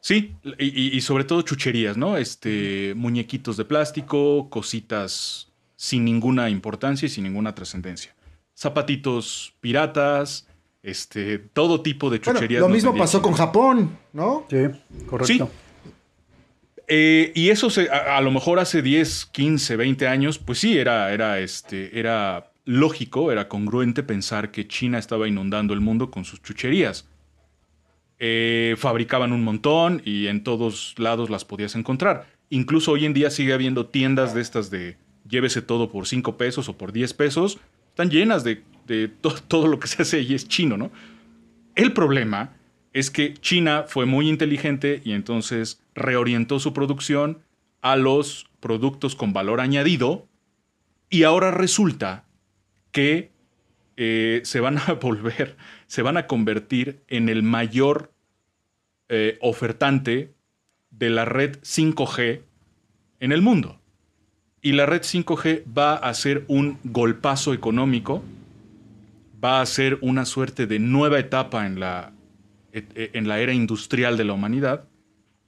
Sí, 0.00 0.36
y, 0.58 0.64
y- 0.66 0.96
y 0.96 1.00
sobre 1.00 1.24
todo 1.24 1.42
chucherías, 1.42 1.96
¿no? 1.96 2.16
Este, 2.18 2.92
muñequitos 2.96 3.56
de 3.56 3.64
plástico, 3.64 4.48
cositas 4.50 5.50
sin 5.76 6.04
ninguna 6.04 6.50
importancia 6.50 7.06
y 7.06 7.08
sin 7.08 7.24
ninguna 7.24 7.54
trascendencia. 7.54 8.13
Zapatitos 8.56 9.54
piratas, 9.60 10.46
este, 10.82 11.38
todo 11.38 11.80
tipo 11.82 12.10
de 12.10 12.18
Bueno, 12.18 12.38
chucherías. 12.40 12.60
lo 12.60 12.68
nos 12.68 12.74
mismo 12.74 12.94
pasó 12.96 13.20
con 13.22 13.32
Japón, 13.34 13.98
¿no? 14.12 14.46
Sí, 14.50 14.56
correcto. 15.06 15.50
Eh, 16.86 17.32
y 17.34 17.48
eso 17.48 17.70
se- 17.70 17.88
a, 17.90 18.16
a 18.18 18.20
lo 18.20 18.30
mejor 18.30 18.58
hace 18.58 18.82
10, 18.82 19.26
15, 19.26 19.76
20 19.76 20.06
años, 20.06 20.38
pues 20.38 20.58
sí, 20.58 20.76
era, 20.78 21.12
era, 21.12 21.40
este, 21.40 21.98
era 21.98 22.50
lógico, 22.66 23.32
era 23.32 23.48
congruente 23.48 24.02
pensar 24.02 24.50
que 24.50 24.68
China 24.68 24.98
estaba 24.98 25.26
inundando 25.26 25.72
el 25.74 25.80
mundo 25.80 26.10
con 26.10 26.24
sus 26.24 26.42
chucherías. 26.42 27.08
Eh, 28.18 28.74
fabricaban 28.78 29.32
un 29.32 29.42
montón 29.42 30.00
y 30.04 30.28
en 30.28 30.44
todos 30.44 30.94
lados 30.98 31.30
las 31.30 31.44
podías 31.44 31.74
encontrar. 31.74 32.26
Incluso 32.50 32.92
hoy 32.92 33.06
en 33.06 33.14
día 33.14 33.30
sigue 33.30 33.52
habiendo 33.54 33.86
tiendas 33.86 34.34
de 34.34 34.40
estas 34.42 34.70
de 34.70 34.96
llévese 35.28 35.62
todo 35.62 35.90
por 35.90 36.06
5 36.06 36.36
pesos 36.36 36.68
o 36.68 36.76
por 36.76 36.92
10 36.92 37.12
pesos. 37.14 37.58
Están 37.94 38.10
llenas 38.10 38.42
de, 38.42 38.60
de 38.88 39.06
to- 39.06 39.40
todo 39.48 39.68
lo 39.68 39.78
que 39.78 39.86
se 39.86 40.02
hace 40.02 40.16
ahí 40.16 40.34
es 40.34 40.48
chino, 40.48 40.76
¿no? 40.76 40.90
El 41.76 41.92
problema 41.92 42.56
es 42.92 43.08
que 43.10 43.34
China 43.34 43.84
fue 43.86 44.04
muy 44.04 44.28
inteligente 44.28 45.00
y 45.04 45.12
entonces 45.12 45.80
reorientó 45.94 46.58
su 46.58 46.72
producción 46.72 47.38
a 47.82 47.94
los 47.96 48.46
productos 48.58 49.14
con 49.14 49.32
valor 49.32 49.60
añadido 49.60 50.26
y 51.10 51.22
ahora 51.22 51.50
resulta 51.52 52.24
que 52.90 53.30
eh, 53.96 54.40
se 54.44 54.58
van 54.60 54.78
a 54.78 54.92
volver, 55.00 55.56
se 55.86 56.02
van 56.02 56.16
a 56.16 56.26
convertir 56.26 57.02
en 57.08 57.28
el 57.28 57.44
mayor 57.44 58.12
eh, 59.08 59.38
ofertante 59.40 60.34
de 60.90 61.10
la 61.10 61.24
red 61.24 61.58
5G 61.62 62.42
en 63.20 63.32
el 63.32 63.40
mundo. 63.42 63.80
Y 64.64 64.72
la 64.72 64.86
red 64.86 65.02
5G 65.02 65.64
va 65.76 65.94
a 65.94 66.14
ser 66.14 66.46
un 66.48 66.78
golpazo 66.84 67.52
económico, 67.52 68.24
va 69.44 69.60
a 69.60 69.66
ser 69.66 69.98
una 70.00 70.24
suerte 70.24 70.66
de 70.66 70.78
nueva 70.78 71.18
etapa 71.18 71.66
en 71.66 71.78
la, 71.80 72.12
e- 72.72 72.86
e- 72.94 73.10
en 73.12 73.28
la 73.28 73.40
era 73.40 73.52
industrial 73.52 74.16
de 74.16 74.24
la 74.24 74.32
humanidad, 74.32 74.88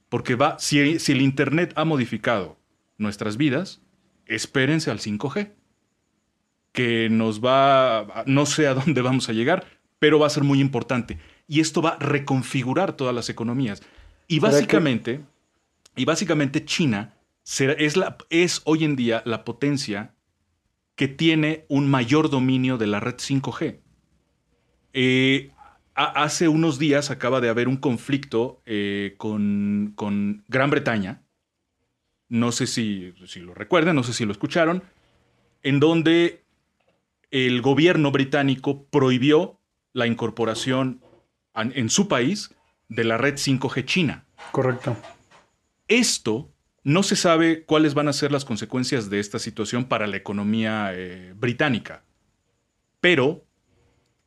porque 0.09 0.35
va, 0.35 0.57
si, 0.59 0.99
si 0.99 1.13
el 1.13 1.21
Internet 1.21 1.73
ha 1.75 1.83
modificado 1.83 2.59
nuestras 2.99 3.37
vidas, 3.37 3.81
espérense 4.27 4.91
al 4.91 4.99
5G, 4.99 5.49
que 6.71 7.09
nos 7.09 7.43
va, 7.43 8.23
no 8.27 8.45
sé 8.45 8.67
a 8.67 8.75
dónde 8.75 9.01
vamos 9.01 9.29
a 9.29 9.33
llegar, 9.33 9.65
pero 9.97 10.19
va 10.19 10.27
a 10.27 10.29
ser 10.29 10.43
muy 10.43 10.61
importante. 10.61 11.17
Y 11.47 11.59
esto 11.59 11.81
va 11.81 11.89
a 11.91 11.97
reconfigurar 11.99 12.93
todas 12.93 13.15
las 13.15 13.29
economías. 13.29 13.81
Y 14.27 14.35
¿Será 14.35 14.51
que- 14.51 14.55
básicamente, 14.57 15.21
y 15.95 16.05
básicamente 16.05 16.63
China 16.65 17.15
es, 17.59 17.95
la, 17.97 18.17
es 18.29 18.61
hoy 18.65 18.83
en 18.83 18.95
día 18.95 19.21
la 19.25 19.45
potencia 19.45 20.13
que 20.95 21.07
tiene 21.07 21.65
un 21.69 21.89
mayor 21.89 22.29
dominio 22.29 22.77
de 22.77 22.87
la 22.87 22.99
red 22.99 23.15
5G. 23.15 23.79
Eh, 24.93 25.51
hace 25.93 26.47
unos 26.47 26.79
días 26.79 27.11
acaba 27.11 27.39
de 27.39 27.49
haber 27.49 27.67
un 27.67 27.77
conflicto 27.77 28.61
eh, 28.65 29.15
con, 29.17 29.93
con 29.95 30.43
Gran 30.47 30.69
Bretaña. 30.69 31.23
No 32.29 32.51
sé 32.51 32.67
si, 32.67 33.13
si 33.25 33.39
lo 33.39 33.53
recuerdan, 33.53 33.95
no 33.95 34.03
sé 34.03 34.11
si 34.11 34.25
lo 34.25 34.31
escucharon, 34.31 34.83
en 35.63 35.79
donde 35.79 36.43
el 37.31 37.61
gobierno 37.61 38.11
británico 38.11 38.85
prohibió 38.85 39.59
la 39.93 40.07
incorporación 40.07 41.01
en 41.55 41.89
su 41.89 42.07
país 42.07 42.53
de 42.89 43.03
la 43.03 43.17
red 43.17 43.35
5G 43.35 43.85
china. 43.85 44.25
Correcto. 44.51 44.97
Esto 45.87 46.51
no 46.87 47.03
se 47.03 47.17
sabe 47.17 47.65
cuáles 47.65 47.95
van 47.95 48.07
a 48.07 48.13
ser 48.13 48.31
las 48.31 48.45
consecuencias 48.45 49.09
de 49.09 49.19
esta 49.19 49.39
situación 49.39 49.89
para 49.89 50.07
la 50.07 50.15
economía 50.15 50.93
eh, 50.93 51.33
británica, 51.35 52.05
pero 53.01 53.45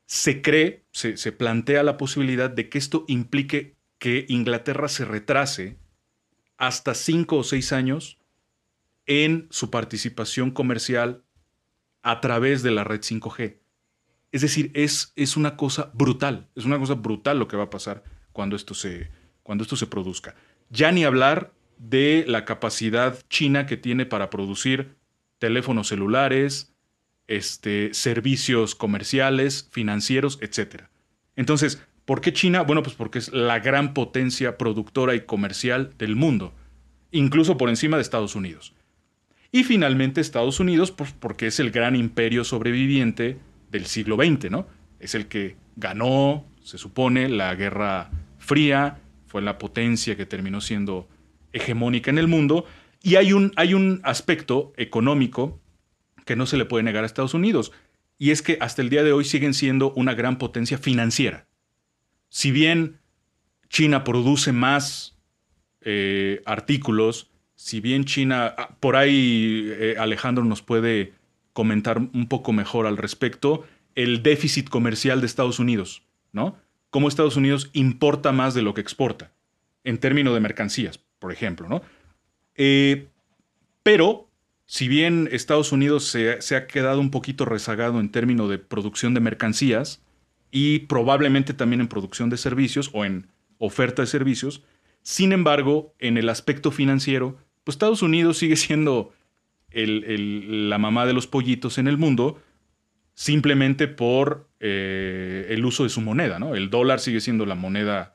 se 0.05 0.43
cree, 0.43 0.85
se, 0.93 1.17
se 1.17 1.33
plantea 1.33 1.83
la 1.83 1.97
posibilidad 1.97 2.51
de 2.51 2.69
que 2.69 2.77
esto 2.77 3.07
implique 3.09 3.77
que 3.99 4.27
Inglaterra 4.29 4.89
se 4.89 5.07
retrase 5.07 5.79
hasta 6.59 6.93
cinco 6.93 7.39
o 7.39 7.45
seis 7.45 7.73
años 7.73 8.19
en 9.07 9.47
su 9.49 9.71
participación 9.71 10.51
comercial 10.51 11.25
a 12.03 12.21
través 12.21 12.63
de 12.63 12.73
la 12.73 12.85
red 12.85 13.01
5G. 13.01 13.57
Es 14.33 14.43
decir, 14.43 14.71
es, 14.75 15.15
es 15.17 15.39
una 15.39 15.57
cosa 15.57 15.91
brutal, 15.95 16.51
es 16.55 16.67
una 16.67 16.79
cosa 16.79 16.93
brutal 16.93 17.39
lo 17.39 17.49
que 17.49 17.57
va 17.57 17.65
a 17.65 17.71
pasar 17.71 18.05
cuando 18.33 18.55
esto 18.55 18.75
se, 18.75 19.11
cuando 19.43 19.65
esto 19.65 19.77
se 19.77 19.87
produzca. 19.87 20.35
Ya 20.69 20.93
ni 20.93 21.05
hablar 21.05 21.55
de 21.81 22.25
la 22.29 22.45
capacidad 22.45 23.19
china 23.31 23.65
que 23.65 23.79
tiene 23.79 24.05
para 24.05 24.29
producir 24.29 24.97
teléfonos 25.39 25.89
celulares, 25.89 26.75
este, 27.27 27.95
servicios 27.95 28.75
comerciales, 28.75 29.69
financieros, 29.73 30.39
etc. 30.43 30.85
Entonces, 31.37 31.83
¿por 32.05 32.21
qué 32.21 32.35
China? 32.35 32.63
Bueno, 32.63 32.83
pues 32.83 32.95
porque 32.95 33.19
es 33.19 33.33
la 33.33 33.61
gran 33.61 33.95
potencia 33.95 34.59
productora 34.59 35.15
y 35.15 35.23
comercial 35.23 35.95
del 35.97 36.17
mundo, 36.17 36.53
incluso 37.13 37.57
por 37.57 37.71
encima 37.71 37.97
de 37.97 38.03
Estados 38.03 38.35
Unidos. 38.35 38.75
Y 39.51 39.65
finalmente 39.65 40.21
Estados 40.21 40.61
Unidos, 40.61 40.91
pues 40.91 41.13
porque 41.19 41.47
es 41.47 41.61
el 41.61 41.71
gran 41.71 41.97
imperio 41.97 42.45
sobreviviente 42.45 43.39
del 43.71 43.87
siglo 43.87 44.17
XX, 44.17 44.51
¿no? 44.51 44.67
Es 44.99 45.15
el 45.15 45.29
que 45.29 45.57
ganó, 45.77 46.47
se 46.63 46.77
supone, 46.77 47.31
la 47.31 47.55
Guerra 47.55 48.11
Fría, 48.39 48.99
fue 49.27 49.41
la 49.41 49.57
potencia 49.57 50.17
que 50.17 50.27
terminó 50.27 50.61
siendo 50.61 51.09
hegemónica 51.53 52.11
en 52.11 52.19
el 52.19 52.29
mundo. 52.29 52.65
Y 53.03 53.17
hay 53.17 53.33
un, 53.33 53.53
hay 53.57 53.75
un 53.75 54.01
aspecto 54.05 54.73
económico 54.77 55.61
que 56.25 56.37
no 56.37 56.47
se 56.47 56.57
le 56.57 56.65
puede 56.65 56.85
negar 56.85 57.03
a 57.03 57.07
Estados 57.07 57.35
Unidos, 57.35 57.73
y 58.19 58.31
es 58.31 58.43
que 58.43 58.59
hasta 58.61 58.83
el 58.83 58.91
día 58.91 59.03
de 59.03 59.13
hoy 59.13 59.25
siguen 59.25 59.55
siendo 59.55 59.93
una 59.95 60.15
gran 60.15 60.39
potencia 60.39 60.79
financiera. 60.79 61.47
Si 62.29 62.51
bien 62.51 63.01
China 63.69 64.05
produce 64.05 64.53
más 64.53 65.17
eh, 65.81 66.43
artículos, 66.45 67.31
si 67.57 67.81
bien 67.81 68.05
China, 68.05 68.55
ah, 68.57 68.77
por 68.79 68.97
ahí 68.97 69.69
eh, 69.71 69.97
Alejandro 69.99 70.45
nos 70.45 70.63
puede 70.63 71.15
comentar 71.53 71.99
un 71.99 72.29
poco 72.29 72.53
mejor 72.53 72.87
al 72.87 72.97
respecto, 72.97 73.65
el 73.95 74.23
déficit 74.23 74.69
comercial 74.69 75.21
de 75.21 75.27
Estados 75.27 75.59
Unidos, 75.59 76.03
¿no? 76.33 76.57
Cómo 76.91 77.09
Estados 77.09 77.37
Unidos 77.37 77.71
importa 77.73 78.33
más 78.33 78.55
de 78.55 78.63
lo 78.63 78.75
que 78.75 78.81
exporta, 78.81 79.33
en 79.85 79.99
términos 79.99 80.35
de 80.35 80.41
mercancías, 80.41 81.01
por 81.21 81.33
ejemplo, 81.33 81.69
¿no? 81.69 81.83
Eh, 82.57 83.07
pero, 83.85 84.29
si 84.67 84.89
bien 84.89 85.29
Estados 85.31 85.71
Unidos 85.71 86.05
se, 86.05 86.57
ha 86.57 86.67
quedado 86.67 87.01
un 87.01 87.13
poquito 87.13 87.45
rezagado 87.45 88.01
en 88.01 88.11
términos 88.11 88.51
de 88.51 88.59
producción 88.59 89.15
de 89.15 89.21
mercancías 89.21 90.03
y 90.51 90.81
probablemente 90.81 91.55
también 91.55 91.81
en 91.81 91.89
producción 91.89 92.29
de 92.31 92.37
servicios 92.37 92.91
o 92.93 93.05
en 93.05 93.29
oferta 93.59 94.03
de 94.03 94.07
servicios, 94.07 94.63
sin 95.03 95.33
embargo, 95.33 95.95
en 95.99 96.19
el 96.19 96.29
aspecto 96.29 96.73
financiero, 96.73 97.39
pues 97.65 97.77
Estados 97.77 98.03
Unidos 98.03 98.39
sigue 98.39 98.57
siendo 98.57 99.13
la 99.73 100.79
mamá 100.79 101.07
de 101.07 101.13
los 101.13 101.29
pollitos 101.29 101.79
en 101.79 101.87
el 101.87 101.97
mundo 101.97 102.41
simplemente 103.15 103.87
por 103.87 104.49
eh, 104.61 105.47
el 105.51 105.65
uso 105.65 105.85
de 105.85 105.91
su 105.91 106.01
moneda, 106.01 106.39
¿no? 106.39 106.55
El 106.55 106.71
dólar 106.71 107.01
sigue 107.01 107.21
siendo 107.21 107.45
la 107.47 107.55
moneda 107.55 108.15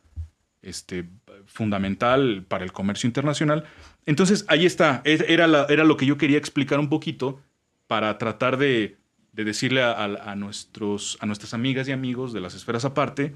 este, 0.62 1.06
fundamental 1.48 2.46
para 2.48 2.64
el 2.64 2.72
comercio 2.72 3.08
internacional. 3.08 3.66
Entonces, 4.06 4.46
ahí 4.48 4.66
está, 4.66 5.02
era, 5.06 5.48
la- 5.48 5.66
era 5.70 5.84
lo 5.84 5.98
que 5.98 6.06
yo 6.06 6.18
quería 6.18 6.38
explicar 6.38 6.80
un 6.80 6.90
poquito 6.90 7.42
para 7.88 8.18
tratar 8.18 8.58
de, 8.58 8.98
de 9.34 9.44
decirle 9.44 9.82
a, 9.84 9.92
a- 9.92 10.32
a 10.32 10.36
nuestros, 10.36 11.18
a 11.22 11.26
nuestras 11.26 11.54
amigas 11.54 11.88
y 11.88 11.92
amigos 11.92 12.34
de 12.34 12.42
las 12.42 12.54
esferas 12.56 12.86
aparte, 12.86 13.36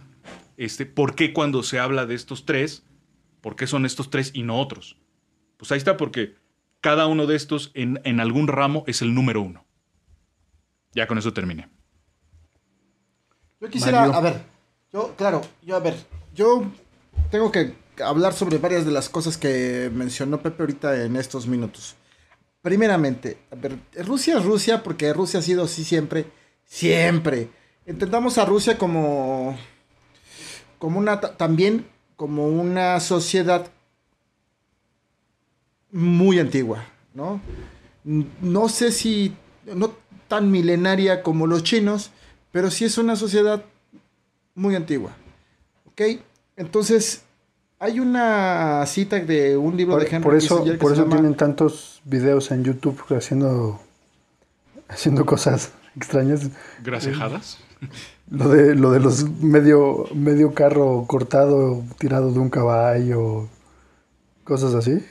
este, 0.58 0.86
por 0.86 1.16
qué 1.16 1.34
cuando 1.34 1.64
se 1.64 1.80
habla 1.80 2.06
de 2.06 2.16
estos 2.16 2.46
tres, 2.46 2.84
por 3.42 3.56
qué 3.56 3.68
son 3.68 3.86
estos 3.86 4.10
tres 4.10 4.32
y 4.34 4.44
no 4.44 4.60
otros. 4.60 4.98
Pues 5.58 5.72
ahí 5.72 5.78
está, 5.78 5.98
porque 5.98 6.36
cada 6.82 7.08
uno 7.08 7.26
de 7.28 7.36
estos 7.36 7.72
en, 7.74 8.00
en 8.04 8.20
algún 8.20 8.48
ramo 8.48 8.84
es 8.88 9.02
el 9.02 9.14
número 9.14 9.42
uno. 9.42 9.66
Ya 10.94 11.08
con 11.08 11.18
eso 11.18 11.34
terminé. 11.34 11.70
Yo 13.62 13.70
quisiera, 13.70 14.00
Mario. 14.02 14.16
a 14.16 14.22
ver, 14.22 14.42
yo, 14.94 15.14
claro, 15.18 15.42
yo, 15.62 15.76
a 15.76 15.80
ver, 15.80 15.96
yo 16.34 16.72
tengo 17.30 17.52
que 17.52 17.76
hablar 18.04 18.34
sobre 18.34 18.58
varias 18.58 18.86
de 18.86 18.92
las 18.92 19.10
cosas 19.10 19.38
que 19.38 19.90
mencionó 19.94 20.42
Pepe 20.42 20.64
ahorita 20.64 21.04
en 21.06 21.16
estos 21.16 21.48
minutos. 21.48 21.96
Primeramente, 22.62 23.38
Rusia 24.06 24.38
es 24.38 24.46
Rusia 24.46 24.84
porque 24.84 25.14
Rusia 25.14 25.40
ha 25.40 25.44
sido 25.44 25.64
así 25.64 25.84
siempre, 25.84 26.26
siempre. 26.66 27.50
Entendamos 27.86 28.38
a 28.38 28.46
Rusia 28.46 28.78
como, 28.78 29.58
como 30.78 31.00
una, 31.00 31.20
ta- 31.22 31.38
también 31.38 31.88
como 32.16 32.48
una 32.48 33.00
sociedad 33.00 33.72
muy 35.92 36.40
antigua, 36.40 36.86
¿no? 37.14 37.42
No 38.04 38.70
sé 38.70 38.92
si, 38.92 39.36
no 39.66 39.94
tan 40.28 40.52
milenaria 40.52 41.24
como 41.24 41.48
los 41.48 41.64
chinos, 41.64 42.12
pero 42.52 42.70
sí 42.72 42.86
es 42.86 42.98
una 42.98 43.16
sociedad 43.16 43.64
muy 44.54 44.76
antigua, 44.76 45.16
¿ok? 45.86 46.02
Entonces, 46.58 47.24
hay 47.80 48.00
una 48.00 48.86
cita 48.86 49.20
de 49.20 49.56
un 49.58 49.76
libro 49.78 49.96
de 49.98 50.06
Por, 50.06 50.14
Henry 50.14 50.24
por 50.24 50.36
eso, 50.36 50.56
Kissinger 50.58 50.74
que 50.74 50.80
por 50.80 50.90
se 50.92 50.94
eso 50.96 51.04
llama- 51.04 51.16
tienen 51.18 51.36
tantos 51.36 52.02
videos 52.06 52.52
en 52.52 52.64
YouTube 52.64 53.02
haciendo, 53.16 53.80
haciendo 54.88 55.26
cosas 55.26 55.72
extrañas. 55.96 56.48
¿Gracejadas? 56.84 57.58
Lo 58.32 58.48
de, 58.50 58.76
lo 58.76 58.92
de 58.92 59.00
los 59.00 59.28
medio, 59.42 60.06
medio 60.14 60.54
carro 60.54 61.06
cortado, 61.08 61.82
tirado 61.98 62.32
de 62.32 62.38
un 62.38 62.52
caballo, 62.52 63.48
cosas 64.44 64.76
así. 64.76 65.04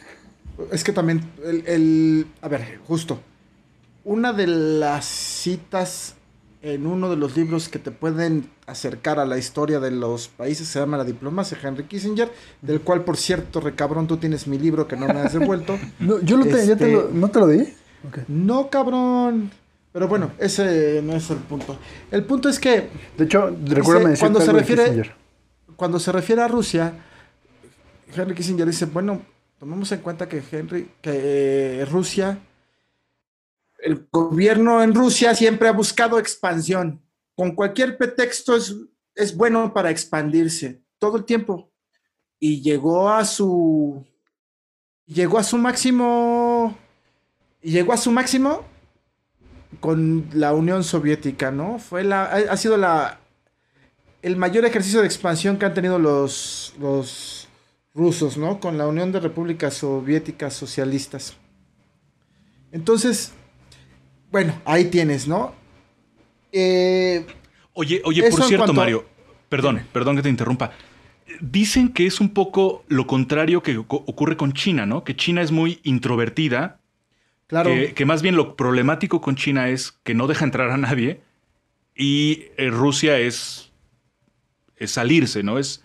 Es 0.71 0.85
que 0.85 0.93
también, 0.93 1.29
el, 1.45 1.65
el- 1.67 2.27
a 2.43 2.47
ver, 2.47 2.79
justo, 2.87 3.19
una 4.05 4.33
de 4.33 4.47
las 4.47 5.05
citas 5.05 6.15
en 6.61 6.87
uno 6.87 7.09
de 7.09 7.17
los 7.17 7.37
libros 7.37 7.69
que 7.69 7.79
te 7.79 7.91
pueden 7.91 8.51
acercar 8.67 9.19
a 9.21 9.25
la 9.25 9.39
historia 9.39 9.79
de 9.79 9.91
los 9.93 10.29
países 10.29 10.67
se 10.69 10.81
llama 10.81 10.97
La 10.97 11.05
diplomacia 11.05 11.57
de 11.61 11.69
Henry 11.69 11.85
Kissinger, 11.85 12.31
del 12.63 12.81
cual, 12.81 13.05
por 13.05 13.17
cierto, 13.17 13.61
recabrón, 13.61 14.07
tú 14.09 14.17
tienes 14.17 14.47
mi 14.49 14.59
libro 14.59 14.89
que 14.89 14.97
no 14.97 15.07
me 15.07 15.21
has 15.21 15.33
devuelto. 15.33 15.79
No, 16.01 16.21
yo 16.21 16.37
lo 16.37 16.45
te- 16.45 16.67
ya 16.67 16.77
te 16.77 16.85
Este- 16.85 16.93
lo- 16.93 17.11
¿No 17.13 17.29
te 17.31 17.39
lo 17.39 17.47
di? 17.47 17.65
No, 18.29 18.69
cabrón. 18.71 19.51
Pero 19.93 20.07
bueno, 20.09 20.33
ese 20.39 21.01
no 21.03 21.15
es 21.15 21.29
el 21.31 21.39
punto. 21.39 21.79
El 22.11 22.25
punto 22.25 22.49
es 22.49 22.59
que 22.61 22.89
De 23.17 23.25
hecho, 23.25 23.51
recuérdame 23.65 24.11
decirte 24.11 24.21
cuando 24.21 24.41
se 24.41 24.47
de 24.47 24.53
refiere- 24.59 24.83
Kissinger. 24.85 25.15
cuando 25.77 25.99
se 26.01 26.13
refiere 26.13 26.43
a 26.43 26.49
Rusia, 26.49 26.93
Henry 28.15 28.35
Kissinger 28.35 28.67
dice, 28.67 28.87
bueno, 28.87 29.23
tomemos 29.59 29.91
en 29.93 30.01
cuenta 30.01 30.29
que 30.29 30.43
Henry, 30.51 30.89
que 31.01 31.81
eh, 31.83 31.85
Rusia, 31.91 32.39
el 33.79 34.07
gobierno 34.11 34.83
en 34.83 34.95
Rusia 34.95 35.35
siempre 35.35 35.69
ha 35.69 35.73
buscado 35.73 36.19
expansión. 36.19 37.03
Con 37.37 37.55
cualquier 37.55 37.97
pretexto 37.97 38.57
es, 38.57 38.75
es 39.15 39.37
bueno 39.37 39.73
para 39.73 39.91
expandirse 39.91 40.83
todo 40.99 41.17
el 41.17 41.25
tiempo. 41.25 41.71
Y 42.41 42.61
llegó 42.61 43.11
a 43.11 43.25
su 43.25 44.05
llegó 45.07 45.39
a 45.39 45.43
su 45.43 45.57
máximo 45.57 46.77
llegó 47.63 47.93
a 47.93 47.97
su 47.97 48.11
máximo 48.11 48.65
con 49.81 50.29
la 50.33 50.53
Unión 50.53 50.85
Soviética, 50.85 51.51
¿no? 51.51 51.79
Fue 51.79 52.05
la 52.05 52.25
ha 52.25 52.57
sido 52.57 52.77
la 52.77 53.21
el 54.23 54.37
mayor 54.37 54.65
ejercicio 54.65 55.01
de 55.01 55.07
expansión 55.07 55.59
que 55.59 55.67
han 55.67 55.75
tenido 55.75 55.99
los, 55.99 56.75
los 56.81 57.49
rusos, 57.95 58.37
¿no? 58.37 58.61
Con 58.61 58.77
la 58.77 58.87
Unión 58.87 59.13
de 59.13 59.21
Repúblicas 59.21 59.75
Soviéticas 59.75 60.55
Socialistas. 60.55 61.37
Entonces, 62.73 63.33
bueno, 64.31 64.61
ahí 64.65 64.87
tienes, 64.87 65.27
¿no? 65.29 65.55
Eh, 66.53 67.25
Oye, 67.75 68.03
oye, 68.05 68.23
por 68.31 68.43
cierto, 68.43 68.65
cuanto- 68.65 68.73
Mario, 68.75 69.07
perdón, 69.49 69.83
perdón 69.93 70.17
que 70.17 70.23
te 70.23 70.29
interrumpa. 70.29 70.73
Dicen 71.41 71.93
que 71.93 72.07
es 72.07 72.21
un 72.21 72.31
poco 72.31 72.85
lo 72.89 73.07
contrario 73.07 73.63
que 73.63 73.79
ocu- 73.79 74.03
ocurre 74.07 74.37
con 74.37 74.53
China, 74.53 74.85
¿no? 74.87 75.05
Que 75.05 75.15
China 75.15 75.43
es 75.43 75.53
muy 75.53 75.79
introvertida, 75.85 76.81
claro, 77.47 77.71
que, 77.71 77.95
que 77.95 78.05
más 78.05 78.23
bien 78.23 78.35
lo 78.35 78.57
problemático 78.57 79.21
con 79.21 79.37
China 79.37 79.69
es 79.69 79.93
que 80.03 80.15
no 80.15 80.27
deja 80.27 80.45
entrar 80.45 80.71
a 80.71 80.77
nadie 80.77 81.21
y 81.95 82.47
eh, 82.57 82.69
Rusia 82.71 83.19
es, 83.19 83.71
es 84.77 84.91
salirse, 84.91 85.45
¿no? 85.45 85.59
Es 85.59 85.85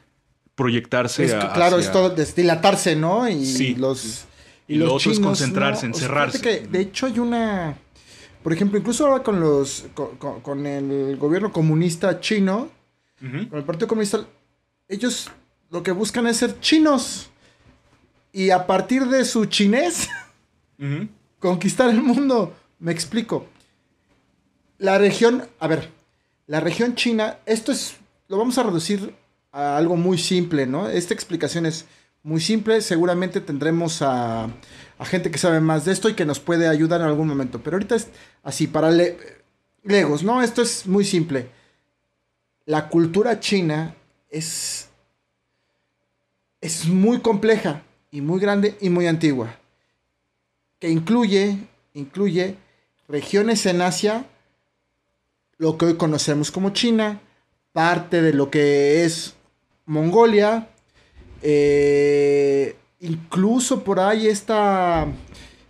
proyectarse 0.55 1.25
es, 1.25 1.33
a- 1.33 1.53
claro, 1.53 1.75
hacia- 1.77 1.87
es 1.87 1.91
todo 1.91 2.09
destilatarse, 2.09 2.95
¿no? 2.95 3.29
Y 3.29 3.45
Sí. 3.45 3.75
los 3.75 4.25
Y 4.67 4.75
lo 4.75 4.95
otro 4.95 5.11
es 5.11 5.19
concentrarse, 5.19 5.87
¿no? 5.87 5.93
O 5.93 5.95
sea, 5.97 6.05
encerrarse. 6.07 6.41
que, 6.41 6.61
de 6.67 6.79
hecho, 6.79 7.05
hay 7.05 7.19
una. 7.19 7.77
Por 8.43 8.51
ejemplo, 8.51 8.77
incluso 8.77 9.07
ahora 9.07 9.23
con 9.23 9.39
los. 9.39 9.85
con, 9.95 10.65
el 10.65 11.17
gobierno 11.17 11.51
comunista 11.51 12.19
chino, 12.19 12.69
con 13.19 13.57
el 13.57 13.63
Partido 13.63 13.87
Comunista, 13.87 14.25
ellos 14.89 15.31
lo 15.69 15.81
que 15.81 15.91
buscan 15.91 16.27
es 16.27 16.37
ser 16.37 16.59
chinos. 16.59 17.29
Y 18.33 18.49
a 18.49 18.67
partir 18.67 19.05
de 19.07 19.23
su 19.25 19.45
chinés, 19.45 20.09
conquistar 21.39 21.89
el 21.89 22.01
mundo. 22.01 22.53
Me 22.79 22.91
explico. 22.91 23.47
La 24.77 24.97
región, 24.97 25.47
a 25.59 25.67
ver, 25.67 25.89
la 26.47 26.59
región 26.59 26.95
china, 26.95 27.37
esto 27.45 27.71
es, 27.71 27.95
lo 28.27 28.37
vamos 28.37 28.57
a 28.57 28.63
reducir 28.63 29.15
a 29.53 29.77
algo 29.77 29.95
muy 29.95 30.17
simple, 30.17 30.65
¿no? 30.67 30.89
Esta 30.89 31.13
explicación 31.13 31.65
es 31.65 31.85
muy 32.23 32.41
simple, 32.41 32.81
seguramente 32.81 33.41
tendremos 33.41 34.01
a, 34.01 34.49
gente 35.05 35.29
que 35.29 35.37
sabe 35.37 35.59
más 35.59 35.83
de 35.83 35.91
esto 35.91 36.07
y 36.07 36.13
que 36.13 36.25
nos 36.25 36.39
puede 36.39 36.67
ayudar 36.67 37.01
en 37.01 37.07
algún 37.07 37.27
momento, 37.27 37.61
pero 37.61 37.75
ahorita 37.75 37.95
es 37.95 38.07
así, 38.41 38.67
para 38.67 38.89
le- 38.89 39.17
legos, 39.83 40.23
¿no? 40.23 40.41
Esto 40.41 40.61
es 40.61 40.87
muy 40.87 41.03
simple. 41.03 41.49
La 42.65 42.87
cultura 42.87 43.41
china 43.41 43.95
es, 44.29 44.89
es 46.61 46.87
muy 46.87 47.19
compleja 47.19 47.83
y 48.11 48.21
muy 48.21 48.39
grande 48.39 48.77
y 48.79 48.89
muy 48.89 49.07
antigua 49.07 49.59
que 50.83 50.89
incluye, 50.89 51.59
incluye 51.93 52.57
regiones 53.07 53.65
en 53.67 53.81
Asia, 53.81 54.25
lo 55.57 55.77
que 55.77 55.85
hoy 55.85 55.95
conocemos 55.95 56.51
como 56.51 56.71
China, 56.71 57.21
parte 57.71 58.21
de 58.21 58.33
lo 58.33 58.51
que 58.51 59.05
es 59.05 59.33
Mongolia, 59.85 60.67
eh, 61.43 62.75
incluso 63.01 63.83
por 63.83 63.99
ahí 63.99 64.27
esta, 64.27 65.05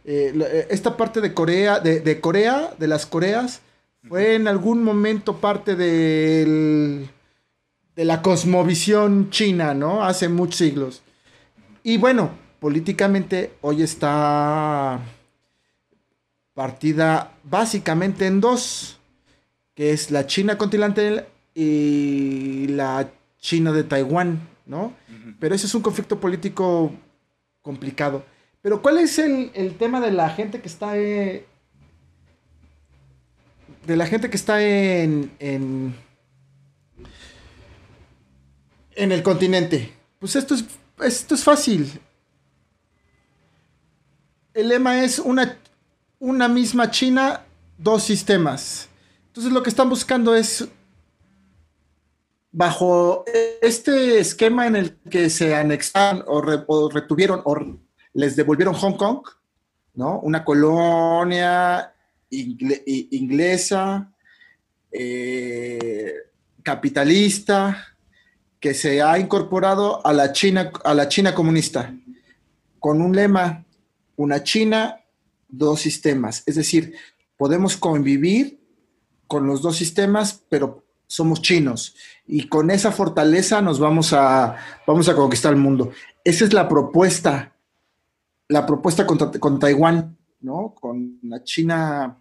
eh, 0.05 0.33
eh, 0.35 0.67
esta 0.69 0.95
parte 0.95 1.19
de 1.19 1.33
Corea, 1.33 1.79
de, 1.79 1.99
de 1.99 2.21
Corea, 2.21 2.73
de 2.77 2.87
las 2.87 3.05
Coreas, 3.07 3.61
fue 4.07 4.35
en 4.35 4.47
algún 4.47 4.83
momento 4.83 5.37
parte 5.37 5.75
del, 5.75 7.09
de 7.95 8.05
la 8.05 8.21
cosmovisión 8.21 9.29
china, 9.31 9.73
¿no? 9.73 10.03
Hace 10.03 10.29
muchos 10.29 10.57
siglos. 10.57 11.01
Y 11.83 11.97
bueno, 11.97 12.31
políticamente 12.59 13.53
hoy 13.61 13.81
está 13.81 14.99
partida 16.53 17.33
básicamente 17.43 18.27
en 18.27 18.41
dos, 18.41 18.99
que 19.73 19.91
es 19.91 20.11
la 20.11 20.27
China 20.27 20.57
continental 20.57 21.25
y 21.55 22.67
la 22.67 23.09
China 23.39 23.71
de 23.71 23.83
Taiwán, 23.83 24.52
¿no? 24.65 24.93
Pero 25.39 25.55
ese 25.55 25.67
es 25.67 25.75
un 25.75 25.81
conflicto 25.81 26.19
político 26.19 26.91
complicado. 27.61 28.23
Pero 28.61 28.81
¿cuál 28.81 28.99
es 28.99 29.19
el, 29.19 29.51
el 29.53 29.75
tema 29.75 29.99
de 29.99 30.11
la 30.11 30.29
gente 30.29 30.61
que 30.61 30.67
está 30.67 30.97
eh, 30.97 31.45
de 33.85 33.97
la 33.97 34.05
gente 34.05 34.29
que 34.29 34.37
está 34.37 34.63
en, 34.63 35.31
en 35.39 35.95
en 38.95 39.11
el 39.11 39.23
continente? 39.23 39.93
Pues 40.19 40.35
esto 40.35 40.55
es 40.55 40.65
esto 41.01 41.35
es 41.35 41.43
fácil. 41.43 41.99
El 44.53 44.69
lema 44.69 45.03
es 45.03 45.19
una, 45.19 45.57
una 46.19 46.47
misma 46.47 46.91
China, 46.91 47.41
dos 47.77 48.03
sistemas. 48.03 48.87
Entonces 49.27 49.51
lo 49.51 49.63
que 49.63 49.69
están 49.69 49.89
buscando 49.89 50.35
es, 50.35 50.67
bajo 52.53 53.25
este 53.61 54.19
esquema 54.19 54.67
en 54.67 54.75
el 54.75 54.95
que 55.09 55.29
se 55.29 55.55
anexaron 55.55 56.23
o, 56.27 56.39
re- 56.39 56.63
o 56.67 56.87
retuvieron 56.89 57.41
o 57.43 57.57
les 58.13 58.35
devolvieron 58.35 58.75
Hong 58.75 58.95
Kong, 58.95 59.27
¿no? 59.95 60.19
Una 60.19 60.45
colonia 60.45 61.93
inglesa, 62.29 64.11
eh, 64.91 66.13
capitalista, 66.61 67.87
que 68.59 68.73
se 68.75 69.01
ha 69.01 69.17
incorporado 69.19 70.05
a 70.05 70.13
la 70.13 70.31
China, 70.31 70.71
a 70.83 70.93
la 70.93 71.09
China 71.09 71.33
comunista, 71.33 71.93
con 72.79 73.01
un 73.01 73.15
lema, 73.15 73.65
una 74.15 74.43
China, 74.43 75.01
dos 75.49 75.81
sistemas. 75.81 76.43
Es 76.45 76.55
decir, 76.55 76.93
podemos 77.35 77.75
convivir 77.77 78.59
con 79.27 79.47
los 79.47 79.61
dos 79.63 79.75
sistemas, 79.75 80.43
pero 80.49 80.85
somos 81.07 81.41
chinos. 81.41 81.95
Y 82.25 82.47
con 82.47 82.71
esa 82.71 82.91
fortaleza 82.91 83.61
nos 83.61 83.79
vamos 83.79 84.13
a, 84.13 84.55
vamos 84.87 85.09
a 85.09 85.15
conquistar 85.15 85.53
el 85.53 85.59
mundo. 85.59 85.91
Esa 86.23 86.45
es 86.45 86.53
la 86.53 86.67
propuesta, 86.69 87.55
la 88.47 88.65
propuesta 88.65 89.05
contra- 89.05 89.31
con 89.39 89.59
Taiwán, 89.59 90.17
¿no? 90.39 90.73
Con 90.73 91.19
la 91.23 91.43
China, 91.43 92.17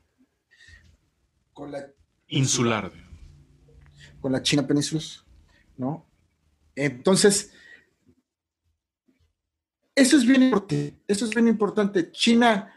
con 1.52 1.70
la 1.72 1.86
Insular. 2.28 2.90
con 4.20 4.32
la 4.32 4.42
China 4.42 4.66
península, 4.66 5.02
¿no? 5.76 6.06
Entonces, 6.74 7.52
eso 9.94 10.16
es 10.16 10.24
bien 10.26 10.42
importante. 10.44 10.96
Eso 11.06 11.24
es 11.26 11.34
bien 11.34 11.48
importante. 11.48 12.10
China 12.12 12.72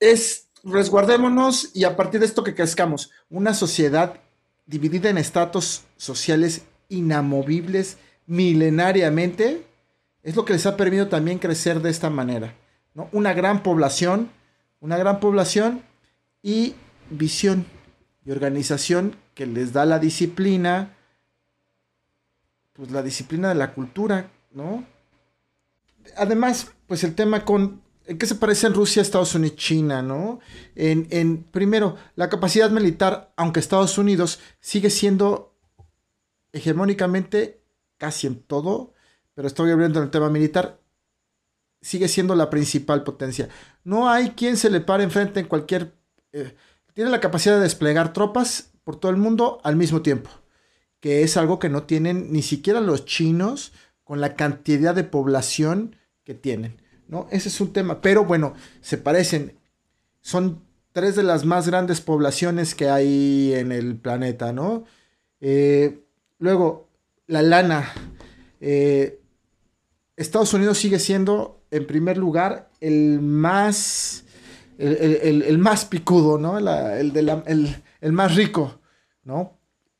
es, 0.00 0.48
resguardémonos 0.64 1.70
y 1.74 1.84
a 1.84 1.96
partir 1.96 2.20
de 2.20 2.26
esto 2.26 2.42
que 2.42 2.54
crezcamos, 2.54 3.10
una 3.30 3.54
sociedad 3.54 4.20
dividida 4.68 5.10
en 5.10 5.18
estatus 5.18 5.82
sociales 5.96 6.62
inamovibles 6.88 7.96
milenariamente, 8.26 9.66
es 10.22 10.36
lo 10.36 10.44
que 10.44 10.52
les 10.52 10.66
ha 10.66 10.76
permitido 10.76 11.08
también 11.08 11.38
crecer 11.38 11.80
de 11.80 11.90
esta 11.90 12.10
manera. 12.10 12.54
¿no? 12.94 13.08
Una 13.12 13.32
gran 13.32 13.62
población, 13.62 14.30
una 14.80 14.96
gran 14.96 15.18
población 15.18 15.82
y 16.42 16.74
visión 17.10 17.66
y 18.24 18.30
organización 18.30 19.16
que 19.34 19.46
les 19.46 19.72
da 19.72 19.86
la 19.86 19.98
disciplina, 19.98 20.94
pues 22.74 22.90
la 22.90 23.02
disciplina 23.02 23.48
de 23.48 23.54
la 23.54 23.72
cultura, 23.72 24.30
¿no? 24.52 24.84
Además, 26.16 26.72
pues 26.86 27.04
el 27.04 27.14
tema 27.14 27.44
con 27.44 27.82
¿En 28.08 28.16
qué 28.16 28.24
se 28.24 28.36
parecen 28.36 28.72
Rusia, 28.72 29.02
Estados 29.02 29.34
Unidos, 29.34 29.58
China, 29.58 30.00
no? 30.00 30.40
En, 30.74 31.06
en, 31.10 31.42
primero, 31.44 31.96
la 32.16 32.30
capacidad 32.30 32.70
militar, 32.70 33.34
aunque 33.36 33.60
Estados 33.60 33.98
Unidos 33.98 34.40
sigue 34.60 34.88
siendo 34.88 35.54
hegemónicamente 36.52 37.60
casi 37.98 38.26
en 38.26 38.40
todo, 38.40 38.94
pero 39.34 39.46
estoy 39.46 39.70
hablando 39.72 40.00
del 40.00 40.08
tema 40.08 40.30
militar, 40.30 40.80
sigue 41.82 42.08
siendo 42.08 42.34
la 42.34 42.48
principal 42.48 43.04
potencia. 43.04 43.50
No 43.84 44.08
hay 44.08 44.30
quien 44.30 44.56
se 44.56 44.70
le 44.70 44.80
pare 44.80 45.04
enfrente 45.04 45.40
en 45.40 45.46
cualquier... 45.46 45.94
Eh, 46.32 46.56
tiene 46.94 47.10
la 47.10 47.20
capacidad 47.20 47.56
de 47.56 47.62
desplegar 47.62 48.14
tropas 48.14 48.72
por 48.84 48.96
todo 48.96 49.10
el 49.10 49.18
mundo 49.18 49.60
al 49.64 49.76
mismo 49.76 50.00
tiempo, 50.00 50.30
que 50.98 51.24
es 51.24 51.36
algo 51.36 51.58
que 51.58 51.68
no 51.68 51.82
tienen 51.82 52.32
ni 52.32 52.40
siquiera 52.40 52.80
los 52.80 53.04
chinos 53.04 53.72
con 54.02 54.22
la 54.22 54.34
cantidad 54.34 54.94
de 54.94 55.04
población 55.04 55.94
que 56.24 56.32
tienen. 56.32 56.87
¿No? 57.08 57.26
Ese 57.30 57.48
es 57.48 57.60
un 57.60 57.72
tema. 57.72 58.00
Pero 58.00 58.24
bueno, 58.24 58.54
se 58.80 58.98
parecen. 58.98 59.58
Son 60.20 60.62
tres 60.92 61.16
de 61.16 61.22
las 61.22 61.44
más 61.44 61.66
grandes 61.66 62.00
poblaciones 62.00 62.74
que 62.74 62.88
hay 62.88 63.54
en 63.54 63.72
el 63.72 63.96
planeta, 63.96 64.52
¿no? 64.52 64.84
Eh, 65.40 66.04
luego, 66.38 66.88
la 67.26 67.42
lana. 67.42 67.92
Eh, 68.60 69.20
Estados 70.16 70.52
Unidos 70.54 70.78
sigue 70.78 70.98
siendo, 70.98 71.62
en 71.70 71.86
primer 71.86 72.18
lugar, 72.18 72.70
el 72.80 73.20
más. 73.20 74.24
El, 74.78 75.58
más 75.58 75.84
picudo, 75.86 76.38
¿no? 76.38 76.56
el, 76.56 76.68
el, 78.00 78.12
más 78.12 78.36
rico, 78.36 78.78
¿no? 79.24 79.58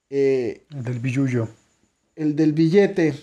Eh, 0.08 0.66
el 0.70 0.84
del 0.84 1.00
billullo. 1.00 1.48
El 2.14 2.36
del 2.36 2.52
billete. 2.52 3.14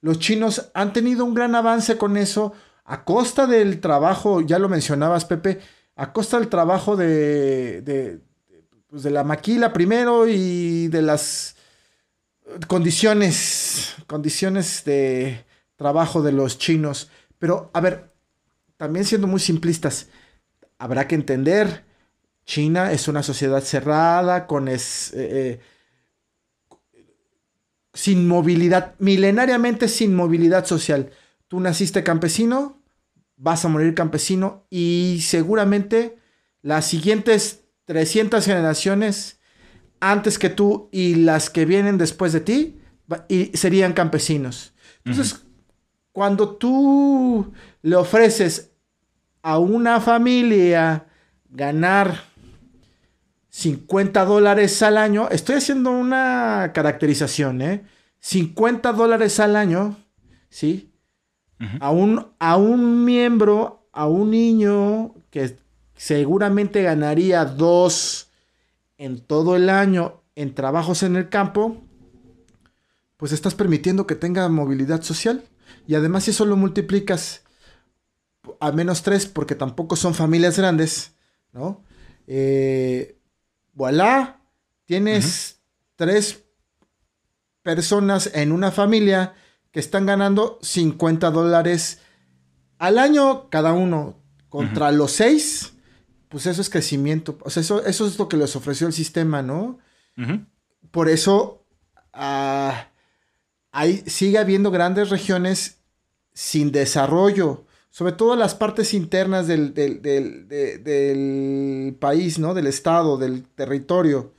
Los 0.00 0.18
chinos 0.20 0.70
han 0.72 0.94
tenido 0.94 1.26
un 1.26 1.34
gran 1.34 1.54
avance 1.54 1.98
con 1.98 2.16
eso 2.16 2.54
a 2.92 3.04
costa 3.04 3.46
del 3.46 3.80
trabajo, 3.80 4.42
ya 4.42 4.58
lo 4.58 4.68
mencionabas, 4.68 5.24
Pepe, 5.24 5.60
a 5.96 6.12
costa 6.12 6.38
del 6.38 6.48
trabajo 6.48 6.94
de, 6.94 7.80
de, 7.80 8.20
pues 8.86 9.02
de 9.02 9.10
la 9.10 9.24
maquila 9.24 9.72
primero 9.72 10.28
y 10.28 10.88
de 10.88 11.00
las 11.00 11.56
condiciones, 12.66 13.94
condiciones 14.06 14.84
de 14.84 15.42
trabajo 15.76 16.20
de 16.20 16.32
los 16.32 16.58
chinos. 16.58 17.08
Pero, 17.38 17.70
a 17.72 17.80
ver, 17.80 18.12
también 18.76 19.06
siendo 19.06 19.26
muy 19.26 19.40
simplistas, 19.40 20.08
habrá 20.76 21.08
que 21.08 21.14
entender, 21.14 21.84
China 22.44 22.92
es 22.92 23.08
una 23.08 23.22
sociedad 23.22 23.62
cerrada, 23.62 24.46
con 24.46 24.68
es, 24.68 25.14
eh, 25.14 25.60
eh, 26.92 27.00
sin 27.94 28.28
movilidad, 28.28 28.96
milenariamente 28.98 29.88
sin 29.88 30.14
movilidad 30.14 30.66
social 30.66 31.10
tú 31.52 31.60
naciste 31.60 32.02
campesino, 32.02 32.81
vas 33.36 33.64
a 33.64 33.68
morir 33.68 33.94
campesino 33.94 34.66
y 34.70 35.20
seguramente 35.22 36.18
las 36.62 36.86
siguientes 36.86 37.64
300 37.86 38.44
generaciones 38.44 39.40
antes 40.00 40.38
que 40.38 40.48
tú 40.48 40.88
y 40.92 41.16
las 41.16 41.50
que 41.50 41.64
vienen 41.64 41.98
después 41.98 42.32
de 42.32 42.40
ti 42.40 42.80
serían 43.54 43.92
campesinos. 43.92 44.74
Entonces, 45.04 45.44
cuando 46.12 46.56
tú 46.56 47.52
le 47.82 47.96
ofreces 47.96 48.72
a 49.42 49.58
una 49.58 50.00
familia 50.00 51.06
ganar 51.48 52.24
50 53.50 54.24
dólares 54.24 54.82
al 54.82 54.96
año, 54.96 55.28
estoy 55.30 55.56
haciendo 55.56 55.90
una 55.90 56.70
caracterización, 56.72 57.60
¿eh? 57.60 57.84
50 58.20 58.92
dólares 58.92 59.40
al 59.40 59.56
año, 59.56 59.96
¿sí? 60.48 60.91
A, 61.80 61.90
un, 61.90 62.28
a 62.38 62.56
un 62.56 63.04
miembro, 63.04 63.88
a 63.92 64.06
un 64.06 64.30
niño 64.30 65.14
que 65.30 65.56
seguramente 65.96 66.82
ganaría 66.82 67.44
dos 67.44 68.28
en 68.98 69.20
todo 69.20 69.56
el 69.56 69.68
año 69.68 70.22
en 70.34 70.54
trabajos 70.54 71.02
en 71.02 71.16
el 71.16 71.28
campo, 71.28 71.82
pues 73.16 73.32
estás 73.32 73.54
permitiendo 73.54 74.06
que 74.06 74.14
tenga 74.14 74.48
movilidad 74.48 75.02
social. 75.02 75.44
Y 75.86 75.94
además 75.94 76.24
si 76.24 76.30
eso 76.30 76.44
lo 76.44 76.56
multiplicas 76.56 77.42
a 78.60 78.72
menos 78.72 79.02
tres, 79.02 79.26
porque 79.26 79.54
tampoco 79.54 79.96
son 79.96 80.14
familias 80.14 80.58
grandes, 80.58 81.14
¿no? 81.52 81.84
Eh, 82.26 83.18
voilà, 83.72 84.40
tienes 84.84 85.60
tres 85.96 86.44
personas 87.62 88.30
en 88.34 88.52
una 88.52 88.70
familia 88.70 89.34
que 89.72 89.80
están 89.80 90.06
ganando 90.06 90.58
50 90.62 91.30
dólares 91.30 92.00
al 92.78 92.98
año 92.98 93.48
cada 93.48 93.72
uno 93.72 94.20
contra 94.48 94.92
los 94.92 95.12
seis, 95.12 95.72
pues 96.28 96.46
eso 96.46 96.60
es 96.60 96.68
crecimiento. 96.68 97.38
O 97.42 97.50
sea, 97.50 97.62
eso, 97.62 97.84
eso 97.84 98.06
es 98.06 98.18
lo 98.18 98.28
que 98.28 98.36
les 98.36 98.54
ofreció 98.54 98.86
el 98.86 98.92
sistema, 98.92 99.42
¿no? 99.42 99.78
Por 100.90 101.08
eso 101.08 101.64
ah, 102.12 102.88
sigue 104.06 104.38
habiendo 104.38 104.70
grandes 104.70 105.08
regiones 105.08 105.78
sin 106.34 106.70
desarrollo, 106.70 107.64
sobre 107.90 108.12
todo 108.12 108.36
las 108.36 108.54
partes 108.54 108.92
internas 108.94 109.46
del, 109.46 109.72
del, 109.74 109.96
país, 111.98 112.38
¿no? 112.38 112.52
Del 112.52 112.66
estado, 112.66 113.16
del 113.16 113.44
territorio, 113.44 114.34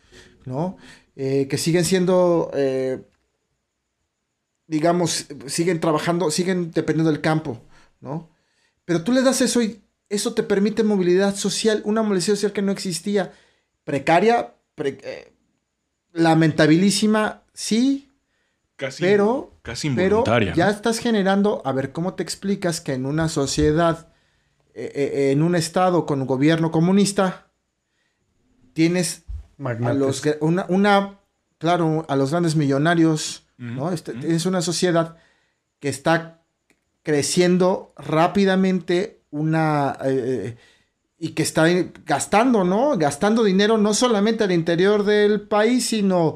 ¿no? 0.45 0.77
Eh, 1.15 1.47
que 1.47 1.57
siguen 1.57 1.85
siendo 1.85 2.51
eh, 2.53 3.03
digamos, 4.67 5.27
siguen 5.47 5.79
trabajando, 5.79 6.31
siguen 6.31 6.71
dependiendo 6.71 7.11
del 7.11 7.21
campo, 7.21 7.61
¿no? 7.99 8.29
Pero 8.85 9.03
tú 9.03 9.11
le 9.11 9.21
das 9.21 9.41
eso 9.41 9.61
y 9.61 9.81
eso 10.09 10.33
te 10.33 10.43
permite 10.43 10.83
movilidad 10.83 11.35
social, 11.35 11.81
una 11.85 12.01
movilidad 12.01 12.27
social 12.27 12.53
que 12.53 12.61
no 12.61 12.71
existía, 12.71 13.33
precaria, 13.83 14.55
eh, 14.77 15.33
lamentabilísima, 16.11 17.43
sí, 17.53 18.11
casi, 18.75 19.03
pero, 19.03 19.59
casi 19.61 19.89
pero 19.89 20.23
ya 20.55 20.69
estás 20.69 20.99
generando, 20.99 21.61
a 21.65 21.71
ver, 21.71 21.91
¿cómo 21.91 22.13
te 22.13 22.23
explicas 22.23 22.81
que 22.81 22.93
en 22.93 23.05
una 23.05 23.29
sociedad, 23.29 24.13
eh, 24.73 24.91
eh, 24.95 25.31
en 25.31 25.41
un 25.41 25.55
estado 25.55 26.05
con 26.05 26.21
un 26.21 26.27
gobierno 26.27 26.71
comunista, 26.71 27.51
tienes 28.73 29.23
a 29.63 29.93
los, 29.93 30.21
una, 30.41 30.65
una, 30.69 31.19
claro, 31.57 32.05
a 32.07 32.15
los 32.15 32.31
grandes 32.31 32.55
millonarios, 32.55 33.42
¿no? 33.57 33.91
Este, 33.91 34.13
es 34.33 34.45
una 34.45 34.61
sociedad 34.61 35.17
que 35.79 35.89
está 35.89 36.43
creciendo 37.03 37.93
rápidamente 37.97 39.21
una... 39.29 39.97
Eh, 40.03 40.57
y 41.19 41.29
que 41.29 41.43
está 41.43 41.67
gastando, 42.05 42.65
¿no? 42.65 42.97
Gastando 42.97 43.45
dinero 43.45 43.77
no 43.77 43.93
solamente 43.93 44.43
al 44.43 44.51
interior 44.51 45.05
del 45.05 45.41
país, 45.41 45.85
sino 45.85 46.35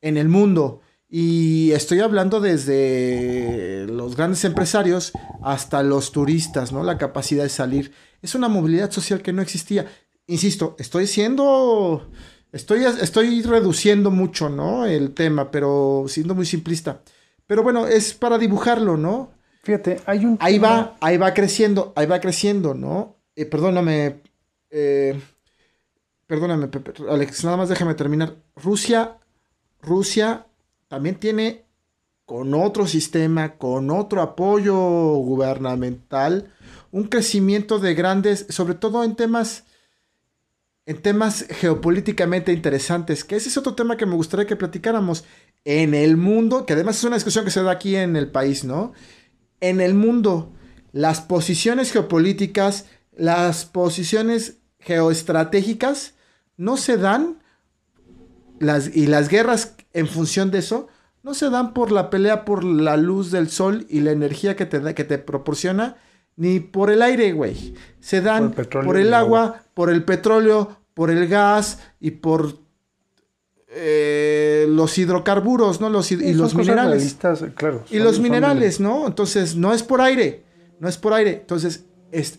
en 0.00 0.16
el 0.16 0.30
mundo. 0.30 0.80
Y 1.10 1.72
estoy 1.72 2.00
hablando 2.00 2.40
desde 2.40 3.86
los 3.86 4.16
grandes 4.16 4.44
empresarios 4.46 5.12
hasta 5.42 5.82
los 5.82 6.10
turistas, 6.10 6.72
¿no? 6.72 6.82
La 6.82 6.96
capacidad 6.96 7.42
de 7.42 7.50
salir. 7.50 7.92
Es 8.22 8.34
una 8.34 8.48
movilidad 8.48 8.90
social 8.90 9.20
que 9.20 9.34
no 9.34 9.42
existía. 9.42 9.86
Insisto, 10.26 10.74
estoy 10.78 11.06
siendo 11.06 12.10
Estoy, 12.54 12.84
estoy 12.84 13.42
reduciendo 13.42 14.12
mucho, 14.12 14.48
¿no? 14.48 14.86
El 14.86 15.12
tema, 15.12 15.50
pero 15.50 16.04
siendo 16.06 16.36
muy 16.36 16.46
simplista. 16.46 17.00
Pero 17.48 17.64
bueno, 17.64 17.88
es 17.88 18.14
para 18.14 18.38
dibujarlo, 18.38 18.96
¿no? 18.96 19.32
Fíjate, 19.64 20.00
hay 20.06 20.24
un... 20.24 20.38
Ahí 20.40 20.60
va, 20.60 20.96
ahí 21.00 21.16
va 21.16 21.34
creciendo, 21.34 21.92
ahí 21.96 22.06
va 22.06 22.20
creciendo, 22.20 22.72
¿no? 22.72 23.16
Eh, 23.34 23.44
perdóname, 23.44 24.20
eh, 24.70 25.20
perdóname, 26.28 26.68
Alex, 27.10 27.42
nada 27.42 27.56
más 27.56 27.70
déjame 27.70 27.94
terminar. 27.94 28.36
Rusia, 28.54 29.18
Rusia 29.82 30.46
también 30.86 31.16
tiene 31.16 31.64
con 32.24 32.54
otro 32.54 32.86
sistema, 32.86 33.56
con 33.56 33.90
otro 33.90 34.22
apoyo 34.22 34.76
gubernamental, 34.76 36.52
un 36.92 37.08
crecimiento 37.08 37.80
de 37.80 37.94
grandes, 37.94 38.46
sobre 38.48 38.74
todo 38.74 39.02
en 39.02 39.16
temas 39.16 39.64
en 40.86 41.00
temas 41.00 41.46
geopolíticamente 41.48 42.52
interesantes, 42.52 43.24
que 43.24 43.36
ese 43.36 43.48
es 43.48 43.56
otro 43.56 43.74
tema 43.74 43.96
que 43.96 44.06
me 44.06 44.14
gustaría 44.16 44.46
que 44.46 44.56
platicáramos. 44.56 45.24
En 45.64 45.94
el 45.94 46.16
mundo, 46.18 46.66
que 46.66 46.74
además 46.74 46.98
es 46.98 47.04
una 47.04 47.16
discusión 47.16 47.44
que 47.44 47.50
se 47.50 47.62
da 47.62 47.70
aquí 47.70 47.96
en 47.96 48.16
el 48.16 48.30
país, 48.30 48.64
¿no? 48.64 48.92
En 49.60 49.80
el 49.80 49.94
mundo, 49.94 50.52
las 50.92 51.22
posiciones 51.22 51.90
geopolíticas, 51.90 52.84
las 53.16 53.64
posiciones 53.64 54.58
geoestratégicas 54.78 56.14
no 56.58 56.76
se 56.76 56.98
dan 56.98 57.38
las, 58.60 58.94
y 58.94 59.06
las 59.06 59.28
guerras 59.28 59.74
en 59.94 60.06
función 60.06 60.50
de 60.50 60.58
eso 60.58 60.88
no 61.22 61.32
se 61.32 61.48
dan 61.48 61.72
por 61.72 61.90
la 61.90 62.10
pelea 62.10 62.44
por 62.44 62.62
la 62.62 62.98
luz 62.98 63.30
del 63.30 63.48
sol 63.48 63.86
y 63.88 64.00
la 64.00 64.12
energía 64.12 64.56
que 64.56 64.66
te, 64.66 64.80
da- 64.80 64.94
que 64.94 65.04
te 65.04 65.16
proporciona, 65.16 65.96
ni 66.36 66.60
por 66.60 66.90
el 66.90 67.02
aire, 67.02 67.32
güey. 67.32 67.74
Se 68.00 68.20
dan 68.20 68.50
Por 68.52 68.60
el 68.60 68.66
petróleo 68.66 69.16
agua, 69.16 69.42
agua. 69.44 69.62
por 69.74 69.90
el 69.90 70.04
petróleo, 70.04 70.76
por 70.94 71.10
el 71.10 71.26
gas 71.28 71.78
y 72.00 72.12
por 72.12 72.58
eh, 73.68 74.66
los 74.68 74.96
hidrocarburos, 74.98 75.80
¿no? 75.80 75.88
Los, 75.90 76.10
hid- 76.12 76.22
y 76.24 76.34
los 76.34 76.54
minerales. 76.54 77.16
claro. 77.54 77.84
Y 77.90 77.98
los 77.98 78.20
minerales, 78.20 78.78
¿no? 78.80 79.06
Entonces, 79.06 79.56
no 79.56 79.72
es 79.72 79.82
por 79.82 80.00
aire, 80.00 80.44
no 80.80 80.88
es 80.88 80.96
por 80.98 81.12
aire. 81.12 81.32
Entonces, 81.40 81.84
es, 82.12 82.38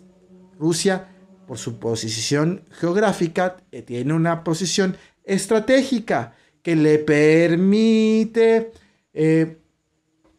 Rusia, 0.60 1.10
por 1.48 1.58
su 1.58 1.78
posición 1.80 2.64
geográfica, 2.72 3.58
eh, 3.72 3.82
tiene 3.82 4.14
una 4.14 4.44
posición 4.44 4.96
estratégica 5.26 6.34
que 6.62 6.76
le 6.76 7.00
permite 7.00 8.72
eh, 9.14 9.58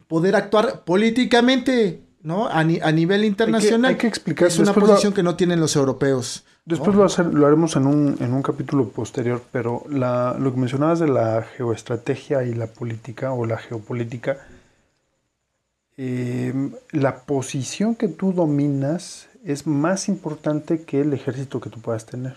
poder 0.07 0.35
actuar 0.35 0.83
políticamente, 0.83 2.01
¿no? 2.27 2.47
A, 2.47 2.61
ni- 2.63 2.79
a 2.81 2.91
nivel 2.91 3.23
internacional. 3.23 3.91
hay 3.91 3.97
que 3.97 4.07
explicar, 4.07 4.49
Es 4.49 4.59
una 4.59 4.73
lo- 4.73 4.79
posición 4.81 5.13
que 5.13 5.23
no 5.23 5.35
tienen 5.35 5.59
los 5.59 5.75
europeos. 5.75 6.43
Después 6.65 6.93
lo, 6.97 7.05
hacer- 7.05 7.33
lo 7.33 7.45
haremos 7.47 7.77
en 7.77 7.87
un, 7.87 8.17
en 8.19 8.33
un 8.33 8.41
capítulo 8.43 8.89
posterior, 8.89 9.41
pero 9.53 9.83
la, 9.89 10.35
lo 10.37 10.51
que 10.53 10.59
mencionabas 10.59 10.99
de 10.99 11.07
la 11.07 11.43
geoestrategia 11.55 12.43
y 12.43 12.53
la 12.53 12.67
política 12.67 13.31
o 13.31 13.45
la 13.45 13.57
geopolítica, 13.57 14.37
eh, 15.97 16.53
la 16.91 17.21
posición 17.21 17.95
que 17.95 18.07
tú 18.07 18.33
dominas 18.33 19.27
es 19.45 19.65
más 19.65 20.09
importante 20.09 20.83
que 20.83 21.01
el 21.01 21.13
ejército 21.13 21.59
que 21.61 21.69
tú 21.69 21.79
puedas 21.79 22.05
tener. 22.05 22.35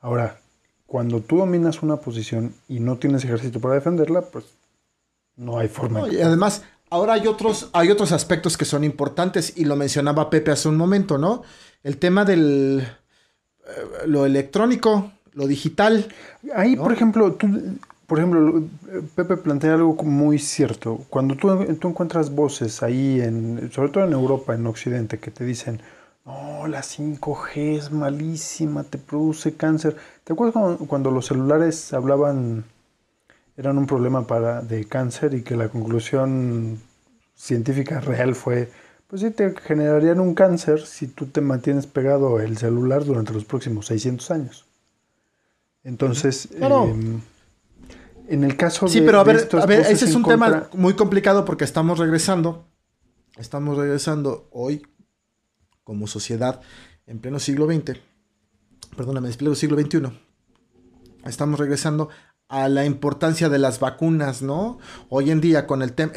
Ahora, 0.00 0.38
cuando 0.86 1.20
tú 1.20 1.38
dominas 1.38 1.82
una 1.82 1.96
posición 1.96 2.52
y 2.68 2.80
no 2.80 2.96
tienes 2.98 3.24
ejército 3.24 3.60
para 3.60 3.74
defenderla, 3.74 4.22
pues 4.22 4.44
no 5.36 5.58
hay 5.58 5.68
forma. 5.68 6.00
No, 6.00 6.06
y 6.08 6.16
que- 6.16 6.22
además, 6.22 6.62
ahora 6.90 7.14
hay 7.14 7.26
otros, 7.26 7.70
hay 7.72 7.90
otros 7.90 8.12
aspectos 8.12 8.56
que 8.56 8.64
son 8.64 8.84
importantes 8.84 9.54
y 9.56 9.64
lo 9.64 9.76
mencionaba 9.76 10.30
Pepe 10.30 10.50
hace 10.50 10.68
un 10.68 10.76
momento, 10.76 11.18
¿no? 11.18 11.42
El 11.82 11.96
tema 11.98 12.24
del 12.24 12.86
eh, 13.66 14.06
lo 14.06 14.26
electrónico, 14.26 15.12
lo 15.34 15.46
digital. 15.46 16.06
Ahí, 16.54 16.76
¿no? 16.76 16.82
por 16.82 16.92
ejemplo, 16.92 17.32
tú, 17.34 17.48
por 18.06 18.18
ejemplo, 18.18 18.40
lo- 18.40 18.62
Pepe 19.14 19.36
plantea 19.36 19.74
algo 19.74 19.94
muy 20.02 20.38
cierto. 20.38 21.04
Cuando 21.08 21.36
tú, 21.36 21.48
tú 21.76 21.88
encuentras 21.88 22.34
voces 22.34 22.82
ahí, 22.82 23.20
en, 23.20 23.70
sobre 23.72 23.90
todo 23.90 24.04
en 24.04 24.12
Europa, 24.12 24.54
en 24.54 24.66
Occidente, 24.66 25.18
que 25.18 25.30
te 25.30 25.44
dicen, 25.44 25.80
no, 26.26 26.66
la 26.66 26.82
5G 26.82 27.76
es 27.78 27.90
malísima, 27.92 28.82
te 28.84 28.98
produce 28.98 29.54
cáncer. 29.54 29.96
¿Te 30.24 30.32
acuerdas 30.32 30.52
cuando, 30.54 30.78
cuando 30.86 31.10
los 31.10 31.26
celulares 31.26 31.92
hablaban, 31.92 32.64
eran 33.60 33.76
un 33.76 33.86
problema 33.86 34.26
para, 34.26 34.62
de 34.62 34.86
cáncer 34.86 35.34
y 35.34 35.42
que 35.42 35.54
la 35.54 35.68
conclusión 35.68 36.80
científica 37.34 38.00
real 38.00 38.34
fue, 38.34 38.72
pues 39.06 39.20
sí, 39.20 39.30
te 39.30 39.54
generarían 39.54 40.18
un 40.18 40.34
cáncer 40.34 40.80
si 40.86 41.08
tú 41.08 41.26
te 41.26 41.42
mantienes 41.42 41.86
pegado 41.86 42.40
el 42.40 42.56
celular 42.56 43.04
durante 43.04 43.34
los 43.34 43.44
próximos 43.44 43.84
600 43.86 44.30
años. 44.30 44.64
Entonces, 45.84 46.48
Claro. 46.56 46.86
em, 46.86 47.20
en 48.28 48.44
el 48.44 48.56
caso 48.56 48.88
Sí, 48.88 49.00
de- 49.00 49.06
pero 49.06 49.20
a 49.20 49.24
ver, 49.24 49.36
a 49.36 49.88
ese 49.90 50.06
es 50.06 50.14
un 50.14 50.24
tema 50.24 50.70
muy 50.72 50.94
complicado 50.94 51.44
porque 51.44 51.64
estamos 51.64 51.98
regresando, 51.98 52.64
estamos 53.36 53.76
regresando 53.76 54.48
hoy 54.52 54.86
como 55.84 56.06
sociedad 56.06 56.62
en 57.06 57.18
pleno 57.18 57.38
siglo 57.38 57.66
XX, 57.66 57.98
perdóname, 58.96 59.28
en 59.28 59.34
pleno 59.34 59.54
siglo 59.54 59.76
XXI, 59.78 60.12
estamos 61.26 61.60
regresando 61.60 62.08
a 62.50 62.68
la 62.68 62.84
importancia 62.84 63.48
de 63.48 63.58
las 63.58 63.78
vacunas, 63.78 64.42
¿no? 64.42 64.78
Hoy 65.08 65.30
en 65.30 65.40
día 65.40 65.68
con 65.68 65.82
el 65.82 65.92
tema, 65.92 66.12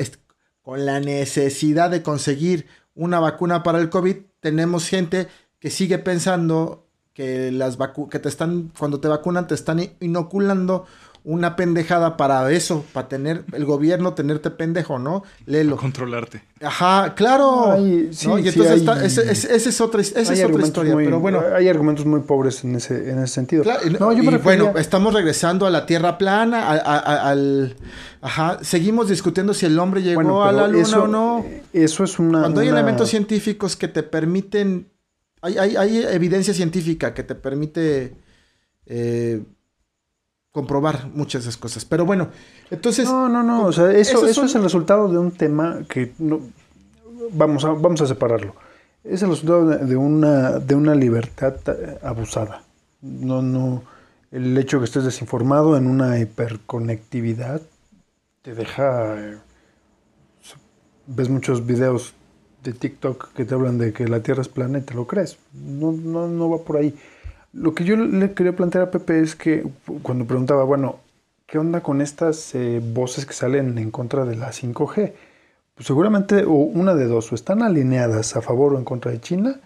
con 0.63 0.85
la 0.85 0.99
necesidad 0.99 1.91
de 1.91 2.01
conseguir 2.01 2.65
una 2.95 3.19
vacuna 3.19 3.61
para 3.61 3.79
el 3.79 3.89
COVID, 3.89 4.17
tenemos 4.39 4.89
gente 4.89 5.27
que 5.59 5.69
sigue 5.69 5.99
pensando 5.99 6.87
que 7.13 7.51
las 7.51 7.77
vacu 7.77 8.09
que 8.09 8.17
te 8.17 8.29
están 8.29 8.71
cuando 8.77 8.99
te 8.99 9.07
vacunan 9.07 9.47
te 9.47 9.53
están 9.53 9.79
inoculando 9.99 10.87
una 11.25 11.55
pendejada 11.55 12.17
para 12.17 12.51
eso, 12.51 12.83
para 12.91 13.07
tener 13.07 13.45
el 13.53 13.63
gobierno 13.63 14.13
tenerte 14.13 14.49
pendejo, 14.51 14.99
¿no? 14.99 15.23
Léelo. 15.45 15.77
Controlarte. 15.77 16.43
Ajá, 16.61 17.15
claro. 17.15 17.71
Ay, 17.71 18.09
sí, 18.11 18.27
¿no? 18.27 18.37
Y 18.37 18.43
sí 18.43 18.49
entonces 18.49 18.71
hay- 18.73 18.79
está, 18.79 19.05
ese, 19.05 19.31
ese- 19.31 19.55
ese 19.55 19.69
es 19.69 19.79
otra, 19.79 20.01
esa 20.01 20.19
es 20.19 20.27
otra 20.29 20.43
argumentos 20.43 20.67
historia, 20.67 20.93
muy- 20.95 21.05
pero 21.05 21.21
bueno. 21.21 21.41
Hay 21.55 21.69
argumentos 21.69 22.05
muy 22.05 22.19
pobres 22.21 22.63
en 22.65 22.75
ese, 22.75 23.09
en 23.09 23.19
ese 23.19 23.33
sentido. 23.35 23.63
Claro, 23.63 23.79
no, 23.99 24.11
yo 24.11 24.17
me 24.17 24.23
y 24.25 24.29
refería- 24.31 24.63
bueno, 24.65 24.77
estamos 24.79 25.13
regresando 25.13 25.65
a 25.65 25.69
la 25.69 25.85
tierra 25.85 26.17
plana, 26.17 26.67
a- 26.69 26.73
a- 26.75 26.99
a- 26.99 27.29
al, 27.29 27.75
ajá, 28.21 28.59
seguimos 28.61 29.07
discutiendo 29.07 29.53
si 29.53 29.65
el 29.65 29.79
hombre 29.79 30.01
llegó 30.01 30.15
bueno, 30.15 30.43
a 30.43 30.51
la 30.51 30.67
luna 30.67 30.81
eso, 30.81 31.03
o 31.03 31.07
no. 31.07 31.45
Eso 31.71 32.03
es 32.03 32.19
una. 32.19 32.41
Cuando 32.41 32.59
hay 32.59 32.67
una- 32.67 32.79
elementos 32.79 33.09
científicos 33.09 33.77
que 33.77 33.87
te 33.87 34.03
permiten, 34.03 34.89
hay, 35.41 35.57
hay, 35.57 35.75
hay 35.77 35.97
evidencia 36.11 36.53
científica 36.53 37.13
que 37.13 37.23
te 37.23 37.35
permite 37.35 38.15
eh, 38.85 39.41
comprobar 40.53 41.09
muchas 41.13 41.43
de 41.43 41.49
esas 41.49 41.57
cosas. 41.59 41.83
Pero 41.83 42.05
bueno, 42.05 42.29
entonces... 42.71 43.05
No, 43.05 43.27
no, 43.27 43.43
no. 43.43 43.65
O 43.65 43.73
sea, 43.73 43.91
eso, 43.91 44.25
eso 44.25 44.33
son- 44.33 44.45
es 44.45 44.55
el 44.55 44.63
resultado 44.63 45.09
de 45.09 45.17
un 45.17 45.31
tema 45.31 45.79
que 45.89 46.13
no. 46.19 46.39
Vamos 47.33 47.65
a, 47.65 47.71
vamos 47.73 47.99
a 48.01 48.07
separarlo. 48.07 48.55
Es 49.03 49.21
el 49.23 49.29
resultado 49.29 49.67
de, 49.67 49.77
de 49.85 49.97
una, 49.97 50.59
de 50.59 50.75
una 50.75 50.95
libertad 50.95 51.55
eh, 51.67 51.97
abusada. 52.03 52.63
No, 53.01 53.41
no. 53.41 53.83
El 54.31 54.57
hecho 54.57 54.79
que 54.79 54.85
estés 54.85 55.03
desinformado 55.03 55.75
en 55.75 55.87
una 55.87 56.17
hiperconectividad 56.19 57.61
te 58.41 58.53
deja. 58.55 59.15
eh, 59.19 59.37
ves 61.07 61.29
muchos 61.29 61.65
videos 61.65 62.13
de 62.63 62.73
TikTok 62.73 63.33
que 63.33 63.43
te 63.45 63.53
hablan 63.53 63.77
de 63.77 63.91
que 63.91 64.07
la 64.07 64.21
Tierra 64.21 64.41
es 64.41 64.47
plana 64.47 64.77
y 64.77 64.81
te 64.81 64.93
lo 64.93 65.05
crees. 65.05 65.37
No, 65.53 65.91
no, 65.91 66.27
no 66.27 66.49
va 66.49 66.59
por 66.59 66.77
ahí. 66.77 66.95
Lo 67.53 67.75
que 67.75 67.83
yo 67.83 67.95
le 67.95 68.33
quería 68.33 68.55
plantear 68.55 68.85
a 68.85 68.91
Pepe 68.91 69.19
es 69.19 69.35
que 69.35 69.63
cuando 70.01 70.25
preguntaba, 70.25 70.63
bueno, 70.63 70.99
¿qué 71.45 71.59
onda 71.59 71.81
con 71.81 72.01
estas 72.01 72.55
eh, 72.55 72.81
voces 72.83 73.27
que 73.27 73.33
salen 73.33 73.77
en 73.77 73.91
contra 73.91 74.25
de 74.25 74.35
la 74.35 74.51
5G? 74.51 75.13
Pues 75.75 75.87
seguramente, 75.87 76.45
o 76.45 76.53
una 76.53 76.95
de 76.95 77.05
dos, 77.05 77.31
o 77.31 77.35
están 77.35 77.61
alineadas 77.61 78.35
a 78.35 78.41
favor 78.41 78.73
o 78.73 78.79
en 78.79 78.83
contra 78.83 79.11
de 79.11 79.21
China, 79.21 79.59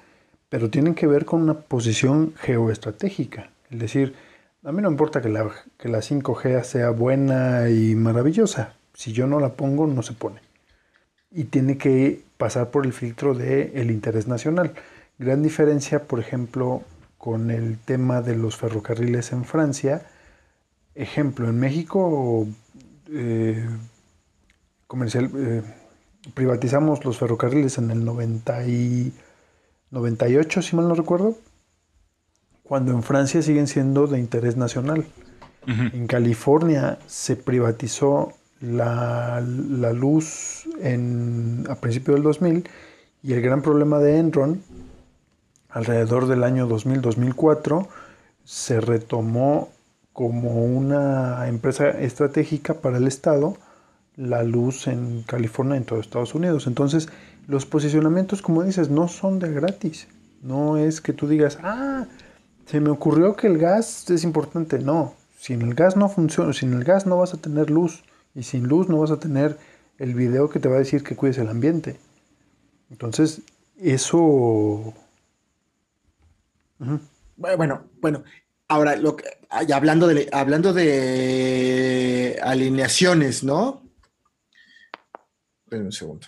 pero 0.49 0.69
tienen 0.69 0.95
que 0.95 1.07
ver 1.07 1.23
con 1.23 1.41
una 1.41 1.53
posición 1.53 2.33
geoestratégica. 2.35 3.51
Es 3.71 3.79
decir, 3.79 4.15
a 4.63 4.73
mí 4.73 4.81
no 4.81 4.91
importa 4.91 5.21
que 5.21 5.29
la, 5.29 5.49
que 5.77 5.87
la 5.87 5.99
5G 5.99 6.63
sea 6.63 6.89
buena 6.89 7.69
y 7.69 7.95
maravillosa. 7.95 8.73
Si 8.93 9.13
yo 9.13 9.27
no 9.27 9.39
la 9.39 9.53
pongo, 9.53 9.87
no 9.87 10.03
se 10.03 10.11
pone. 10.11 10.41
Y 11.31 11.45
tiene 11.45 11.77
que 11.77 12.21
pasar 12.37 12.69
por 12.69 12.85
el 12.85 12.91
filtro 12.91 13.33
del 13.33 13.71
el 13.75 13.91
interés 13.91 14.27
nacional. 14.27 14.73
Gran 15.19 15.41
diferencia, 15.41 16.03
por 16.03 16.19
ejemplo, 16.19 16.83
con 17.17 17.51
el 17.51 17.77
tema 17.79 18.21
de 18.21 18.35
los 18.35 18.57
ferrocarriles 18.57 19.31
en 19.31 19.45
Francia. 19.45 20.07
Ejemplo, 20.95 21.49
en 21.49 21.59
México 21.59 22.47
eh, 23.11 23.65
comercial, 24.87 25.29
eh, 25.35 25.63
privatizamos 26.33 27.05
los 27.05 27.17
ferrocarriles 27.17 27.77
en 27.77 27.91
el 27.91 28.03
90 28.05 28.67
y 28.67 29.13
98, 29.91 30.61
si 30.61 30.75
mal 30.75 30.87
no 30.87 30.95
recuerdo, 30.95 31.37
cuando 32.63 32.91
en 32.91 33.03
Francia 33.03 33.41
siguen 33.41 33.67
siendo 33.67 34.07
de 34.07 34.19
interés 34.19 34.57
nacional. 34.57 35.05
En 35.67 36.07
California 36.07 36.97
se 37.07 37.35
privatizó 37.35 38.31
la, 38.61 39.41
la 39.41 39.91
luz 39.91 40.63
en, 40.79 41.65
a 41.69 41.75
principios 41.75 42.15
del 42.15 42.23
2000 42.23 42.69
y 43.21 43.33
el 43.33 43.41
gran 43.41 43.61
problema 43.61 43.99
de 43.99 44.17
Enron 44.17 44.61
alrededor 45.69 46.27
del 46.27 46.43
año 46.43 46.67
2000-2004 46.67 47.87
se 48.43 48.79
retomó 48.81 49.69
como 50.13 50.65
una 50.65 51.47
empresa 51.47 51.89
estratégica 51.89 52.75
para 52.75 52.97
el 52.97 53.07
Estado 53.07 53.57
la 54.15 54.43
luz 54.43 54.87
en 54.87 55.21
California 55.23 55.77
en 55.77 55.85
todo 55.85 55.99
Estados 55.99 56.33
Unidos. 56.33 56.65
Entonces, 56.65 57.07
los 57.47 57.65
posicionamientos, 57.65 58.41
como 58.41 58.63
dices, 58.63 58.89
no 58.89 59.07
son 59.07 59.39
de 59.39 59.53
gratis. 59.53 60.07
No 60.41 60.77
es 60.77 61.01
que 61.01 61.13
tú 61.13 61.27
digas, 61.27 61.59
ah, 61.61 62.05
se 62.65 62.81
me 62.81 62.89
ocurrió 62.89 63.35
que 63.35 63.47
el 63.47 63.57
gas 63.57 64.09
es 64.09 64.23
importante. 64.23 64.79
No, 64.79 65.13
sin 65.39 65.61
el 65.61 65.75
gas 65.75 65.95
no 65.95 66.09
funciona, 66.09 66.51
sin 66.51 66.73
el 66.73 66.83
gas 66.83 67.05
no 67.05 67.17
vas 67.17 67.33
a 67.33 67.37
tener 67.37 67.69
luz. 67.69 68.03
Y 68.33 68.43
sin 68.43 68.67
luz 68.67 68.89
no 68.89 68.97
vas 68.97 69.11
a 69.11 69.19
tener 69.19 69.57
el 69.99 70.13
video 70.15 70.49
que 70.49 70.59
te 70.59 70.67
va 70.67 70.75
a 70.75 70.79
decir 70.79 71.03
que 71.03 71.15
cuides 71.15 71.37
el 71.37 71.49
ambiente. 71.49 71.99
Entonces, 72.89 73.41
eso 73.79 74.93
Bueno, 77.35 77.89
bueno. 78.01 78.23
Ahora, 78.67 78.95
lo 78.97 79.15
que, 79.15 79.23
hablando, 79.49 80.07
de, 80.07 80.27
hablando 80.31 80.73
de 80.73 82.37
alineaciones, 82.43 83.43
¿no? 83.43 83.81
Esperen 85.63 85.85
un 85.85 85.91
segundo. 85.91 86.27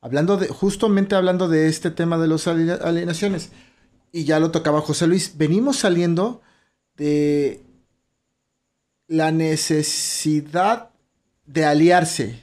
hablando 0.00 0.36
de, 0.36 0.48
justamente 0.48 1.16
hablando 1.16 1.48
de 1.48 1.68
este 1.68 1.90
tema 1.90 2.18
de 2.18 2.28
las 2.28 2.46
alienaciones, 2.46 3.50
y 4.12 4.24
ya 4.24 4.38
lo 4.38 4.50
tocaba 4.50 4.80
José 4.80 5.06
Luis, 5.06 5.36
venimos 5.36 5.78
saliendo 5.78 6.40
de 6.96 7.62
la 9.08 9.32
necesidad 9.32 10.90
de 11.46 11.64
aliarse, 11.64 12.42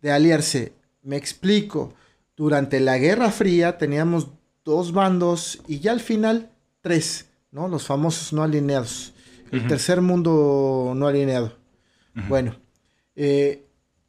de 0.00 0.12
aliarse. 0.12 0.72
Me 1.02 1.16
explico, 1.16 1.94
durante 2.36 2.80
la 2.80 2.98
Guerra 2.98 3.30
Fría 3.30 3.78
teníamos 3.78 4.28
dos 4.66 4.92
bandos 4.92 5.60
y 5.68 5.78
ya 5.78 5.92
al 5.92 6.00
final 6.00 6.50
tres, 6.82 7.30
¿no? 7.52 7.68
Los 7.68 7.86
famosos 7.86 8.34
no 8.34 8.42
alineados. 8.42 9.14
El 9.52 9.66
tercer 9.68 10.02
mundo 10.02 10.92
no 10.94 11.06
alineado. 11.06 11.56
Bueno, 12.28 12.56
eh, 13.14 13.64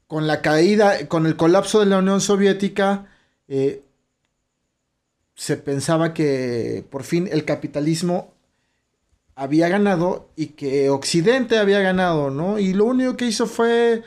con 0.08 0.26
la 0.26 0.41
caída, 0.41 1.08
con 1.08 1.28
el 1.28 1.36
colapso 1.36 1.80
de 1.80 1.86
la 1.86 1.99
Unión 1.99 2.22
Soviética, 2.22 3.05
eh, 3.47 3.84
se 5.36 5.58
pensaba 5.58 6.14
que 6.14 6.84
por 6.89 7.03
fin 7.03 7.30
el 7.32 7.45
capitalismo 7.45 8.34
había 9.36 9.70
ganado 9.70 10.32
y 10.36 10.47
que 10.47 10.89
Occidente 10.89 11.60
había 11.60 11.82
ganado, 11.82 12.32
¿no? 12.32 12.58
Y 12.58 12.74
lo 12.74 12.86
único 12.86 13.16
que 13.16 13.28
hizo 13.28 13.45
fue 13.45 14.03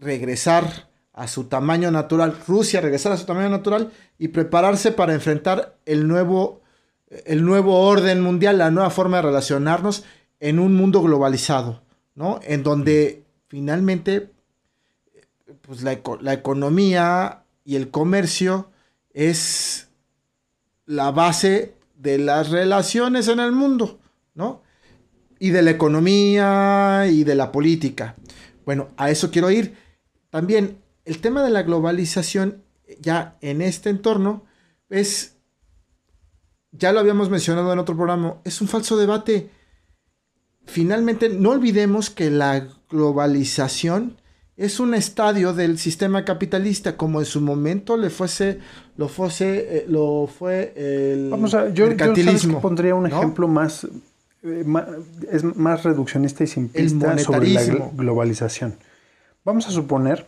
regresar 0.00 0.85
a 1.16 1.26
su 1.28 1.44
tamaño 1.44 1.90
natural, 1.90 2.38
Rusia 2.46 2.82
regresar 2.82 3.10
a 3.10 3.16
su 3.16 3.24
tamaño 3.24 3.48
natural 3.48 3.90
y 4.18 4.28
prepararse 4.28 4.92
para 4.92 5.14
enfrentar 5.14 5.78
el 5.86 6.06
nuevo, 6.06 6.60
el 7.24 7.42
nuevo 7.42 7.80
orden 7.88 8.20
mundial, 8.20 8.58
la 8.58 8.70
nueva 8.70 8.90
forma 8.90 9.16
de 9.16 9.22
relacionarnos 9.22 10.04
en 10.40 10.58
un 10.58 10.74
mundo 10.74 11.02
globalizado, 11.02 11.82
¿no? 12.14 12.38
En 12.42 12.62
donde 12.62 13.24
finalmente 13.48 14.30
pues 15.62 15.82
la, 15.82 15.98
la 16.20 16.34
economía 16.34 17.44
y 17.64 17.76
el 17.76 17.90
comercio 17.90 18.70
es 19.14 19.88
la 20.84 21.12
base 21.12 21.74
de 21.94 22.18
las 22.18 22.50
relaciones 22.50 23.28
en 23.28 23.40
el 23.40 23.52
mundo, 23.52 23.98
¿no? 24.34 24.60
Y 25.38 25.48
de 25.48 25.62
la 25.62 25.70
economía 25.70 27.06
y 27.10 27.24
de 27.24 27.34
la 27.36 27.50
política. 27.52 28.16
Bueno, 28.66 28.88
a 28.98 29.10
eso 29.10 29.30
quiero 29.30 29.50
ir. 29.50 29.78
También 30.28 30.84
el 31.06 31.20
tema 31.20 31.42
de 31.42 31.50
la 31.50 31.62
globalización 31.62 32.64
ya 33.00 33.36
en 33.40 33.62
este 33.62 33.90
entorno 33.90 34.44
es, 34.90 35.36
ya 36.72 36.92
lo 36.92 37.00
habíamos 37.00 37.30
mencionado 37.30 37.72
en 37.72 37.78
otro 37.78 37.96
programa, 37.96 38.36
es 38.44 38.60
un 38.60 38.68
falso 38.68 38.96
debate. 38.96 39.50
Finalmente, 40.66 41.28
no 41.28 41.50
olvidemos 41.50 42.10
que 42.10 42.30
la 42.30 42.68
globalización 42.90 44.20
es 44.56 44.80
un 44.80 44.94
estadio 44.94 45.52
del 45.52 45.78
sistema 45.78 46.24
capitalista, 46.24 46.96
como 46.96 47.20
en 47.20 47.26
su 47.26 47.40
momento 47.40 47.96
le 47.96 48.10
fuese, 48.10 48.58
lo 48.96 49.08
fuese, 49.08 49.78
eh, 49.78 49.84
lo 49.88 50.26
fue 50.26 50.72
el 50.76 51.30
Vamos 51.30 51.54
a, 51.54 51.68
yo, 51.68 51.92
yo 51.92 52.60
pondría 52.60 52.94
un 52.96 53.06
ejemplo 53.06 53.46
más, 53.46 53.86
eh, 54.42 54.64
más, 54.66 54.86
es 55.30 55.44
más 55.44 55.84
reduccionista 55.84 56.42
y 56.42 56.48
simplista 56.48 57.16
sobre 57.18 57.50
la 57.50 57.62
globalización. 57.92 58.76
Vamos 59.46 59.68
a 59.68 59.70
suponer, 59.70 60.26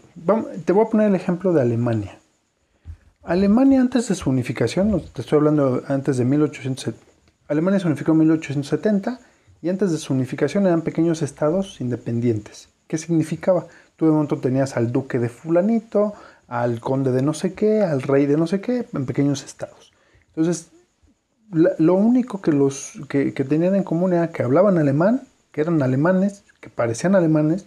te 0.65 0.73
voy 0.73 0.87
a 0.87 0.91
poner 0.91 1.09
el 1.09 1.17
ejemplo 1.17 1.53
de 1.53 1.61
Alemania. 1.61 2.21
Alemania 3.25 3.81
antes 3.81 4.07
de 4.07 4.15
su 4.15 4.31
unificación, 4.31 5.03
te 5.13 5.23
estoy 5.23 5.39
hablando 5.39 5.83
antes 5.89 6.19
de 6.19 6.25
1870, 6.25 6.97
Alemania 7.49 7.81
se 7.81 7.89
unificó 7.89 8.13
en 8.13 8.19
1870 8.19 9.19
y 9.61 9.71
antes 9.71 9.91
de 9.91 9.99
su 9.99 10.13
unificación 10.13 10.69
eran 10.69 10.83
pequeños 10.83 11.23
estados 11.23 11.81
independientes. 11.81 12.69
¿Qué 12.87 12.97
significaba? 12.97 13.67
Tú 13.97 14.07
de 14.07 14.13
momento 14.13 14.39
tenías 14.39 14.77
al 14.77 14.93
duque 14.93 15.19
de 15.19 15.29
fulanito, 15.29 16.15
al 16.47 16.79
conde 16.79 17.11
de 17.11 17.23
no 17.23 17.35
sé 17.35 17.55
qué, 17.55 17.83
al 17.83 18.03
rey 18.03 18.27
de 18.27 18.37
no 18.37 18.47
sé 18.47 18.61
qué, 18.61 18.87
en 18.95 19.05
pequeños 19.05 19.43
estados. 19.43 19.93
Entonces, 20.29 20.69
lo 21.51 21.95
único 21.95 22.41
que, 22.41 22.53
los, 22.53 22.93
que, 23.09 23.33
tenían 23.33 23.75
en 23.75 23.83
común 23.83 24.13
era 24.13 24.31
que 24.31 24.45
hablaban 24.45 24.79
alemán, 24.79 25.23
que 25.51 25.63
eran 25.63 25.83
alemanes, 25.83 26.45
que 26.61 26.71
parecían 26.71 27.17
alemanes, 27.17 27.67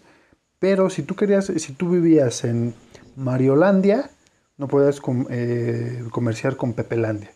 pero 0.61 0.91
si 0.91 1.01
tú 1.01 1.15
querías, 1.15 1.47
si 1.47 1.73
tú 1.73 1.89
vivías 1.89 2.43
en 2.43 2.75
Mariolandia, 3.15 4.11
no 4.57 4.67
podías 4.67 5.01
eh, 5.31 6.03
comerciar 6.11 6.55
con 6.55 6.73
Pepelandia. 6.73 7.31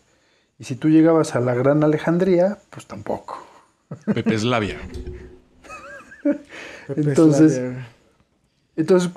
Y 0.60 0.64
si 0.64 0.76
tú 0.76 0.88
llegabas 0.88 1.34
a 1.34 1.40
la 1.40 1.52
Gran 1.52 1.82
Alejandría, 1.82 2.58
pues 2.70 2.86
tampoco. 2.86 3.44
Pepeslavia. 4.14 4.78
Entonces, 6.96 7.60
entonces, 8.76 9.10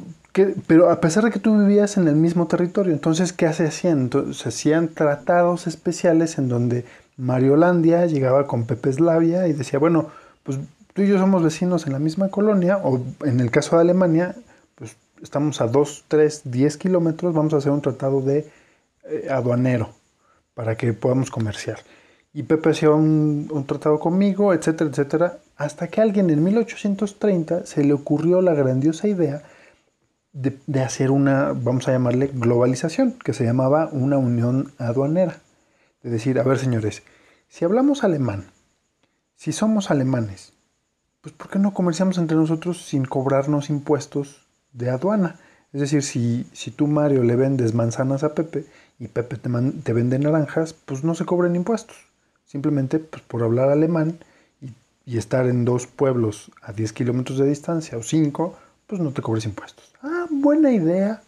pero 0.66 0.89
a 0.89 0.99
pesar 1.01 1.26
de 1.26 1.30
que 1.30 1.39
tú 1.39 1.60
vivías 1.60 1.97
en 1.97 2.07
el 2.07 2.16
mismo 2.16 2.47
territorio, 2.47 2.93
entonces, 2.93 3.32
¿qué 3.32 3.51
se 3.53 3.68
hacían? 3.68 3.99
Entonces, 3.99 4.38
se 4.38 4.49
hacían 4.49 4.88
tratados 4.88 5.68
especiales 5.68 6.39
en 6.39 6.49
donde 6.49 6.86
Mariolandia 7.16 8.07
llegaba 8.07 8.47
con 8.47 8.66
Pepe 8.66 8.91
Slavia 8.91 9.47
y 9.47 9.53
decía, 9.53 9.78
bueno, 9.78 10.10
pues 10.41 10.57
tú 10.94 11.02
y 11.02 11.08
yo 11.08 11.18
somos 11.18 11.44
vecinos 11.44 11.86
en 11.86 11.94
la 11.94 12.00
misma 12.00 12.30
colonia, 12.30 12.78
o 12.78 13.02
en 13.26 13.40
el 13.40 13.52
caso 13.52 13.76
de 13.76 13.84
Alemania, 13.84 14.36
pues 14.76 14.96
estamos 15.22 15.62
a 15.62 15.68
2, 15.68 16.06
3, 16.08 16.42
10 16.46 16.78
kilómetros, 16.78 17.34
vamos 17.34 17.54
a 17.54 17.58
hacer 17.58 17.72
un 17.72 17.82
tratado 17.82 18.22
de 18.22 18.50
eh, 19.06 19.28
aduanero 19.30 19.90
para 20.54 20.76
que 20.76 20.94
podamos 20.94 21.32
comerciar. 21.32 21.80
Y 22.34 22.44
Pepe 22.44 22.70
hacía 22.70 22.92
un, 22.92 23.48
un, 23.52 23.66
tratado 23.66 24.00
conmigo, 24.00 24.54
etcétera, 24.54 24.90
etcétera, 24.90 25.38
hasta 25.58 25.88
que 25.88 26.00
a 26.00 26.04
alguien 26.04 26.30
en 26.30 26.44
1830 26.44 27.66
se 27.66 27.84
le 27.84 27.94
ocurrió 27.94 28.42
la 28.42 28.54
grandiosa 28.54 29.08
idea 29.08 29.44
de, 30.34 30.82
hacer 30.82 31.12
una, 31.12 31.54
vamos 31.54 31.88
a 31.88 31.92
llamarle 31.92 32.28
globalización, 32.28 33.14
que 33.24 33.34
se 33.34 33.44
llamaba 33.44 33.90
una 33.92 34.18
unión 34.18 34.74
aduanera. 34.78 35.42
De 36.04 36.10
decir, 36.10 36.40
a 36.40 36.44
ver 36.44 36.58
señores, 36.58 37.04
si 37.48 37.66
hablamos 37.66 38.04
alemán, 38.04 38.46
si 39.36 39.52
somos 39.52 39.92
alemanes, 39.92 40.54
pues 41.22 41.34
¿por 41.36 41.49
qué 41.49 41.59
no 41.59 41.74
comerciamos 41.74 42.17
entre 42.17 42.38
nosotros 42.38 42.86
sin 42.86 43.05
cobrarnos 43.05 43.70
impuestos 43.70 44.47
de 44.74 44.89
aduana? 44.89 45.39
Es 45.74 45.82
decir, 45.82 46.01
si, 46.01 46.47
si 46.53 46.72
tú, 46.72 46.88
Mario, 46.88 47.24
le 47.24 47.36
vendes 47.36 47.74
manzanas 47.74 48.24
a 48.24 48.34
Pepe 48.34 48.65
y 48.97 49.07
Pepe 49.07 49.38
te, 49.38 49.49
te 49.84 49.93
vende 49.93 50.17
naranjas, 50.17 50.74
pues 50.74 51.03
no 51.03 51.13
se 51.13 51.26
cobren 51.26 51.55
impuestos. 51.55 51.97
Simplemente 52.45 52.97
pues, 52.99 53.22
por 53.22 53.43
hablar 53.43 53.70
alemán 53.70 54.17
y, 55.05 55.17
estar 55.17 55.47
en 55.47 55.65
dos 55.65 55.88
pueblos 55.88 56.51
a 56.61 56.72
10 56.72 56.93
kilómetros 56.93 57.38
de 57.38 57.47
distancia 57.47 57.97
o 57.97 58.03
5, 58.03 58.55
pues 58.88 59.01
no 59.01 59.11
te 59.11 59.22
cobres 59.22 59.45
impuestos. 59.45 59.93
Ah, 60.01 60.26
buena 60.30 60.72
idea. 60.72 61.22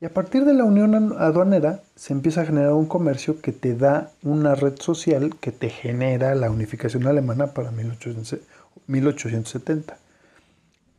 Y 0.00 0.04
a 0.04 0.12
partir 0.12 0.44
de 0.44 0.52
la 0.52 0.64
unión 0.64 1.16
aduanera 1.18 1.80
se 1.94 2.12
empieza 2.12 2.42
a 2.42 2.46
generar 2.46 2.74
un 2.74 2.86
comercio 2.86 3.40
que 3.40 3.52
te 3.52 3.74
da 3.74 4.12
una 4.22 4.54
red 4.54 4.78
social 4.78 5.34
que 5.40 5.52
te 5.52 5.70
genera 5.70 6.34
la 6.34 6.50
unificación 6.50 7.06
alemana 7.06 7.48
para 7.48 7.70
1870. 8.86 9.98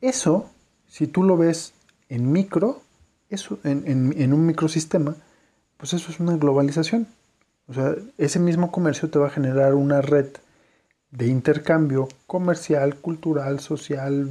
Eso, 0.02 0.50
si 0.88 1.08
tú 1.08 1.24
lo 1.24 1.38
ves 1.38 1.74
en 2.10 2.32
micro, 2.32 2.82
eso, 3.30 3.60
en, 3.64 4.14
en 4.18 4.34
un 4.34 4.46
microsistema, 4.46 5.16
pues 5.78 5.94
eso 5.94 6.12
es 6.12 6.20
una 6.20 6.38
globalización. 6.38 7.08
O 7.68 7.74
sea, 7.74 7.96
ese 8.18 8.40
mismo 8.40 8.72
comercio 8.72 9.10
te 9.10 9.20
va 9.20 9.28
a 9.28 9.32
generar 9.32 9.74
una 9.74 10.02
red 10.02 10.28
de 11.12 11.28
intercambio 11.28 12.08
comercial, 12.26 12.96
cultural, 12.96 13.60
social, 13.60 14.30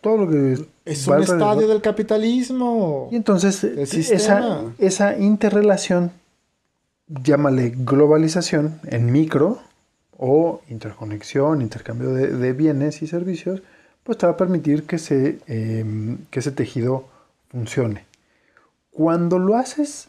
todo 0.00 0.16
lo 0.18 0.30
que... 0.30 0.66
Es 0.84 1.06
un 1.06 1.22
estadio 1.22 1.68
del 1.68 1.82
capitalismo. 1.82 3.08
Y 3.10 3.16
entonces 3.16 3.62
esa, 3.64 4.62
esa 4.78 5.18
interrelación, 5.18 6.12
llámale 7.06 7.74
globalización 7.76 8.80
en 8.86 9.12
micro 9.12 9.60
o 10.18 10.60
interconexión, 10.68 11.62
intercambio 11.62 12.12
de, 12.12 12.52
bienes 12.52 13.02
y 13.02 13.06
servicios, 13.06 13.62
pues 14.02 14.18
te 14.18 14.26
va 14.26 14.32
a 14.32 14.36
permitir 14.36 14.84
que, 14.84 14.98
se, 14.98 15.38
em, 15.46 16.18
que 16.30 16.40
ese 16.40 16.50
tejido 16.50 17.04
funcione. 17.50 18.04
Cuando 18.90 19.38
lo 19.38 19.56
haces, 19.56 20.08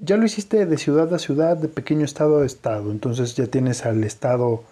ya 0.00 0.16
lo 0.16 0.24
hiciste 0.24 0.66
de 0.66 0.78
ciudad 0.78 1.12
a 1.12 1.18
ciudad, 1.18 1.56
de 1.56 1.68
pequeño 1.68 2.04
estado 2.04 2.40
a 2.40 2.46
estado, 2.46 2.92
entonces 2.92 3.34
ya 3.34 3.46
tienes 3.46 3.84
al 3.84 4.04
estado 4.04 4.62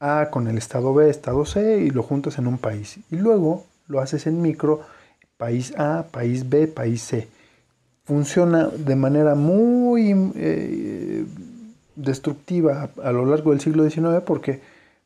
a 0.00 0.30
con 0.30 0.48
el 0.48 0.58
estado 0.58 0.94
B, 0.94 1.08
estado 1.10 1.44
C 1.44 1.78
y 1.78 1.90
lo 1.90 2.02
juntas 2.02 2.38
en 2.38 2.46
un 2.46 2.58
país. 2.58 2.98
Y 3.10 3.16
luego 3.16 3.64
lo 3.86 4.00
haces 4.00 4.26
en 4.26 4.40
micro, 4.42 4.80
país 5.36 5.74
A, 5.76 6.06
país 6.10 6.48
B, 6.48 6.66
país 6.66 7.02
C. 7.02 7.28
Funciona 8.04 8.68
de 8.68 8.96
manera 8.96 9.34
muy 9.34 10.32
eh, 10.36 11.24
destructiva 11.96 12.90
a, 13.02 13.12
lo 13.12 13.24
largo 13.24 13.50
del 13.50 13.60
siglo 13.60 13.88
XIX 13.88 14.22
porque, 14.24 14.60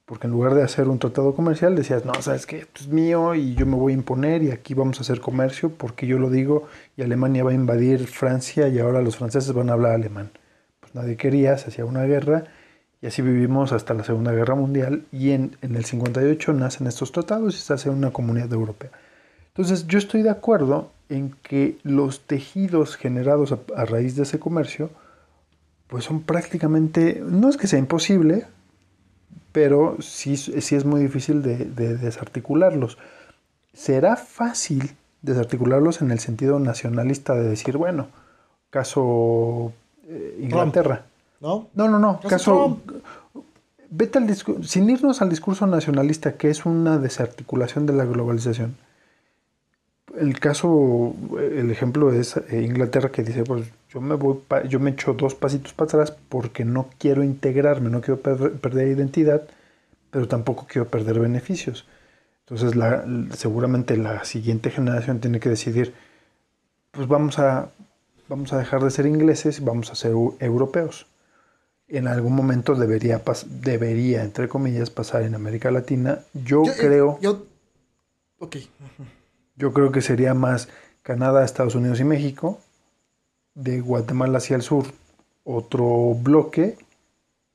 porque 0.07 0.26
en 0.26 0.32
lugar 0.32 0.55
de 0.55 0.62
hacer 0.62 0.89
un 0.89 0.99
tratado 0.99 1.34
comercial 1.34 1.76
decías, 1.76 2.05
no, 2.05 2.14
sabes 2.20 2.47
que 2.47 2.66
es 2.74 2.89
mío 2.89 3.34
y 3.34 3.55
yo 3.55 3.66
me 3.66 3.76
voy 3.76 3.93
a 3.93 3.97
imponer 3.97 4.43
y 4.43 4.51
aquí 4.51 4.74
vamos 4.74 4.99
a 4.99 5.03
hacer 5.03 5.20
comercio 5.20 5.70
porque 5.70 6.07
yo 6.07 6.18
lo 6.18 6.30
digo 6.30 6.68
y 6.97 7.03
Alemania 7.03 7.45
va 7.45 7.51
a 7.51 7.55
invadir 7.55 8.07
Francia 8.07 8.68
y 8.68 8.78
ahora 8.78 9.03
los 9.03 9.16
franceses 9.16 9.53
van 9.53 9.70
a 9.70 9.74
hablar 9.74 9.93
alemán. 9.93 10.30
Pues 10.80 10.95
nadie 10.95 11.16
quería, 11.16 11.59
se 11.59 11.68
hacía 11.68 11.84
una 11.84 12.05
guerra 12.05 12.45
y 13.01 13.07
así 13.07 13.22
vivimos 13.22 13.72
hasta 13.72 13.95
la 13.95 14.03
Segunda 14.03 14.32
Guerra 14.32 14.55
Mundial 14.55 15.05
y 15.12 15.30
en, 15.30 15.57
el 15.62 15.84
58 15.84 16.53
nacen 16.53 16.86
estos 16.86 17.12
tratados 17.12 17.55
y 17.55 17.59
se 17.59 17.72
hace 17.72 17.91
una 17.91 18.11
comunidad 18.11 18.53
europea. 18.53 18.91
Entonces 19.49 19.86
yo 19.86 19.99
estoy 19.99 20.22
de 20.22 20.30
acuerdo 20.30 20.91
en 21.09 21.34
que 21.43 21.78
los 21.82 22.20
tejidos 22.20 22.97
generados 22.97 23.55
a 23.76 23.84
raíz 23.84 24.16
de 24.16 24.24
ese 24.24 24.39
comercio, 24.39 24.91
pues 25.89 26.05
son 26.05 26.22
prácticamente, 26.22 27.22
no 27.26 27.49
es 27.49 27.57
que 27.57 27.66
sea 27.66 27.78
imposible, 27.78 28.47
pero 29.53 29.97
sí, 30.01 30.36
sí 30.36 30.74
es 30.76 30.84
muy 30.84 31.01
difícil 31.01 31.43
de, 31.43 31.57
de 31.57 31.97
desarticularlos. 31.97 32.99
¿Será 33.72 34.16
fácil 34.16 34.95
desarticularlos 35.22 36.01
en 36.03 36.11
el 36.11 36.18
sentido 36.18 36.59
nacionalista 36.59 37.34
de 37.34 37.49
decir, 37.49 37.76
bueno, 37.76 38.09
caso 38.70 39.72
eh, 40.07 40.39
Inglaterra? 40.43 41.05
¿No? 41.41 41.68
No, 41.74 41.89
no, 41.89 41.99
no, 41.99 42.20
Caso. 42.20 42.80
Vete 43.91 44.18
al 44.18 44.64
sin 44.64 44.91
irnos 44.91 45.22
al 45.22 45.30
discurso 45.30 45.66
nacionalista, 45.66 46.36
que 46.36 46.51
es 46.51 46.66
una 46.66 46.99
desarticulación 46.99 47.86
de 47.86 47.95
la 47.95 48.05
globalización. 48.05 48.76
El 50.16 50.40
caso, 50.40 51.14
el 51.38 51.70
ejemplo 51.70 52.12
es 52.12 52.36
eh, 52.36 52.62
Inglaterra 52.62 53.11
que 53.11 53.22
dice, 53.22 53.44
pues 53.44 53.66
yo 53.90 54.00
me 54.00 54.14
voy, 54.14 54.38
pa- 54.46 54.64
yo 54.64 54.80
me 54.80 54.90
echo 54.90 55.12
dos 55.14 55.34
pasitos 55.34 55.72
para 55.74 55.86
atrás 55.88 56.16
porque 56.28 56.64
no 56.64 56.88
quiero 56.98 57.22
integrarme, 57.22 57.90
no 57.90 58.00
quiero 58.00 58.20
per- 58.20 58.52
perder 58.54 58.88
identidad, 58.88 59.42
pero 60.11 60.26
tampoco 60.26 60.66
quiero 60.68 60.88
perder 60.88 61.18
beneficios. 61.20 61.86
Entonces, 62.40 62.74
la, 62.76 63.04
seguramente 63.36 63.96
la 63.98 64.24
siguiente 64.24 64.70
generación 64.70 65.20
tiene 65.20 65.40
que 65.40 65.50
decidir, 65.50 65.92
pues 66.92 67.06
vamos 67.06 67.38
a, 67.38 67.68
vamos 68.28 68.52
a 68.54 68.59
dejar 68.59 68.82
de 68.82 68.90
ser 68.90 69.04
ingleses 69.06 69.61
y 69.61 69.64
vamos 69.64 69.90
a 69.92 69.94
ser 69.94 70.12
eu- 70.12 70.34
europeos. 70.40 71.06
En 71.86 72.06
algún 72.09 72.34
momento 72.34 72.74
debería, 72.74 73.22
debería, 73.46 74.22
entre 74.24 74.48
comillas, 74.48 74.88
pasar 74.90 75.22
en 75.22 75.34
América 75.34 75.70
Latina. 75.70 76.20
Yo, 76.34 76.64
Yo, 76.64 76.72
eh, 76.72 76.76
creo, 76.78 77.18
Yo. 77.20 77.44
Ok. 78.38 78.56
Yo 79.59 79.72
creo 79.72 79.92
que 79.92 80.00
sería 80.00 80.34
más 80.34 80.68
Canadá, 81.02 81.44
Estados 81.44 81.74
Unidos 81.74 82.00
y 82.00 82.04
México. 82.04 82.59
De 83.54 83.80
Guatemala 83.80 84.38
hacia 84.38 84.56
el 84.56 84.62
sur, 84.62 84.86
otro 85.44 86.14
bloque. 86.14 86.76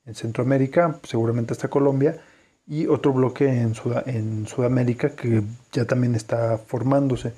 En 0.05 0.15
Centroamérica, 0.15 0.99
seguramente 1.03 1.53
hasta 1.53 1.69
Colombia. 1.69 2.19
Y 2.67 2.87
otro 2.87 3.13
bloque 3.13 3.47
en, 3.47 3.73
Suda- 3.75 4.03
en 4.05 4.47
Sudamérica 4.47 5.11
que 5.15 5.43
ya 5.71 5.85
también 5.85 6.15
está 6.15 6.57
formándose. 6.57 7.33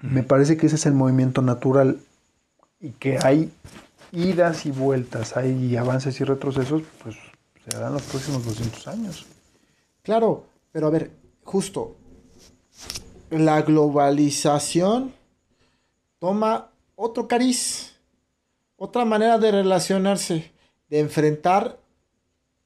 Me 0.00 0.22
parece 0.22 0.56
que 0.58 0.66
ese 0.66 0.76
es 0.76 0.84
el 0.84 0.92
movimiento 0.92 1.40
natural 1.40 1.98
y 2.78 2.90
que 2.90 3.18
hay 3.22 3.50
idas 4.12 4.66
y 4.66 4.70
vueltas, 4.70 5.34
hay 5.36 5.76
avances 5.76 6.20
y 6.20 6.24
retrocesos, 6.24 6.82
pues 7.02 7.16
se 7.64 7.70
darán 7.74 7.94
los 7.94 8.02
próximos 8.02 8.44
200 8.44 8.86
años. 8.88 9.24
Claro, 10.02 10.44
pero 10.72 10.88
a 10.88 10.90
ver, 10.90 11.10
justo. 11.42 11.96
La 13.36 13.62
globalización 13.62 15.12
toma 16.20 16.70
otro 16.94 17.26
cariz, 17.26 17.96
otra 18.76 19.04
manera 19.04 19.38
de 19.38 19.50
relacionarse, 19.50 20.52
de 20.88 21.00
enfrentar 21.00 21.80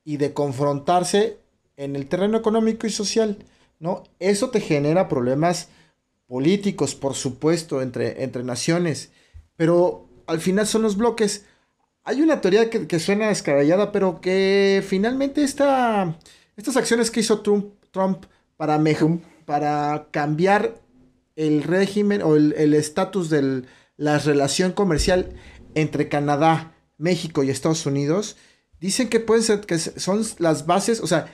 y 0.04 0.18
de 0.18 0.34
confrontarse 0.34 1.38
en 1.76 1.96
el 1.96 2.06
terreno 2.06 2.36
económico 2.36 2.86
y 2.86 2.90
social, 2.90 3.38
¿no? 3.78 4.02
Eso 4.18 4.50
te 4.50 4.60
genera 4.60 5.08
problemas 5.08 5.68
políticos, 6.26 6.94
por 6.94 7.14
supuesto, 7.14 7.80
entre, 7.80 8.22
entre 8.22 8.44
naciones, 8.44 9.10
pero 9.56 10.06
al 10.26 10.40
final 10.40 10.66
son 10.66 10.82
los 10.82 10.98
bloques. 10.98 11.46
Hay 12.04 12.20
una 12.20 12.42
teoría 12.42 12.68
que, 12.68 13.00
suena 13.00 13.28
descabellada, 13.28 13.90
pero 13.92 14.20
que 14.20 14.84
finalmente 14.86 15.42
esta, 15.42 16.18
estas 16.56 16.76
acciones 16.76 17.10
que 17.10 17.20
hizo 17.20 17.40
Trump, 17.40 17.72
Trump 17.90 18.26
para, 18.58 18.78
mej- 18.78 19.22
para 19.48 20.08
cambiar 20.10 20.74
el 21.36 21.62
régimen 21.62 22.20
o 22.20 22.36
el 22.36 22.74
estatus 22.74 23.30
de 23.30 23.62
la 23.96 24.18
relación 24.18 24.72
comercial 24.72 25.32
entre 25.74 26.10
Canadá, 26.10 26.74
México 26.98 27.42
y 27.42 27.48
Estados 27.48 27.86
Unidos, 27.86 28.36
dicen 28.78 29.08
que 29.08 29.20
pueden 29.20 29.42
ser, 29.42 29.60
que 29.60 29.78
son 29.78 30.22
las 30.38 30.66
bases, 30.66 31.00
o 31.00 31.06
sea, 31.06 31.32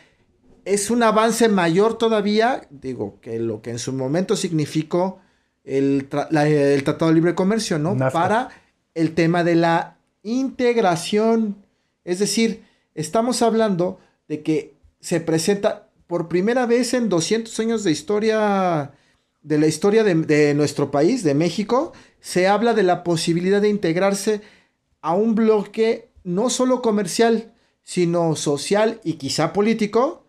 es 0.64 0.90
un 0.92 1.02
avance 1.02 1.48
mayor 1.48 1.98
todavía, 1.98 2.68
digo, 2.70 3.18
que 3.20 3.40
lo 3.40 3.62
que 3.62 3.70
en 3.70 3.80
su 3.80 3.92
momento 3.92 4.36
significó 4.36 5.18
el, 5.64 6.08
tra- 6.08 6.28
la- 6.30 6.46
el 6.48 6.84
Tratado 6.84 7.08
de 7.08 7.16
Libre 7.16 7.34
Comercio, 7.34 7.80
¿no? 7.80 7.96
NAFTA. 7.96 8.12
Para 8.22 8.48
el 8.94 9.12
tema 9.14 9.42
de 9.42 9.56
la 9.56 9.98
integración. 10.22 11.56
Es 12.04 12.20
decir, 12.20 12.64
estamos 12.94 13.42
hablando 13.42 13.98
de 14.28 14.42
que 14.44 14.76
se 15.00 15.20
presenta 15.20 15.83
por 16.06 16.28
primera 16.28 16.66
vez 16.66 16.94
en 16.94 17.08
200 17.08 17.58
años 17.60 17.84
de 17.84 17.90
historia, 17.90 18.92
de 19.42 19.58
la 19.58 19.66
historia 19.66 20.04
de, 20.04 20.14
de 20.14 20.54
nuestro 20.54 20.90
país, 20.90 21.22
de 21.24 21.34
México, 21.34 21.92
se 22.20 22.46
habla 22.48 22.74
de 22.74 22.82
la 22.82 23.02
posibilidad 23.04 23.60
de 23.60 23.68
integrarse 23.68 24.40
a 25.02 25.14
un 25.14 25.34
bloque 25.34 26.08
no 26.24 26.48
solo 26.50 26.80
comercial, 26.82 27.52
sino 27.82 28.34
social 28.36 29.00
y 29.04 29.14
quizá 29.14 29.52
político, 29.52 30.24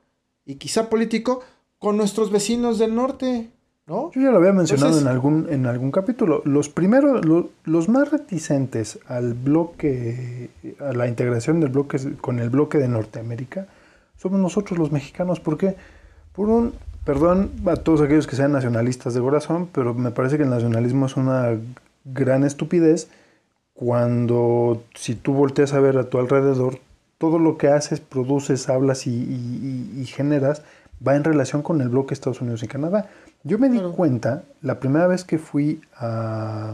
y 0.45 0.55
quizá 0.55 0.89
político, 0.89 1.41
con 1.79 1.97
nuestros 1.97 2.31
vecinos 2.31 2.77
del 2.79 2.93
norte, 2.95 3.49
¿no? 3.87 4.11
Yo 4.11 4.21
ya 4.21 4.31
lo 4.31 4.37
había 4.37 4.51
mencionado 4.53 4.87
Entonces- 4.87 5.03
en, 5.03 5.07
algún, 5.07 5.47
en 5.49 5.65
algún 5.65 5.91
capítulo. 5.91 6.41
Los 6.45 6.69
primeros, 6.69 7.23
lo- 7.25 7.49
los 7.63 7.87
más 7.89 8.11
reticentes 8.11 8.99
al 9.07 9.33
bloque, 9.33 10.49
a 10.79 10.93
la 10.93 11.07
integración 11.07 11.59
del 11.59 11.69
bloque 11.69 11.97
con 12.19 12.39
el 12.39 12.49
bloque 12.49 12.77
de 12.77 12.87
Norteamérica, 12.87 13.67
somos 14.17 14.39
nosotros 14.39 14.77
los 14.79 14.91
mexicanos. 14.91 15.39
¿Por 15.39 15.57
qué? 15.57 15.75
Por 16.33 16.49
un, 16.49 16.73
perdón 17.03 17.51
a 17.65 17.75
todos 17.75 18.01
aquellos 18.01 18.27
que 18.27 18.35
sean 18.35 18.51
nacionalistas 18.51 19.13
de 19.13 19.21
corazón, 19.21 19.69
pero 19.71 19.93
me 19.93 20.11
parece 20.11 20.37
que 20.37 20.43
el 20.43 20.49
nacionalismo 20.49 21.05
es 21.05 21.15
una 21.17 21.55
gran 22.05 22.43
estupidez 22.43 23.07
cuando 23.73 24.83
si 24.95 25.15
tú 25.15 25.33
volteas 25.33 25.73
a 25.73 25.79
ver 25.79 25.97
a 25.97 26.09
tu 26.09 26.17
alrededor, 26.17 26.79
todo 27.17 27.39
lo 27.39 27.57
que 27.57 27.67
haces, 27.69 27.99
produces, 27.99 28.69
hablas 28.69 29.07
y, 29.07 29.11
y- 29.11 29.91
y- 29.95 30.01
y 30.01 30.05
generas 30.05 30.61
va 31.05 31.15
en 31.15 31.23
relación 31.23 31.61
con 31.61 31.81
el 31.81 31.89
bloque 31.89 32.13
Estados 32.13 32.41
Unidos 32.41 32.63
y 32.63 32.67
Canadá. 32.67 33.09
Yo 33.43 33.59
me 33.59 33.69
di 33.69 33.77
Claro. 33.77 33.91
cuenta 33.93 34.43
la 34.61 34.79
primera 34.79 35.07
vez 35.07 35.23
que 35.23 35.37
fui 35.37 35.81
a 35.97 36.73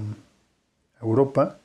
Europa, 1.02 1.58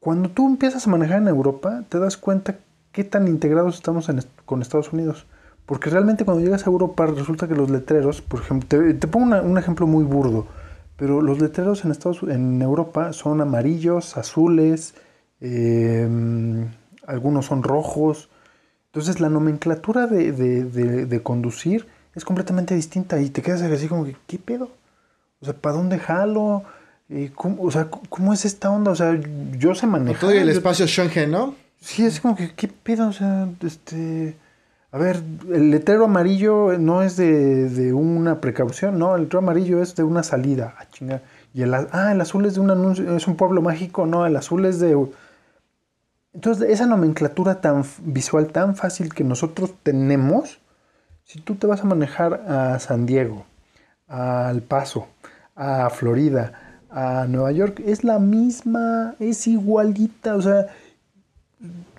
cuando 0.00 0.28
tú 0.30 0.46
empiezas 0.48 0.86
a 0.86 0.90
manejar 0.90 1.18
en 1.18 1.28
Europa, 1.28 1.82
te 1.88 1.98
das 1.98 2.16
cuenta 2.16 2.56
qué 2.92 3.04
tan 3.04 3.26
integrados 3.28 3.74
estamos 3.76 4.08
en 4.08 4.22
con 4.44 4.62
Estados 4.62 4.92
Unidos. 4.92 5.26
Porque 5.66 5.90
realmente 5.90 6.24
cuando 6.24 6.42
llegas 6.42 6.66
a 6.66 6.70
Europa 6.70 7.06
resulta 7.06 7.46
que 7.48 7.54
los 7.54 7.70
letreros, 7.70 8.20
por 8.20 8.40
ejemplo, 8.40 8.68
te, 8.68 8.94
te 8.94 9.06
pongo 9.06 9.26
una- 9.26 9.42
un 9.42 9.56
ejemplo 9.58 9.86
muy 9.86 10.04
burdo, 10.04 10.46
pero 10.96 11.22
los 11.22 11.40
letreros 11.40 11.84
en, 11.84 11.90
Estados, 11.92 12.22
en 12.24 12.60
Europa 12.60 13.12
son 13.12 13.40
amarillos, 13.40 14.16
azules, 14.16 14.94
eh, 15.40 16.66
algunos 17.06 17.46
son 17.46 17.62
rojos. 17.62 18.28
Entonces 18.86 19.20
la 19.20 19.28
nomenclatura 19.28 20.06
de, 20.06 20.32
de- 20.32 20.64
de- 20.64 21.06
de 21.06 21.22
conducir 21.22 21.86
es 22.14 22.24
completamente 22.24 22.74
distinta 22.74 23.20
y 23.20 23.30
te 23.30 23.40
quedas 23.42 23.62
así 23.62 23.88
como 23.88 24.04
que, 24.04 24.16
¿qué 24.26 24.38
pedo? 24.38 24.68
O 25.40 25.44
sea, 25.44 25.54
¿para 25.54 25.76
dónde 25.76 25.98
jalo? 25.98 26.62
Eh, 27.08 27.30
¿cómo, 27.34 27.62
o 27.62 27.70
sea, 27.70 27.88
¿cómo 28.08 28.32
es 28.32 28.44
esta 28.44 28.70
onda? 28.70 28.90
O 28.90 28.94
sea, 28.96 29.18
yo 29.58 29.74
sé 29.74 29.86
manejar. 29.86 30.20
todo 30.20 30.30
el 30.32 30.48
espacio 30.48 30.86
Schengen, 30.86 31.30
¿no? 31.30 31.54
Sí, 31.82 32.06
es 32.06 32.20
como 32.20 32.36
que, 32.36 32.54
¿qué 32.54 32.68
pedo? 32.68 33.08
O 33.08 33.12
sea, 33.12 33.48
este... 33.60 34.36
A 34.92 34.98
ver, 34.98 35.22
el 35.50 35.70
letrero 35.70 36.04
amarillo 36.04 36.78
no 36.78 37.02
es 37.02 37.16
de, 37.16 37.70
de 37.70 37.92
una 37.94 38.40
precaución, 38.40 38.98
no, 38.98 39.16
el 39.16 39.22
letrero 39.22 39.38
amarillo 39.40 39.82
es 39.82 39.96
de 39.96 40.02
una 40.02 40.22
salida. 40.22 40.74
Ah, 40.78 40.84
chinga. 40.90 41.22
Y 41.54 41.62
el, 41.62 41.74
ah, 41.74 42.12
el 42.12 42.20
azul 42.20 42.44
es 42.46 42.54
de 42.54 42.60
un 42.60 42.70
anuncio, 42.70 43.16
es 43.16 43.26
un 43.26 43.36
pueblo 43.36 43.62
mágico, 43.62 44.06
no, 44.06 44.26
el 44.26 44.36
azul 44.36 44.64
es 44.66 44.78
de... 44.80 44.96
Entonces, 46.34 46.70
esa 46.70 46.86
nomenclatura 46.86 47.60
tan 47.60 47.84
visual, 48.02 48.48
tan 48.48 48.76
fácil 48.76 49.12
que 49.12 49.24
nosotros 49.24 49.74
tenemos, 49.82 50.60
si 51.24 51.40
tú 51.40 51.56
te 51.56 51.66
vas 51.66 51.80
a 51.80 51.86
manejar 51.86 52.34
a 52.48 52.78
San 52.78 53.06
Diego, 53.06 53.44
a 54.08 54.50
El 54.50 54.62
Paso, 54.62 55.08
a 55.56 55.90
Florida, 55.90 56.78
a 56.90 57.26
Nueva 57.28 57.50
York, 57.52 57.82
es 57.84 58.04
la 58.04 58.18
misma, 58.18 59.14
es 59.18 59.46
igualita, 59.46 60.36
o 60.36 60.42
sea, 60.42 60.68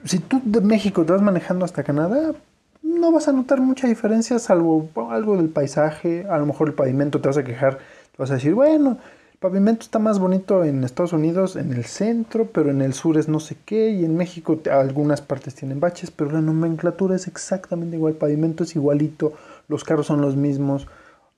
si 0.04 0.20
tú 0.20 0.42
de 0.44 0.62
México 0.62 1.06
te 1.06 1.14
vas 1.14 1.22
manejando 1.22 1.66
hasta 1.66 1.84
Canadá, 1.84 2.34
no 2.82 3.12
vas 3.12 3.28
a 3.28 3.32
notar 3.32 3.62
mucha 3.62 3.88
diferencia, 3.88 4.38
salvo 4.40 4.90
algo 5.10 5.38
del 5.38 5.50
paisaje, 5.50 6.26
a 6.30 6.38
lo 6.38 6.46
mejor 6.46 6.68
el 6.68 6.74
pavimento 6.74 7.22
te 7.22 7.30
vas 7.30 7.38
a 7.38 7.44
quejar, 7.44 7.78
te 7.78 8.18
vas 8.18 8.32
a 8.32 8.36
decir, 8.36 8.54
bueno, 8.54 8.98
el 9.32 9.40
pavimento 9.40 9.84
está 9.84 10.00
más 10.00 10.20
bonito 10.20 10.64
en 10.64 10.84
Estados 10.84 11.14
Unidos, 11.14 11.56
en 11.56 11.74
el 11.74 11.86
centro, 11.86 12.48
pero 12.54 12.70
en 12.70 12.82
el 12.82 12.94
sur 12.94 13.18
es 13.18 13.28
no 13.28 13.40
sé 13.40 13.58
qué, 13.66 13.92
y 13.92 14.06
en 14.06 14.18
México 14.18 14.60
algunas 14.72 15.22
partes 15.22 15.56
tienen 15.56 15.80
baches, 15.80 16.12
pero 16.12 16.32
la 16.32 16.42
nomenclatura 16.42 17.16
es 17.16 17.28
exactamente 17.28 17.96
igual, 17.96 18.14
el 18.14 18.20
pavimento 18.20 18.64
es 18.64 18.76
igualito, 18.76 19.34
los 19.68 19.84
carros 19.84 20.08
son 20.08 20.22
los 20.22 20.36
mismos. 20.36 20.88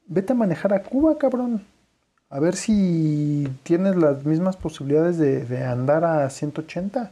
Vete 0.07 0.33
a 0.33 0.35
manejar 0.35 0.73
a 0.73 0.83
Cuba, 0.83 1.17
cabrón. 1.17 1.63
A 2.29 2.39
ver 2.39 2.55
si 2.55 3.47
tienes 3.63 3.95
las 3.95 4.25
mismas 4.25 4.57
posibilidades 4.57 5.17
de, 5.17 5.45
de 5.45 5.63
andar 5.63 6.03
a 6.05 6.29
180 6.29 7.11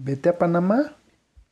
vete 0.00 0.28
a 0.28 0.38
Panamá 0.38 0.94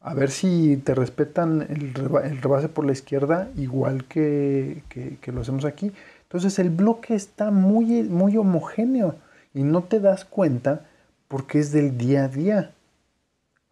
a 0.01 0.14
ver 0.14 0.31
si 0.31 0.77
te 0.78 0.94
respetan 0.94 1.62
el, 1.68 1.93
reba- 1.94 2.24
el 2.27 2.40
rebase 2.40 2.68
por 2.68 2.85
la 2.86 2.93
izquierda 2.93 3.48
igual 3.56 4.05
que, 4.05 4.82
que- 4.89 5.18
que 5.20 5.32
lo 5.32 5.40
hacemos 5.40 5.64
aquí. 5.64 5.90
Entonces 6.23 6.59
el 6.59 6.70
bloque 6.70 7.14
está 7.14 7.51
muy, 7.51 8.02
muy 8.05 8.36
homogéneo 8.36 9.16
y 9.55 9.62
no 9.62 9.82
te 9.82 10.01
das 10.01 10.24
cuenta 10.24 10.85
porque 11.28 11.59
es 11.59 11.73
del 11.73 11.97
día 11.98 12.24
a 12.24 12.28
día. 12.28 12.70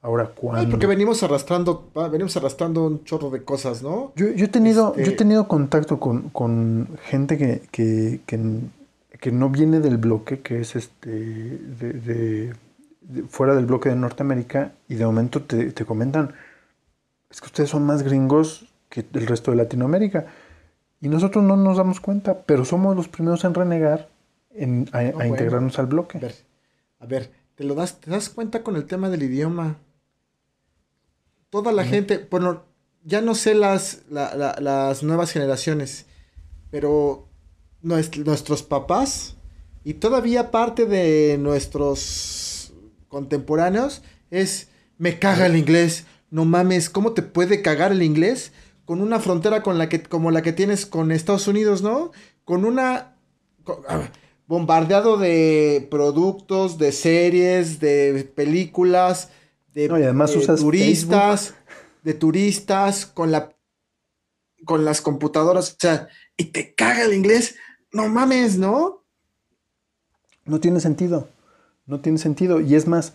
Ahora, 0.03 0.27
cuando... 0.35 0.71
porque 0.73 0.87
venimos 0.87 1.23
arrastrando, 1.23 1.89
va, 1.97 2.09
venimos 2.09 2.37
arrastrando 2.37 2.87
un 2.87 3.05
chorro 3.05 3.31
de 3.31 3.43
cosas, 3.43 3.83
¿no? 3.83 4.13
Yo, 4.17 4.29
yo 4.31 4.45
he 4.45 4.49
tenido, 4.49 4.89
Este- 4.91 5.05
yo 5.05 5.13
he 5.13 5.17
tenido 5.17 5.49
contacto 5.49 5.99
con, 5.99 6.29
con 6.31 6.89
gente 7.05 7.39
que, 7.39 7.63
que, 7.71 8.21
que, 8.27 9.31
no 9.33 9.49
viene 9.49 9.81
del 9.81 9.97
bloque, 9.97 10.41
que 10.41 10.61
es 10.61 10.77
este 10.77 11.09
de 11.09 12.53
fuera 13.29 13.55
del 13.55 13.67
bloque 13.67 13.89
de 13.89 13.97
Norteamérica, 13.97 14.73
y 14.89 14.95
de 14.95 15.05
momento 15.07 15.43
te, 15.43 15.73
te 15.73 15.85
comentan, 15.85 16.35
es 17.31 17.41
que 17.41 17.47
ustedes 17.47 17.71
son 17.71 17.85
más 17.85 18.03
gringos 18.03 18.67
que 18.89 19.05
el 19.13 19.27
resto 19.27 19.51
de 19.51 19.57
Latinoamérica. 19.59 20.27
Y 21.01 21.09
nosotros 21.09 21.45
no 21.45 21.57
nos 21.57 21.77
damos 21.77 22.01
cuenta, 22.01 22.43
pero 22.45 22.65
somos 22.65 22.97
los 22.97 23.09
primeros 23.09 23.45
en 23.45 23.53
renegar, 23.55 24.09
en, 24.51 24.89
a, 24.93 24.99
a 25.01 25.11
bueno. 25.11 25.27
integrarnos 25.27 25.79
al 25.79 25.87
bloque. 25.87 26.19
A 26.19 26.21
ver, 26.23 26.35
a 27.01 27.07
ver, 27.07 27.31
te 27.57 27.65
lo 27.65 27.75
das, 27.75 28.01
te 28.01 28.11
das 28.11 28.31
cuenta 28.31 28.63
con 28.63 28.77
el 28.77 28.85
tema 28.87 29.11
del 29.11 29.23
idioma. 29.25 29.77
Toda 31.51 31.73
la 31.73 31.85
gente, 31.85 32.27
bueno, 32.31 32.63
ya 33.05 33.21
no 33.21 33.35
sé 33.35 33.55
las, 33.55 34.03
la- 34.11 34.35
la- 34.35 34.57
las 34.61 35.03
nuevas 35.03 35.31
generaciones, 35.31 36.07
pero 36.71 37.29
nues- 37.83 38.25
nuestros 38.25 38.63
papás 38.63 39.37
y 39.85 39.95
todavía 39.95 40.51
parte 40.51 40.87
de 40.87 41.37
nuestros 41.39 42.01
contemporáneos 43.15 44.03
es, 44.33 44.71
me 44.99 45.21
caga 45.21 45.47
el 45.47 45.55
inglés, 45.57 46.05
no 46.31 46.45
mames, 46.45 46.91
¿cómo 46.91 47.13
te 47.13 47.23
puede 47.23 47.63
cagar 47.63 47.93
el 47.93 48.03
inglés? 48.03 48.51
Con 48.85 49.01
una 49.01 49.21
frontera 49.21 49.63
con 49.63 49.79
la 49.79 49.89
que, 49.89 50.03
como 50.03 50.33
la 50.33 50.43
que 50.43 50.53
tienes 50.53 50.85
con 50.85 51.13
Estados 51.13 51.47
Unidos, 51.47 51.81
¿no? 51.81 52.11
Con 52.45 52.65
una... 52.65 53.17
con- 53.63 53.85
ah, 53.89 54.11
bombardeado 54.49 55.17
de 55.17 55.87
productos, 55.93 56.77
de 56.77 56.91
series, 56.91 57.79
de 57.79 58.31
películas, 58.35 59.31
de, 59.73 59.89
No, 59.89 59.99
y 59.99 60.03
además 60.03 60.33
de 60.35 60.57
turistas, 60.57 61.55
de 62.03 62.15
turistas 62.15 63.07
con 63.07 63.31
la 63.31 63.55
con 64.67 64.85
las 64.85 65.01
computadoras, 65.01 65.73
o 65.73 65.77
sea, 65.79 66.09
y 66.37 66.47
te 66.47 66.75
caga 66.75 67.05
el 67.05 67.15
inglés, 67.15 67.55
no 67.93 68.09
mames, 68.09 68.59
¿no? 68.59 69.05
No 70.45 70.59
tiene 70.61 70.81
sentido. 70.81 71.29
No 71.87 72.01
tiene 72.01 72.19
sentido. 72.19 72.61
Y 72.61 72.75
es 72.75 72.87
más, 72.87 73.13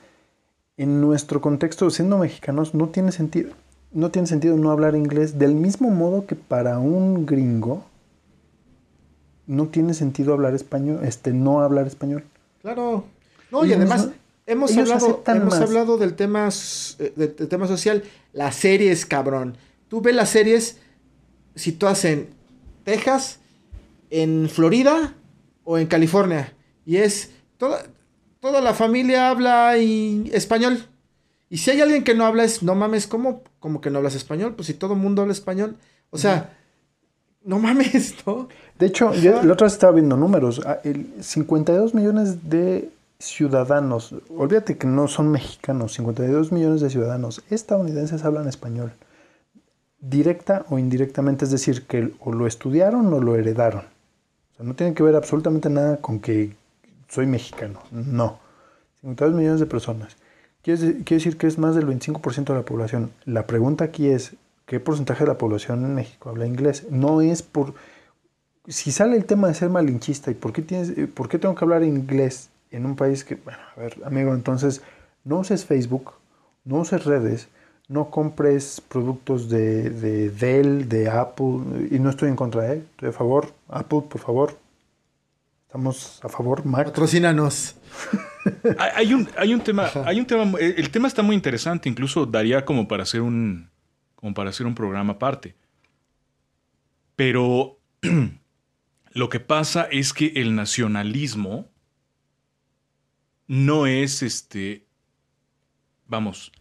en 0.77 1.01
nuestro 1.01 1.41
contexto, 1.41 1.89
siendo 1.89 2.17
mexicanos, 2.17 2.73
no 2.73 2.89
tiene 2.89 3.11
sentido. 3.11 3.51
No 3.91 4.11
tiene 4.11 4.27
sentido 4.27 4.55
no 4.57 4.69
hablar 4.71 4.95
inglés 4.95 5.39
del 5.39 5.55
mismo 5.55 5.89
modo 5.89 6.25
que 6.27 6.35
para 6.35 6.77
un 6.79 7.25
gringo 7.25 7.83
no 9.47 9.67
tiene 9.67 9.93
sentido 9.95 10.33
hablar 10.33 10.53
español, 10.53 10.99
este, 11.03 11.33
no 11.33 11.61
hablar 11.61 11.87
español. 11.87 12.23
Claro. 12.61 13.05
No, 13.51 13.65
y 13.65 13.73
además 13.73 14.05
no- 14.07 14.13
hemos 14.45 14.77
hablado, 14.77 15.23
hemos 15.25 15.45
más. 15.59 15.61
hablado 15.61 15.97
del 15.97 16.13
tema, 16.15 16.47
s- 16.47 17.03
eh, 17.03 17.13
de- 17.15 17.27
del 17.29 17.47
tema 17.47 17.67
social, 17.67 18.03
las 18.31 18.55
series, 18.55 19.07
cabrón. 19.07 19.57
Tú 19.87 20.01
ves 20.01 20.13
las 20.15 20.29
series 20.29 20.77
situadas 21.55 22.05
en 22.05 22.27
Texas, 22.83 23.39
en 24.11 24.49
Florida 24.49 25.15
o 25.63 25.79
en 25.79 25.87
California. 25.87 26.53
Y 26.85 26.97
es 26.97 27.31
toda, 27.57 27.81
toda 28.39 28.61
la 28.61 28.73
familia 28.73 29.29
habla 29.29 29.75
español. 29.77 30.85
Y 31.49 31.57
si 31.57 31.71
hay 31.71 31.81
alguien 31.81 32.03
que 32.03 32.15
no 32.15 32.25
habla, 32.25 32.43
es 32.43 32.61
no 32.61 32.75
mames, 32.75 33.07
¿cómo? 33.07 33.41
Como 33.59 33.81
que 33.81 33.89
no 33.89 33.97
hablas 33.97 34.15
español? 34.15 34.53
Pues 34.55 34.67
si 34.67 34.73
todo 34.73 34.93
el 34.93 34.99
mundo 34.99 35.21
habla 35.21 35.33
español. 35.33 35.77
O 36.11 36.17
sea, 36.17 36.53
no 37.43 37.59
mames, 37.59 38.15
¿no? 38.25 38.47
De 38.77 38.85
hecho, 38.85 39.13
yo 39.13 39.43
la 39.43 39.53
otra 39.53 39.65
vez 39.65 39.73
estaba 39.73 39.93
viendo 39.93 40.15
números. 40.15 40.61
Ah, 40.65 40.79
el 40.83 41.07
52 41.19 41.93
millones 41.93 42.49
de 42.49 42.89
ciudadanos, 43.19 44.15
olvídate 44.29 44.77
que 44.77 44.87
no 44.87 45.07
son 45.07 45.29
mexicanos, 45.29 45.93
52 45.93 46.53
millones 46.53 46.79
de 46.79 46.89
ciudadanos 46.89 47.43
estadounidenses 47.49 48.23
hablan 48.23 48.47
español. 48.47 48.93
Directa 49.99 50.65
o 50.69 50.79
indirectamente, 50.79 51.43
es 51.43 51.51
decir, 51.51 51.85
que 51.85 52.13
o 52.21 52.31
lo 52.31 52.47
estudiaron 52.47 53.13
o 53.13 53.19
lo 53.19 53.35
heredaron. 53.35 53.81
O 53.81 54.55
sea, 54.55 54.65
no 54.65 54.75
tiene 54.75 54.93
que 54.93 55.03
ver 55.03 55.15
absolutamente 55.15 55.69
nada 55.69 55.97
con 55.97 56.19
que 56.19 56.55
soy 57.09 57.25
mexicano. 57.27 57.81
No. 57.91 58.39
52 59.01 59.35
millones 59.35 59.59
de 59.59 59.65
personas. 59.65 60.15
Quiere, 60.61 60.79
de- 60.81 60.93
decir 61.03 61.37
que 61.37 61.47
es 61.47 61.57
más 61.57 61.75
del 61.75 61.87
25% 61.87 62.45
de 62.53 62.59
la 62.59 62.65
población. 62.65 63.11
La 63.25 63.47
pregunta 63.47 63.85
aquí 63.85 64.09
es, 64.09 64.35
¿qué 64.65 64.79
porcentaje 64.79 65.23
de 65.23 65.29
la 65.29 65.37
población 65.37 65.83
en 65.85 65.95
México 65.95 66.29
habla 66.29 66.45
inglés? 66.45 66.85
No 66.89 67.21
es 67.21 67.41
por... 67.41 67.73
Si 68.67 68.91
sale 68.91 69.15
el 69.17 69.25
tema 69.25 69.47
de 69.47 69.53
ser 69.55 69.69
malinchista 69.69 70.29
y 70.31 70.35
por 70.35 70.53
qué, 70.53 70.61
tienes, 70.61 70.89
eh, 70.97 71.07
por 71.07 71.27
qué 71.29 71.39
tengo 71.39 71.55
que 71.55 71.65
hablar 71.65 71.83
inglés 71.83 72.49
en 72.71 72.85
un 72.85 72.95
país 72.95 73.23
que... 73.23 73.35
Bueno, 73.35 73.59
a 73.75 73.79
ver, 73.79 73.97
amigo, 74.05 74.33
entonces 74.33 74.81
no 75.23 75.39
uses 75.39 75.65
Facebook, 75.65 76.11
no 76.65 76.77
uses 76.77 77.05
redes, 77.05 77.47
no 77.87 78.11
compres 78.11 78.81
productos 78.81 79.49
de, 79.49 79.89
de 79.89 80.29
Dell, 80.29 80.87
de 80.87 81.09
Apple, 81.09 81.87
y 81.89 81.97
no 81.99 82.09
estoy 82.11 82.29
en 82.29 82.35
contra, 82.35 82.71
¿eh? 82.73 82.83
Estoy 82.91 83.09
a 83.09 83.13
favor. 83.13 83.47
Apple, 83.69 84.03
por 84.07 84.21
favor. 84.21 84.55
Estamos 85.69 86.19
a 86.23 86.29
favor. 86.29 86.65
Mac. 86.65 86.85
Patrocínanos. 86.85 87.75
Hay, 88.95 89.13
un, 89.13 89.29
hay 89.37 89.53
un 89.53 89.61
tema, 89.61 89.91
hay 90.05 90.19
un 90.19 90.25
tema, 90.25 90.57
el 90.59 90.79
el 90.79 90.89
tema 90.89 91.07
está 91.07 91.21
muy 91.21 91.35
interesante, 91.35 91.89
incluso 91.89 92.25
daría 92.25 92.65
como 92.65 92.87
para 92.87 93.03
hacer 93.03 93.21
un, 93.21 93.69
como 94.15 94.33
para 94.33 94.49
hacer 94.49 94.65
un 94.65 94.73
programa 94.73 95.13
aparte. 95.13 95.55
Pero 97.15 97.77
lo 99.13 99.29
que 99.29 99.39
pasa 99.39 99.87
es 99.91 100.13
que 100.13 100.31
el 100.37 100.55
nacionalismo 100.55 101.69
no 103.45 103.85
es 103.85 104.23
este, 104.23 104.87
vamos, 106.07 106.51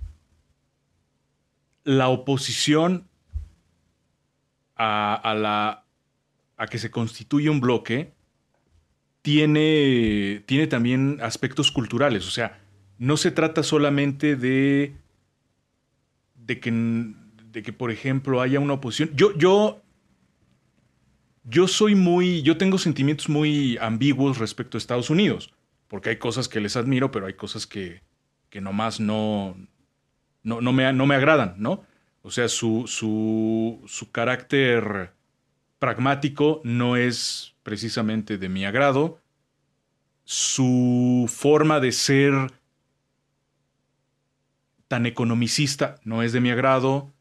la 1.85 2.09
oposición 2.09 3.09
a, 4.77 5.15
a 5.15 5.35
la, 5.35 5.87
a 6.59 6.67
que 6.67 6.79
se 6.79 6.91
constituya 6.91 7.51
un 7.51 7.61
bloque 7.61 8.18
tiene, 9.29 10.43
tiene 10.47 10.67
también 10.69 11.19
aspectos 11.21 11.71
culturales. 11.71 12.27
O 12.27 12.31
sea, 12.31 12.63
no 12.97 13.19
se 13.19 13.31
trata 13.31 13.63
solamente 13.63 14.37
de, 14.37 14.95
de, 16.35 16.61
que, 16.61 16.73
de 16.73 17.63
que, 17.63 17.75
por 17.75 17.91
ejemplo, 17.91 18.41
haya 18.41 18.59
una 18.59 18.73
oposición. 18.73 19.11
Yo, 19.15 19.37
yo, 19.37 19.83
yo 21.45 21.69
soy 21.69 21.95
muy, 21.95 22.41
yo 22.41 22.57
tengo 22.57 22.79
sentimientos 22.79 23.29
muy 23.29 23.77
ambiguos 23.83 24.39
respecto 24.39 24.79
a 24.79 24.81
Estados 24.81 25.11
Unidos, 25.11 25.53
porque 25.89 26.09
hay 26.09 26.17
cosas 26.17 26.49
que 26.49 26.61
les 26.61 26.79
admiro, 26.79 27.11
pero 27.11 27.27
hay 27.27 27.35
cosas 27.35 27.67
que, 27.67 28.01
que 28.49 28.63
nomás 28.63 28.99
no, 28.99 29.59
no, 30.43 30.63
no, 30.63 30.73
me, 30.73 30.91
no 30.95 31.05
me 31.05 31.17
agradan, 31.17 31.57
¿no? 31.59 31.85
O 32.23 32.31
sea, 32.31 32.49
su, 32.49 32.87
su, 32.87 33.85
su 33.89 34.11
carácter 34.11 35.13
pragmático 35.79 36.61
no 36.65 36.97
es 36.97 37.55
precisamente 37.63 38.39
de 38.39 38.49
mi 38.49 38.65
agrado. 38.65 39.21
Su 40.25 41.31
forma 41.33 41.81
de 41.81 41.93
ser 41.93 42.35
tan 44.89 45.07
economicista 45.07 45.97
no 46.05 46.23
es 46.23 46.33
de 46.33 46.41
mi 46.41 46.51
agrado. 46.51 47.13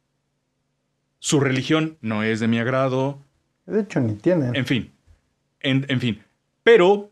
Su 1.19 1.39
religión 1.39 1.97
no 2.01 2.23
es 2.23 2.39
de 2.39 2.47
mi 2.47 2.59
agrado. 2.59 3.19
De 3.65 3.81
hecho, 3.81 3.99
ni 3.99 4.15
tienen. 4.15 4.55
En 4.55 4.65
fin. 4.65 4.91
En, 5.59 5.85
en 5.89 5.99
fin. 5.99 6.23
Pero, 6.63 7.09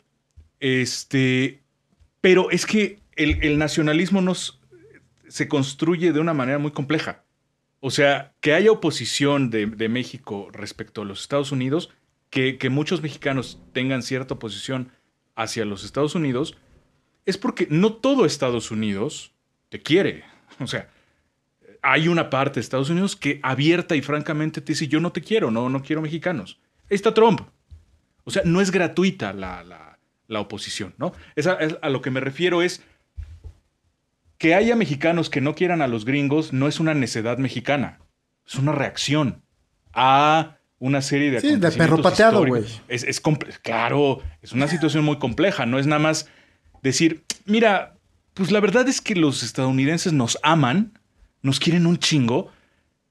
este. 0.59 1.61
Pero 2.21 2.49
es 2.51 2.65
que 2.65 2.99
el, 3.15 3.43
el 3.43 3.57
nacionalismo 3.57 4.21
nos 4.21 4.59
se 5.27 5.47
construye 5.47 6.13
de 6.13 6.19
una 6.19 6.33
manera 6.33 6.59
muy 6.59 6.71
compleja. 6.71 7.24
O 7.87 7.91
sea, 7.91 8.33
que 8.41 8.55
haya 8.55 8.71
oposición 8.71 9.51
de, 9.51 9.67
México 9.89 10.49
respecto 10.51 11.03
a 11.03 11.05
los 11.05 11.21
Estados 11.21 11.51
Unidos, 11.51 11.91
que, 12.31 12.57
muchos 12.71 13.03
mexicanos 13.03 13.61
tengan 13.73 14.01
cierta 14.01 14.33
oposición 14.33 14.89
hacia 15.35 15.65
los 15.65 15.83
Estados 15.83 16.15
Unidos, 16.15 16.57
es 17.27 17.37
porque 17.37 17.67
no 17.69 17.93
todo 17.93 18.25
Estados 18.25 18.71
Unidos 18.71 19.33
te 19.69 19.83
quiere. 19.83 20.23
O 20.59 20.65
sea, 20.65 20.89
hay 21.83 22.07
una 22.07 22.31
parte 22.31 22.55
de 22.55 22.61
Estados 22.61 22.89
Unidos 22.89 23.15
que 23.15 23.39
abierta 23.43 23.95
y 23.95 24.01
francamente 24.01 24.61
te 24.61 24.71
dice, 24.71 24.87
yo 24.87 24.99
no 24.99 25.11
te 25.11 25.21
quiero, 25.21 25.51
no, 25.51 25.69
no 25.69 25.83
quiero 25.83 26.01
mexicanos. 26.01 26.57
Ahí 26.89 26.95
está 26.95 27.13
Trump. 27.13 27.41
O 28.23 28.31
sea, 28.31 28.41
no 28.45 28.61
es 28.61 28.71
gratuita 28.71 29.31
la, 29.31 29.63
la, 30.27 30.39
oposición, 30.39 30.95
¿no? 30.97 31.13
A 31.83 31.89
lo 31.89 32.01
que 32.01 32.09
me 32.09 32.19
refiero 32.19 32.63
es 32.63 32.81
que 34.45 34.53
haya 34.53 34.75
mexicanos 34.75 35.31
que 35.31 35.41
no 35.41 35.55
quieran 35.55 35.81
a 35.81 35.87
los 35.87 36.05
gringos 36.05 36.53
no 36.53 36.67
es 36.67 36.79
una 36.79 36.93
necedad 36.93 37.39
mexicana, 37.39 37.97
es 38.45 38.53
una 38.53 38.73
reacción 38.73 39.41
a 39.91 40.57
una 40.77 41.01
serie 41.01 41.31
de 41.31 41.41
Sí, 41.41 41.55
de 41.55 41.71
perro 41.71 41.99
pateado, 41.99 42.45
güey. 42.45 42.63
Es, 42.87 43.03
es 43.05 43.19
claro, 43.63 44.19
es 44.43 44.51
una 44.51 44.67
situación 44.67 45.03
muy 45.03 45.17
compleja, 45.17 45.65
no 45.65 45.79
es 45.79 45.87
nada 45.87 45.97
más 45.97 46.29
decir, 46.83 47.23
mira, 47.45 47.95
pues 48.35 48.51
la 48.51 48.59
verdad 48.59 48.87
es 48.87 49.01
que 49.01 49.15
los 49.15 49.41
estadounidenses 49.41 50.13
nos 50.13 50.37
aman, 50.43 50.99
nos 51.41 51.59
quieren 51.59 51.87
un 51.87 51.97
chingo, 51.97 52.51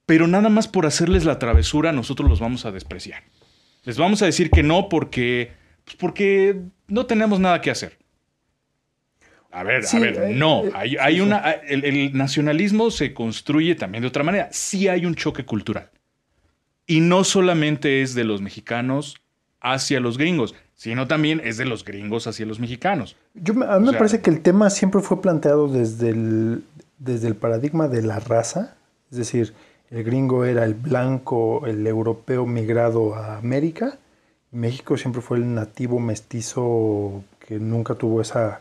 pero 0.06 0.28
nada 0.28 0.50
más 0.50 0.68
por 0.68 0.86
hacerles 0.86 1.24
la 1.24 1.40
travesura 1.40 1.90
nosotros 1.90 2.30
los 2.30 2.38
vamos 2.38 2.64
a 2.64 2.70
despreciar. 2.70 3.24
Les 3.82 3.98
vamos 3.98 4.22
a 4.22 4.26
decir 4.26 4.52
que 4.52 4.62
no 4.62 4.88
porque, 4.88 5.50
pues 5.84 5.96
porque 5.96 6.62
no 6.86 7.06
tenemos 7.06 7.40
nada 7.40 7.60
que 7.60 7.72
hacer. 7.72 7.98
A 9.54 9.62
ver, 9.62 9.84
Sí, 9.84 9.96
a 9.96 10.00
ver, 10.00 10.16
eh, 10.16 10.34
no. 10.34 10.64
eh, 10.66 10.70
Hay, 10.74 10.96
hay 10.98 11.20
una, 11.20 11.38
el, 11.52 11.84
el 11.84 12.16
nacionalismo 12.16 12.90
se 12.90 13.14
construye 13.14 13.74
también 13.74 14.02
de 14.02 14.08
otra 14.08 14.22
manera. 14.24 14.48
Sí 14.52 14.88
hay 14.88 15.06
un 15.06 15.14
choque 15.14 15.44
cultural. 15.44 15.90
Y 16.86 17.00
no 17.00 17.24
solamente 17.24 18.02
es 18.02 18.14
de 18.14 18.24
los 18.24 18.42
mexicanos 18.42 19.16
hacia 19.60 20.00
los 20.00 20.18
gringos, 20.18 20.54
sino 20.74 21.06
también 21.06 21.40
es 21.44 21.56
de 21.56 21.64
los 21.64 21.84
gringos 21.84 22.26
hacia 22.26 22.44
los 22.46 22.58
mexicanos. 22.60 23.16
Yo, 23.34 23.54
a 23.54 23.56
mí 23.56 23.62
O 23.76 23.80
me 23.80 23.88
sea- 23.90 23.98
parece 23.98 24.20
que 24.20 24.30
el 24.30 24.40
tema 24.42 24.68
siempre 24.70 25.00
fue 25.00 25.22
planteado 25.22 25.68
desde 25.68 26.10
el, 26.10 26.64
desde 26.98 27.28
el 27.28 27.36
paradigma 27.36 27.88
de 27.88 28.02
la 28.02 28.18
raza, 28.20 28.76
es 29.10 29.16
decir, 29.16 29.54
el 29.90 30.02
gringo 30.04 30.44
era 30.44 30.64
el 30.64 30.74
blanco, 30.74 31.66
el 31.66 31.86
europeo 31.86 32.44
migrado 32.44 33.14
a 33.14 33.38
América, 33.38 33.98
México 34.50 34.96
siempre 34.98 35.22
fue 35.22 35.38
el 35.38 35.54
nativo 35.54 36.00
mestizo 36.00 37.24
que 37.46 37.58
nunca 37.58 37.94
tuvo 37.94 38.20
esa 38.20 38.60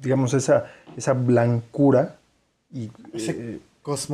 digamos, 0.00 0.34
esa, 0.34 0.66
esa 0.96 1.12
blancura. 1.12 2.16
Y, 2.72 2.90
Ese 3.12 3.30
eh, 3.54 3.58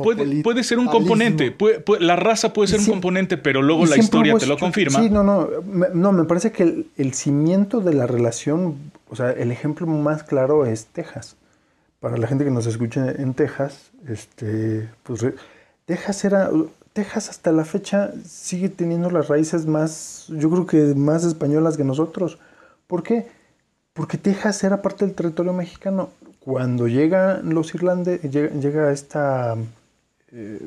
Puede, 0.03 0.41
puede 0.41 0.63
ser 0.63 0.79
un 0.79 0.87
componente. 0.87 1.51
puede- 1.51 1.79
puede- 1.79 2.03
la 2.03 2.15
raza 2.15 2.53
puede 2.53 2.67
ser 2.67 2.79
Sí. 2.79 2.89
un 2.89 2.95
componente, 2.95 3.37
pero 3.37 3.61
luego 3.61 3.85
la 3.85 3.97
historia 3.97 4.35
te 4.35 4.47
lo 4.47 4.57
confirma. 4.57 4.99
Sí, 4.99 5.11
no, 5.11 5.23
no. 5.23 5.47
Me, 5.63 5.87
no, 5.93 6.11
me 6.11 6.23
parece 6.23 6.51
que 6.51 6.63
el, 6.63 6.87
el 6.97 7.13
cimiento 7.13 7.79
de 7.79 7.93
la 7.93 8.07
relación, 8.07 8.77
o 9.11 9.15
sea, 9.15 9.29
el 9.31 9.51
ejemplo 9.51 9.85
más 9.85 10.23
claro 10.23 10.65
es 10.65 10.87
Texas. 10.87 11.35
Para 11.99 12.17
la 12.17 12.25
gente 12.27 12.43
que 12.45 12.49
nos 12.49 12.65
escucha 12.65 13.11
en 13.11 13.35
Texas, 13.35 13.91
este, 14.07 14.89
pues 15.03 15.21
re- 15.21 15.35
Texas 15.85 16.25
era, 16.25 16.49
Texas 16.93 17.29
hasta 17.29 17.51
la 17.51 17.63
fecha 17.63 18.11
sigue 18.25 18.69
teniendo 18.69 19.11
las 19.11 19.27
raíces 19.27 19.67
más, 19.67 20.25
yo 20.29 20.49
creo 20.49 20.65
que 20.65 20.95
más 20.95 21.23
españolas 21.23 21.77
que 21.77 21.83
nosotros. 21.83 22.39
¿Por 22.87 23.03
qué? 23.03 23.27
Porque 23.93 24.17
Texas 24.17 24.63
era 24.63 24.81
parte 24.81 25.05
del 25.05 25.15
territorio 25.15 25.53
mexicano. 25.53 26.09
Cuando 26.39 26.87
llegan 26.87 27.53
los 27.53 27.73
irlandeses, 27.75 28.31
llega, 28.31 28.49
llega 28.55 28.91
esta 28.91 29.55
eh, 30.31 30.59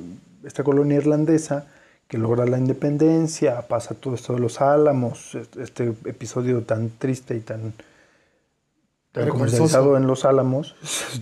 esta 0.44 0.64
colonia 0.64 0.96
irlandesa 0.96 1.66
que 2.08 2.18
logra 2.18 2.46
la 2.46 2.58
independencia, 2.58 3.62
pasa 3.68 3.94
todo 3.94 4.14
esto 4.14 4.34
de 4.34 4.40
los 4.40 4.60
álamos, 4.60 5.34
este, 5.34 5.62
este 5.62 5.88
episodio 6.04 6.62
tan 6.62 6.90
triste 6.90 7.36
y 7.36 7.40
tan, 7.40 7.72
tan 9.12 9.28
comercializado 9.28 9.96
en 9.96 10.06
los 10.06 10.24
álamos, 10.24 10.74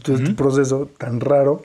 todo 0.02 0.16
este 0.22 0.34
proceso 0.34 0.88
tan 0.98 1.20
raro. 1.20 1.62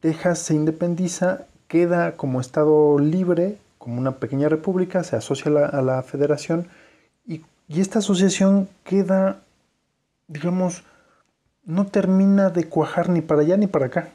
Texas 0.00 0.38
se 0.40 0.54
independiza, 0.54 1.46
queda 1.68 2.16
como 2.16 2.40
estado 2.40 2.98
libre, 2.98 3.58
como 3.78 3.98
una 3.98 4.16
pequeña 4.16 4.48
república, 4.48 5.02
se 5.02 5.16
asocia 5.16 5.50
a 5.50 5.54
la, 5.54 5.66
a 5.66 5.82
la 5.82 6.02
federación 6.02 6.68
y, 7.26 7.42
y 7.70 7.80
esta 7.80 8.00
asociación 8.00 8.68
queda, 8.82 9.42
digamos, 10.26 10.82
no 11.64 11.86
termina 11.86 12.50
de 12.50 12.64
cuajar 12.64 13.08
ni 13.08 13.20
para 13.20 13.42
allá 13.42 13.56
ni 13.56 13.68
para 13.68 13.86
acá. 13.86 14.08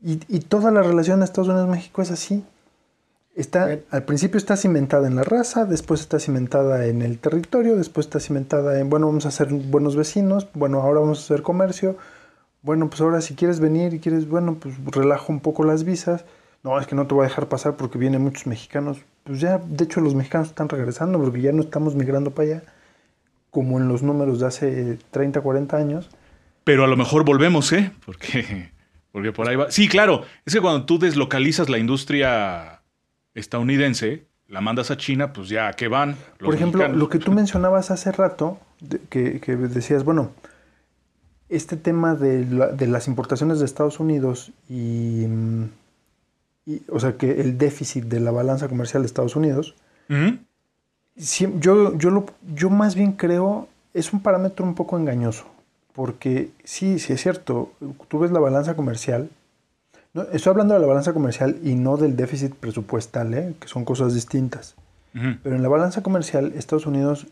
Y, 0.00 0.20
y 0.28 0.40
toda 0.40 0.70
la 0.70 0.80
relación 0.80 1.18
de 1.18 1.24
Estados 1.24 1.48
Unidos-México 1.48 2.02
es 2.02 2.12
así. 2.12 2.44
Está, 3.34 3.66
Bien. 3.66 3.84
al 3.90 4.04
principio 4.04 4.38
está 4.38 4.56
cimentada 4.56 5.08
en 5.08 5.16
la 5.16 5.24
raza, 5.24 5.64
después 5.64 6.02
está 6.02 6.20
cimentada 6.20 6.86
en 6.86 7.02
el 7.02 7.18
territorio, 7.18 7.74
después 7.74 8.06
está 8.06 8.20
cimentada 8.20 8.78
en, 8.78 8.88
bueno, 8.88 9.08
vamos 9.08 9.26
a 9.26 9.32
ser 9.32 9.52
buenos 9.52 9.96
vecinos, 9.96 10.46
bueno, 10.54 10.82
ahora 10.82 11.00
vamos 11.00 11.18
a 11.18 11.22
hacer 11.24 11.42
comercio, 11.42 11.96
bueno, 12.62 12.88
pues 12.88 13.00
ahora 13.00 13.20
si 13.22 13.34
quieres 13.34 13.58
venir 13.58 13.92
y 13.92 13.98
quieres, 13.98 14.28
bueno, 14.28 14.56
pues 14.60 14.76
relajo 14.84 15.32
un 15.32 15.40
poco 15.40 15.64
las 15.64 15.82
visas, 15.82 16.24
no, 16.62 16.78
es 16.78 16.86
que 16.86 16.94
no 16.94 17.08
te 17.08 17.14
voy 17.14 17.24
a 17.24 17.28
dejar 17.28 17.48
pasar 17.48 17.76
porque 17.76 17.98
vienen 17.98 18.22
muchos 18.22 18.46
mexicanos, 18.46 18.98
pues 19.24 19.40
ya, 19.40 19.58
de 19.58 19.84
hecho 19.84 20.00
los 20.00 20.14
mexicanos 20.14 20.48
están 20.48 20.68
regresando 20.68 21.18
porque 21.18 21.40
ya 21.40 21.52
no 21.52 21.62
estamos 21.62 21.94
migrando 21.94 22.30
para 22.32 22.48
allá, 22.48 22.62
como 23.50 23.78
en 23.78 23.88
los 23.88 24.02
números 24.02 24.40
de 24.40 24.46
hace 24.46 24.98
30, 25.10 25.40
40 25.40 25.76
años. 25.76 26.10
Pero 26.64 26.84
a 26.84 26.86
lo 26.88 26.96
mejor 26.96 27.24
volvemos, 27.24 27.72
¿eh? 27.72 27.92
Porque, 28.06 28.70
porque 29.12 29.32
por 29.32 29.48
ahí 29.48 29.56
va. 29.56 29.70
Sí, 29.70 29.88
claro. 29.88 30.22
Es 30.46 30.54
que 30.54 30.60
cuando 30.60 30.84
tú 30.86 30.98
deslocalizas 30.98 31.68
la 31.68 31.78
industria 31.78 32.80
estadounidense, 33.34 34.26
la 34.48 34.60
mandas 34.60 34.90
a 34.90 34.96
China, 34.96 35.32
pues 35.32 35.48
ya, 35.48 35.68
¿a 35.68 35.72
qué 35.72 35.88
van? 35.88 36.10
Los 36.38 36.46
Por 36.46 36.54
ejemplo, 36.54 36.78
mexicanos? 36.80 36.98
lo 36.98 37.08
que 37.08 37.18
tú 37.18 37.32
mencionabas 37.32 37.90
hace 37.90 38.12
rato, 38.12 38.58
de- 38.80 39.00
que, 39.08 39.40
que 39.40 39.56
decías, 39.56 40.04
bueno, 40.04 40.30
este 41.48 41.76
tema 41.76 42.14
de, 42.14 42.44
la- 42.46 42.68
de 42.68 42.86
las 42.86 43.08
importaciones 43.08 43.58
de 43.58 43.64
Estados 43.66 44.00
Unidos 44.00 44.52
y, 44.68 45.24
mm, 45.28 45.64
y, 46.66 46.82
o 46.90 47.00
sea, 47.00 47.16
que 47.16 47.40
el 47.40 47.58
déficit 47.58 48.04
de 48.04 48.20
la 48.20 48.30
balanza 48.30 48.68
comercial 48.68 49.02
de 49.02 49.06
Estados 49.06 49.36
Unidos, 49.36 49.74
siem- 51.16 51.58
yo, 51.60 51.96
yo, 51.98 52.10
lo, 52.10 52.26
yo 52.54 52.70
más 52.70 52.94
bien 52.94 53.12
creo, 53.12 53.68
es 53.94 54.12
un 54.12 54.20
parámetro 54.20 54.64
un 54.64 54.74
poco 54.74 54.98
engañoso, 54.98 55.44
porque 55.92 56.50
sí, 56.64 56.98
sí 56.98 57.12
es 57.12 57.20
cierto, 57.22 57.72
tú 58.08 58.18
ves 58.20 58.30
la 58.30 58.40
balanza 58.40 58.74
comercial, 58.76 59.30
no, 60.14 60.22
estoy 60.32 60.50
hablando 60.50 60.74
de 60.74 60.80
la 60.80 60.86
balanza 60.86 61.12
comercial 61.14 61.58
y 61.62 61.74
no 61.74 61.96
del 61.96 62.16
déficit 62.16 62.54
presupuestal, 62.54 63.32
¿eh? 63.34 63.54
que 63.58 63.68
son 63.68 63.84
cosas 63.84 64.14
distintas. 64.14 64.74
Pero 65.42 65.56
en 65.56 65.62
la 65.62 65.68
balanza 65.68 66.02
comercial, 66.02 66.52
Estados 66.56 66.86
Unidos 66.86 67.26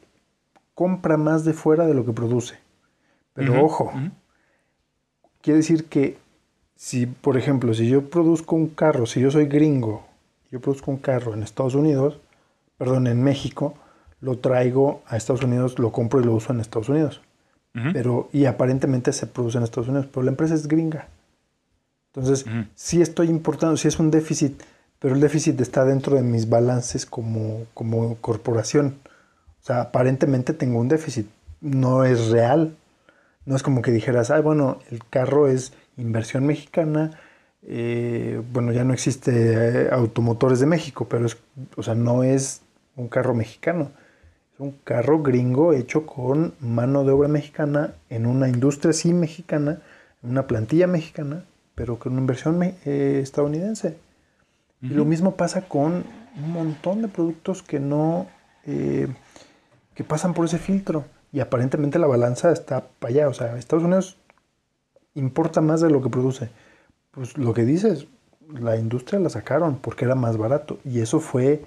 compra 0.74 1.16
más 1.16 1.44
de 1.44 1.52
fuera 1.54 1.86
de 1.86 1.94
lo 1.94 2.04
que 2.06 2.12
produce. 2.12 2.56
Pero 3.34 3.54
ojo, 3.64 3.90
quiere 5.42 5.58
decir 5.58 5.84
que 5.86 6.18
si, 6.80 7.04
por 7.04 7.36
ejemplo, 7.36 7.74
si 7.74 7.90
yo 7.90 8.08
produzco 8.08 8.56
un 8.56 8.68
carro, 8.68 9.04
si 9.04 9.20
yo 9.20 9.30
soy 9.30 9.44
gringo, 9.44 10.06
yo 10.50 10.62
produzco 10.62 10.90
un 10.90 10.96
carro 10.96 11.34
en 11.34 11.42
Estados 11.42 11.74
Unidos, 11.74 12.18
perdón, 12.78 13.06
en 13.06 13.22
México, 13.22 13.74
lo 14.22 14.38
traigo 14.38 15.02
a 15.06 15.18
Estados 15.18 15.42
Unidos, 15.42 15.78
lo 15.78 15.92
compro 15.92 16.22
y 16.22 16.24
lo 16.24 16.32
uso 16.32 16.54
en 16.54 16.60
Estados 16.60 16.88
Unidos. 16.88 17.20
Pero, 17.92 18.30
y 18.32 18.46
aparentemente 18.46 19.12
se 19.12 19.26
produce 19.26 19.58
en 19.58 19.64
Estados 19.64 19.88
Unidos, 19.88 20.06
pero 20.10 20.24
la 20.24 20.30
empresa 20.30 20.54
es 20.54 20.68
gringa. 20.68 21.08
Entonces, 22.14 22.46
Ujú. 22.46 22.64
sí 22.74 23.02
estoy 23.02 23.28
importando, 23.28 23.76
sí 23.76 23.86
es 23.86 23.98
un 23.98 24.10
déficit, 24.10 24.62
pero 24.98 25.14
el 25.14 25.20
déficit 25.20 25.60
está 25.60 25.84
dentro 25.84 26.16
de 26.16 26.22
mis 26.22 26.48
balances 26.48 27.04
como, 27.04 27.66
como 27.74 28.16
corporación. 28.22 28.96
O 29.60 29.64
sea, 29.66 29.82
aparentemente 29.82 30.54
tengo 30.54 30.80
un 30.80 30.88
déficit. 30.88 31.26
No 31.60 32.04
es 32.04 32.28
real. 32.30 32.74
No 33.44 33.54
es 33.54 33.62
como 33.62 33.82
que 33.82 33.90
dijeras, 33.90 34.30
ah, 34.30 34.40
bueno, 34.40 34.78
el 34.90 35.04
carro 35.10 35.46
es 35.46 35.74
inversión 36.00 36.46
mexicana. 36.46 37.18
eh, 37.62 38.40
bueno, 38.52 38.72
ya 38.72 38.84
no 38.84 38.94
existe 38.94 39.32
eh, 39.32 39.88
automotores 39.92 40.60
de 40.60 40.66
México, 40.66 41.06
pero 41.08 41.26
es, 41.26 41.36
o 41.76 41.82
sea, 41.82 41.94
no 41.94 42.22
es 42.22 42.62
un 42.96 43.08
carro 43.08 43.34
mexicano. 43.34 43.90
Es 44.54 44.60
un 44.60 44.72
carro 44.84 45.22
gringo 45.22 45.72
hecho 45.72 46.06
con 46.06 46.54
mano 46.60 47.04
de 47.04 47.12
obra 47.12 47.28
mexicana 47.28 47.94
en 48.08 48.26
una 48.26 48.48
industria 48.48 48.92
sí 48.92 49.12
mexicana, 49.12 49.80
en 50.22 50.30
una 50.30 50.46
plantilla 50.46 50.86
mexicana, 50.86 51.44
pero 51.74 51.98
con 51.98 52.12
una 52.12 52.20
inversión 52.20 52.62
eh, 52.62 53.20
estadounidense. 53.22 53.96
Y 54.82 54.88
lo 54.88 55.04
mismo 55.04 55.36
pasa 55.36 55.68
con 55.68 56.04
un 56.36 56.52
montón 56.52 57.02
de 57.02 57.08
productos 57.08 57.62
que 57.62 57.80
no, 57.80 58.26
eh, 58.66 59.08
que 59.94 60.04
pasan 60.04 60.32
por 60.32 60.46
ese 60.46 60.58
filtro. 60.58 61.04
Y 61.32 61.40
aparentemente 61.40 61.98
la 61.98 62.06
balanza 62.06 62.50
está 62.50 62.86
para 62.98 63.12
allá. 63.12 63.28
O 63.28 63.34
sea, 63.34 63.56
Estados 63.56 63.84
Unidos 63.84 64.16
importa 65.14 65.60
más 65.60 65.80
de 65.80 65.90
lo 65.90 66.02
que 66.02 66.10
produce. 66.10 66.50
Pues 67.10 67.36
lo 67.36 67.52
que 67.54 67.64
dices, 67.64 68.06
la 68.48 68.76
industria 68.76 69.18
la 69.20 69.30
sacaron 69.30 69.76
porque 69.78 70.04
era 70.04 70.14
más 70.14 70.36
barato. 70.36 70.78
Y 70.84 71.00
eso 71.00 71.20
fue, 71.20 71.64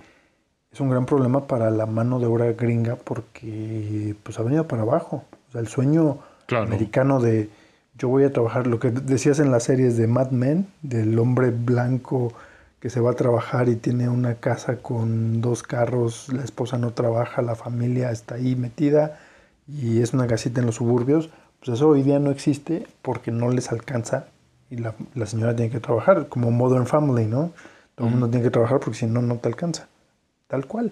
es 0.71 0.79
un 0.79 0.89
gran 0.89 1.05
problema 1.05 1.47
para 1.47 1.69
la 1.71 1.85
mano 1.85 2.19
de 2.19 2.25
obra 2.27 2.51
gringa 2.53 2.95
porque 2.95 4.15
pues 4.23 4.39
ha 4.39 4.43
venido 4.43 4.67
para 4.67 4.83
abajo. 4.83 5.23
O 5.49 5.51
sea, 5.51 5.61
el 5.61 5.67
sueño 5.67 6.19
Claro. 6.45 6.65
americano 6.65 7.19
de 7.21 7.49
yo 7.97 8.09
voy 8.09 8.23
a 8.23 8.33
trabajar, 8.33 8.67
lo 8.67 8.79
que 8.79 8.91
decías 8.91 9.39
en 9.39 9.51
las 9.51 9.63
series 9.63 9.97
de 9.97 10.07
Mad 10.07 10.31
Men, 10.31 10.67
del 10.81 11.17
hombre 11.19 11.51
blanco 11.51 12.33
que 12.79 12.89
se 12.89 12.99
va 12.99 13.11
a 13.11 13.15
trabajar 13.15 13.69
y 13.69 13.75
tiene 13.77 14.09
una 14.09 14.35
casa 14.35 14.77
con 14.77 15.41
dos 15.41 15.63
carros, 15.63 16.27
la 16.33 16.43
esposa 16.43 16.77
no 16.77 16.91
trabaja, 16.91 17.41
la 17.41 17.55
familia 17.55 18.11
está 18.11 18.35
ahí 18.35 18.55
metida 18.55 19.19
y 19.67 20.01
es 20.01 20.13
una 20.13 20.27
casita 20.27 20.59
en 20.59 20.65
los 20.65 20.75
suburbios, 20.75 21.29
pues 21.63 21.77
eso 21.77 21.89
hoy 21.89 22.03
día 22.03 22.19
no 22.19 22.31
existe 22.31 22.85
porque 23.01 23.31
no 23.31 23.49
les 23.49 23.71
alcanza 23.71 24.27
y 24.69 24.77
la, 24.77 24.95
la 25.15 25.25
señora 25.25 25.55
tiene 25.55 25.71
que 25.71 25.79
trabajar, 25.79 26.27
como 26.27 26.51
Modern 26.51 26.87
Family, 26.87 27.25
¿no? 27.25 27.51
Todo 27.95 28.07
el 28.07 28.11
mundo 28.13 28.27
tiene 28.29 28.43
que 28.43 28.49
trabajar 28.51 28.79
porque 28.79 28.97
si 28.99 29.05
no, 29.05 29.21
no 29.21 29.37
te 29.37 29.47
alcanza. 29.47 29.87
Tal 30.47 30.65
cual. 30.65 30.91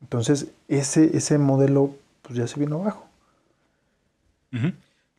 Entonces, 0.00 0.46
ese, 0.68 1.16
ese 1.16 1.36
modelo 1.38 1.90
pues 2.22 2.36
ya 2.38 2.46
se 2.46 2.58
vino 2.60 2.80
abajo. 2.80 3.06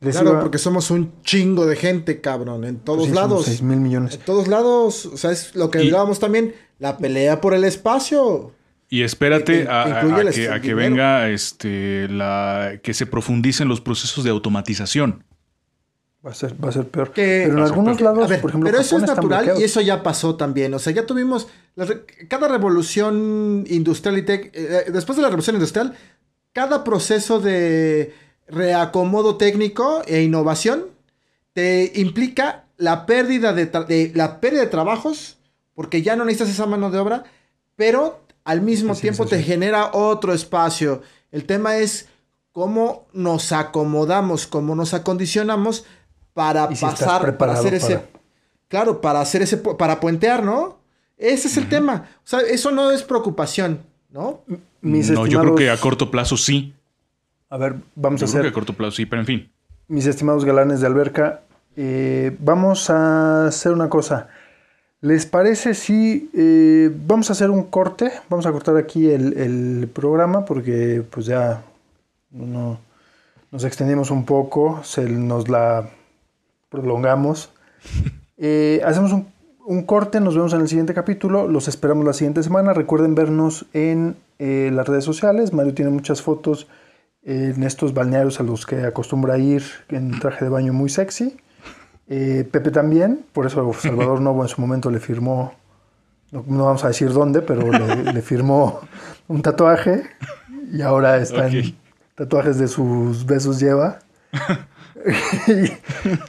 Claro, 0.00 0.30
iba- 0.30 0.40
porque 0.40 0.58
somos 0.58 0.90
un 0.90 1.12
chingo 1.22 1.66
de 1.66 1.76
gente, 1.76 2.20
cabrón, 2.20 2.64
en 2.64 2.78
todos 2.78 3.00
pues 3.00 3.10
sí, 3.10 3.14
lados. 3.14 3.44
6 3.46 3.62
mil 3.62 3.78
millones. 3.78 4.14
En 4.16 4.20
todos 4.22 4.48
lados. 4.48 5.06
O 5.06 5.16
sea, 5.16 5.30
es 5.30 5.54
lo 5.54 5.70
que 5.70 5.82
Y- 5.82 5.86
hablábamos 5.88 6.18
también, 6.18 6.54
la 6.78 6.96
pelea 6.98 7.40
por 7.40 7.54
el 7.54 7.64
espacio. 7.64 8.52
Y 8.88 9.02
espérate 9.02 9.60
Que- 9.60 9.64
que 9.64 9.68
a, 9.70 9.84
que, 10.32 10.48
a 10.48 10.60
que 10.60 10.68
dinero. 10.68 10.76
venga 10.76 11.28
este, 11.30 12.06
la, 12.08 12.78
que 12.82 12.94
se 12.94 13.06
profundicen 13.06 13.66
los 13.68 13.80
procesos 13.80 14.24
de 14.24 14.30
automatización. 14.30 15.24
Va 16.24 16.30
a 16.30 16.34
ser, 16.34 16.54
va 16.62 16.68
a 16.68 16.72
ser 16.72 16.88
peor. 16.88 17.12
Que- 17.12 17.44
pero 17.48 17.58
en 17.58 17.64
algunos 17.64 17.98
peor. 17.98 18.14
lados, 18.14 18.30
ver, 18.30 18.40
por 18.40 18.50
ejemplo, 18.50 18.70
pero 18.70 18.80
eso 18.80 18.96
es 18.96 19.02
natural 19.02 19.26
bloqueados. 19.40 19.60
y 19.60 19.64
eso 19.64 19.80
ya 19.80 20.02
pasó 20.02 20.36
también. 20.36 20.72
O 20.74 20.78
sea, 20.78 20.92
ya 20.92 21.04
tuvimos 21.06 21.48
la 21.74 21.86
cada 22.28 22.48
revolución 22.48 23.64
industrial 23.68 24.18
y 24.18 24.22
tec, 24.22 24.50
eh, 24.54 24.84
después 24.92 25.16
de 25.16 25.22
la 25.22 25.28
revolución 25.28 25.56
industrial, 25.56 25.94
cada 26.52 26.84
proceso 26.84 27.40
de 27.40 28.14
reacomodo 28.46 29.36
técnico 29.36 30.02
e 30.06 30.22
innovación 30.22 30.84
te 31.52 31.92
implica 31.96 32.64
la 32.76 33.06
pérdida 33.06 33.52
de- 33.52 34.12
la 34.14 34.40
pérdida 34.40 34.60
de 34.62 34.66
trabajos 34.68 35.38
porque 35.74 36.02
ya 36.02 36.16
no 36.16 36.24
necesitas 36.24 36.50
esa 36.52 36.66
mano 36.66 36.90
de 36.90 36.98
obra, 36.98 37.24
pero 37.76 38.23
al 38.44 38.60
mismo 38.60 38.94
Sí, 38.94 39.02
tiempo 39.02 39.24
sí, 39.24 39.30
te 39.30 39.38
sí. 39.38 39.44
genera 39.44 39.90
otro 39.92 40.32
espacio. 40.32 41.02
El 41.32 41.44
tema 41.46 41.76
es 41.78 42.08
cómo 42.52 43.06
nos 43.12 43.52
acomodamos, 43.52 44.46
cómo 44.46 44.74
nos 44.74 44.94
acondicionamos 44.94 45.84
para 46.34 46.64
Y 46.70 46.76
si 46.76 46.84
estás 46.84 47.00
pasar, 47.00 47.36
para 47.38 47.54
hacer 47.54 47.74
ese, 47.74 47.96
para- 47.98 48.08
claro, 48.68 49.00
para 49.00 49.20
hacer 49.20 49.42
ese, 49.42 49.56
para 49.56 50.00
puentear, 50.00 50.42
¿no? 50.44 50.78
Ese 51.16 51.48
es 51.48 51.56
el 51.56 51.68
tema. 51.68 52.08
O 52.18 52.26
sea, 52.26 52.40
eso 52.40 52.70
no 52.70 52.90
es 52.90 53.02
preocupación, 53.02 53.80
¿no? 54.10 54.42
Mis 54.80 55.10
no, 55.10 55.26
yo 55.26 55.40
creo 55.40 55.54
que 55.54 55.70
a 55.70 55.76
corto 55.78 56.10
plazo 56.10 56.36
sí. 56.36 56.74
A 57.50 57.56
ver, 57.56 57.76
vamos 57.94 58.20
Yo 58.20 58.26
a 58.26 58.28
creo 58.30 58.32
que 58.42 58.46
hacer 58.48 58.50
a 58.50 58.52
corto 58.52 58.72
plazo 58.74 58.92
sí, 58.96 59.06
pero 59.06 59.20
en 59.22 59.26
fin. 59.26 59.52
mis 59.88 60.06
estimados 60.06 60.44
galanes 60.44 60.80
de 60.80 60.86
alberca, 60.88 61.42
eh, 61.76 62.36
vamos 62.40 62.90
a 62.90 63.46
hacer 63.46 63.72
una 63.72 63.88
cosa. 63.88 64.28
¿Les 65.04 65.26
parece 65.26 65.74
si 65.74 66.30
eh, 66.32 66.90
vamos 67.06 67.28
a 67.28 67.34
hacer 67.34 67.50
un 67.50 67.64
corte? 67.64 68.10
Vamos 68.30 68.46
a 68.46 68.52
cortar 68.52 68.78
aquí 68.78 69.10
el, 69.10 69.36
el 69.36 69.86
programa 69.92 70.46
porque 70.46 71.04
pues 71.10 71.26
ya 71.26 71.62
no, 72.30 72.78
nos 73.52 73.64
extendimos 73.64 74.10
un 74.10 74.24
poco, 74.24 74.80
se 74.82 75.06
nos 75.06 75.50
la 75.50 75.90
prolongamos. 76.70 77.50
Eh, 78.36 78.80
hacemos 78.84 79.12
un, 79.12 79.28
un 79.64 79.84
corte, 79.84 80.18
nos 80.18 80.34
vemos 80.34 80.52
en 80.54 80.60
el 80.60 80.68
siguiente 80.68 80.92
capítulo, 80.92 81.46
los 81.46 81.68
esperamos 81.68 82.04
la 82.04 82.12
siguiente 82.12 82.42
semana. 82.42 82.72
Recuerden 82.72 83.14
vernos 83.14 83.66
en 83.72 84.16
eh, 84.40 84.70
las 84.72 84.88
redes 84.88 85.04
sociales. 85.04 85.52
Mario 85.52 85.72
tiene 85.72 85.92
muchas 85.92 86.20
fotos 86.20 86.66
en 87.22 87.62
estos 87.62 87.94
balnearios 87.94 88.40
a 88.40 88.42
los 88.42 88.66
que 88.66 88.82
acostumbra 88.82 89.38
ir 89.38 89.62
en 89.88 90.18
traje 90.18 90.46
de 90.46 90.50
baño 90.50 90.72
muy 90.72 90.88
sexy. 90.88 91.36
Eh, 92.08 92.46
Pepe 92.50 92.70
también, 92.70 93.24
por 93.32 93.46
eso 93.46 93.72
Salvador 93.78 94.20
Novo 94.20 94.42
en 94.42 94.48
su 94.48 94.60
momento 94.60 94.90
le 94.90 95.00
firmó, 95.00 95.52
no, 96.32 96.44
no 96.46 96.64
vamos 96.66 96.84
a 96.84 96.88
decir 96.88 97.12
dónde, 97.12 97.40
pero 97.42 97.70
le, 97.70 98.12
le 98.12 98.22
firmó 98.22 98.80
un 99.28 99.40
tatuaje 99.42 100.02
y 100.72 100.82
ahora 100.82 101.16
está 101.18 101.48
en 101.48 101.74
tatuajes 102.14 102.58
de 102.58 102.68
sus 102.68 103.24
besos 103.26 103.58
lleva. 103.60 103.98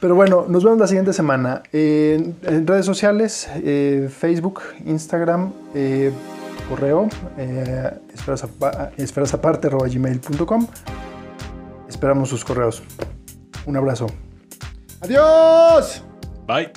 Pero 0.00 0.14
bueno, 0.14 0.44
nos 0.48 0.62
vemos 0.62 0.78
la 0.78 0.86
siguiente 0.86 1.12
semana. 1.14 1.62
En, 1.72 2.36
en 2.42 2.66
redes 2.66 2.84
sociales, 2.84 3.48
eh, 3.64 4.10
Facebook, 4.14 4.60
Instagram, 4.84 5.52
eh, 5.74 6.12
correo, 6.68 7.08
eh, 7.38 7.90
esferasapa- 8.14 8.90
esferasaparte.gmail.com. 8.98 10.66
Esperamos 11.88 12.28
sus 12.28 12.44
correos. 12.44 12.82
Un 13.64 13.76
abrazo. 13.76 14.08
¡Adiós! 15.00 16.02
Bye. 16.46 16.72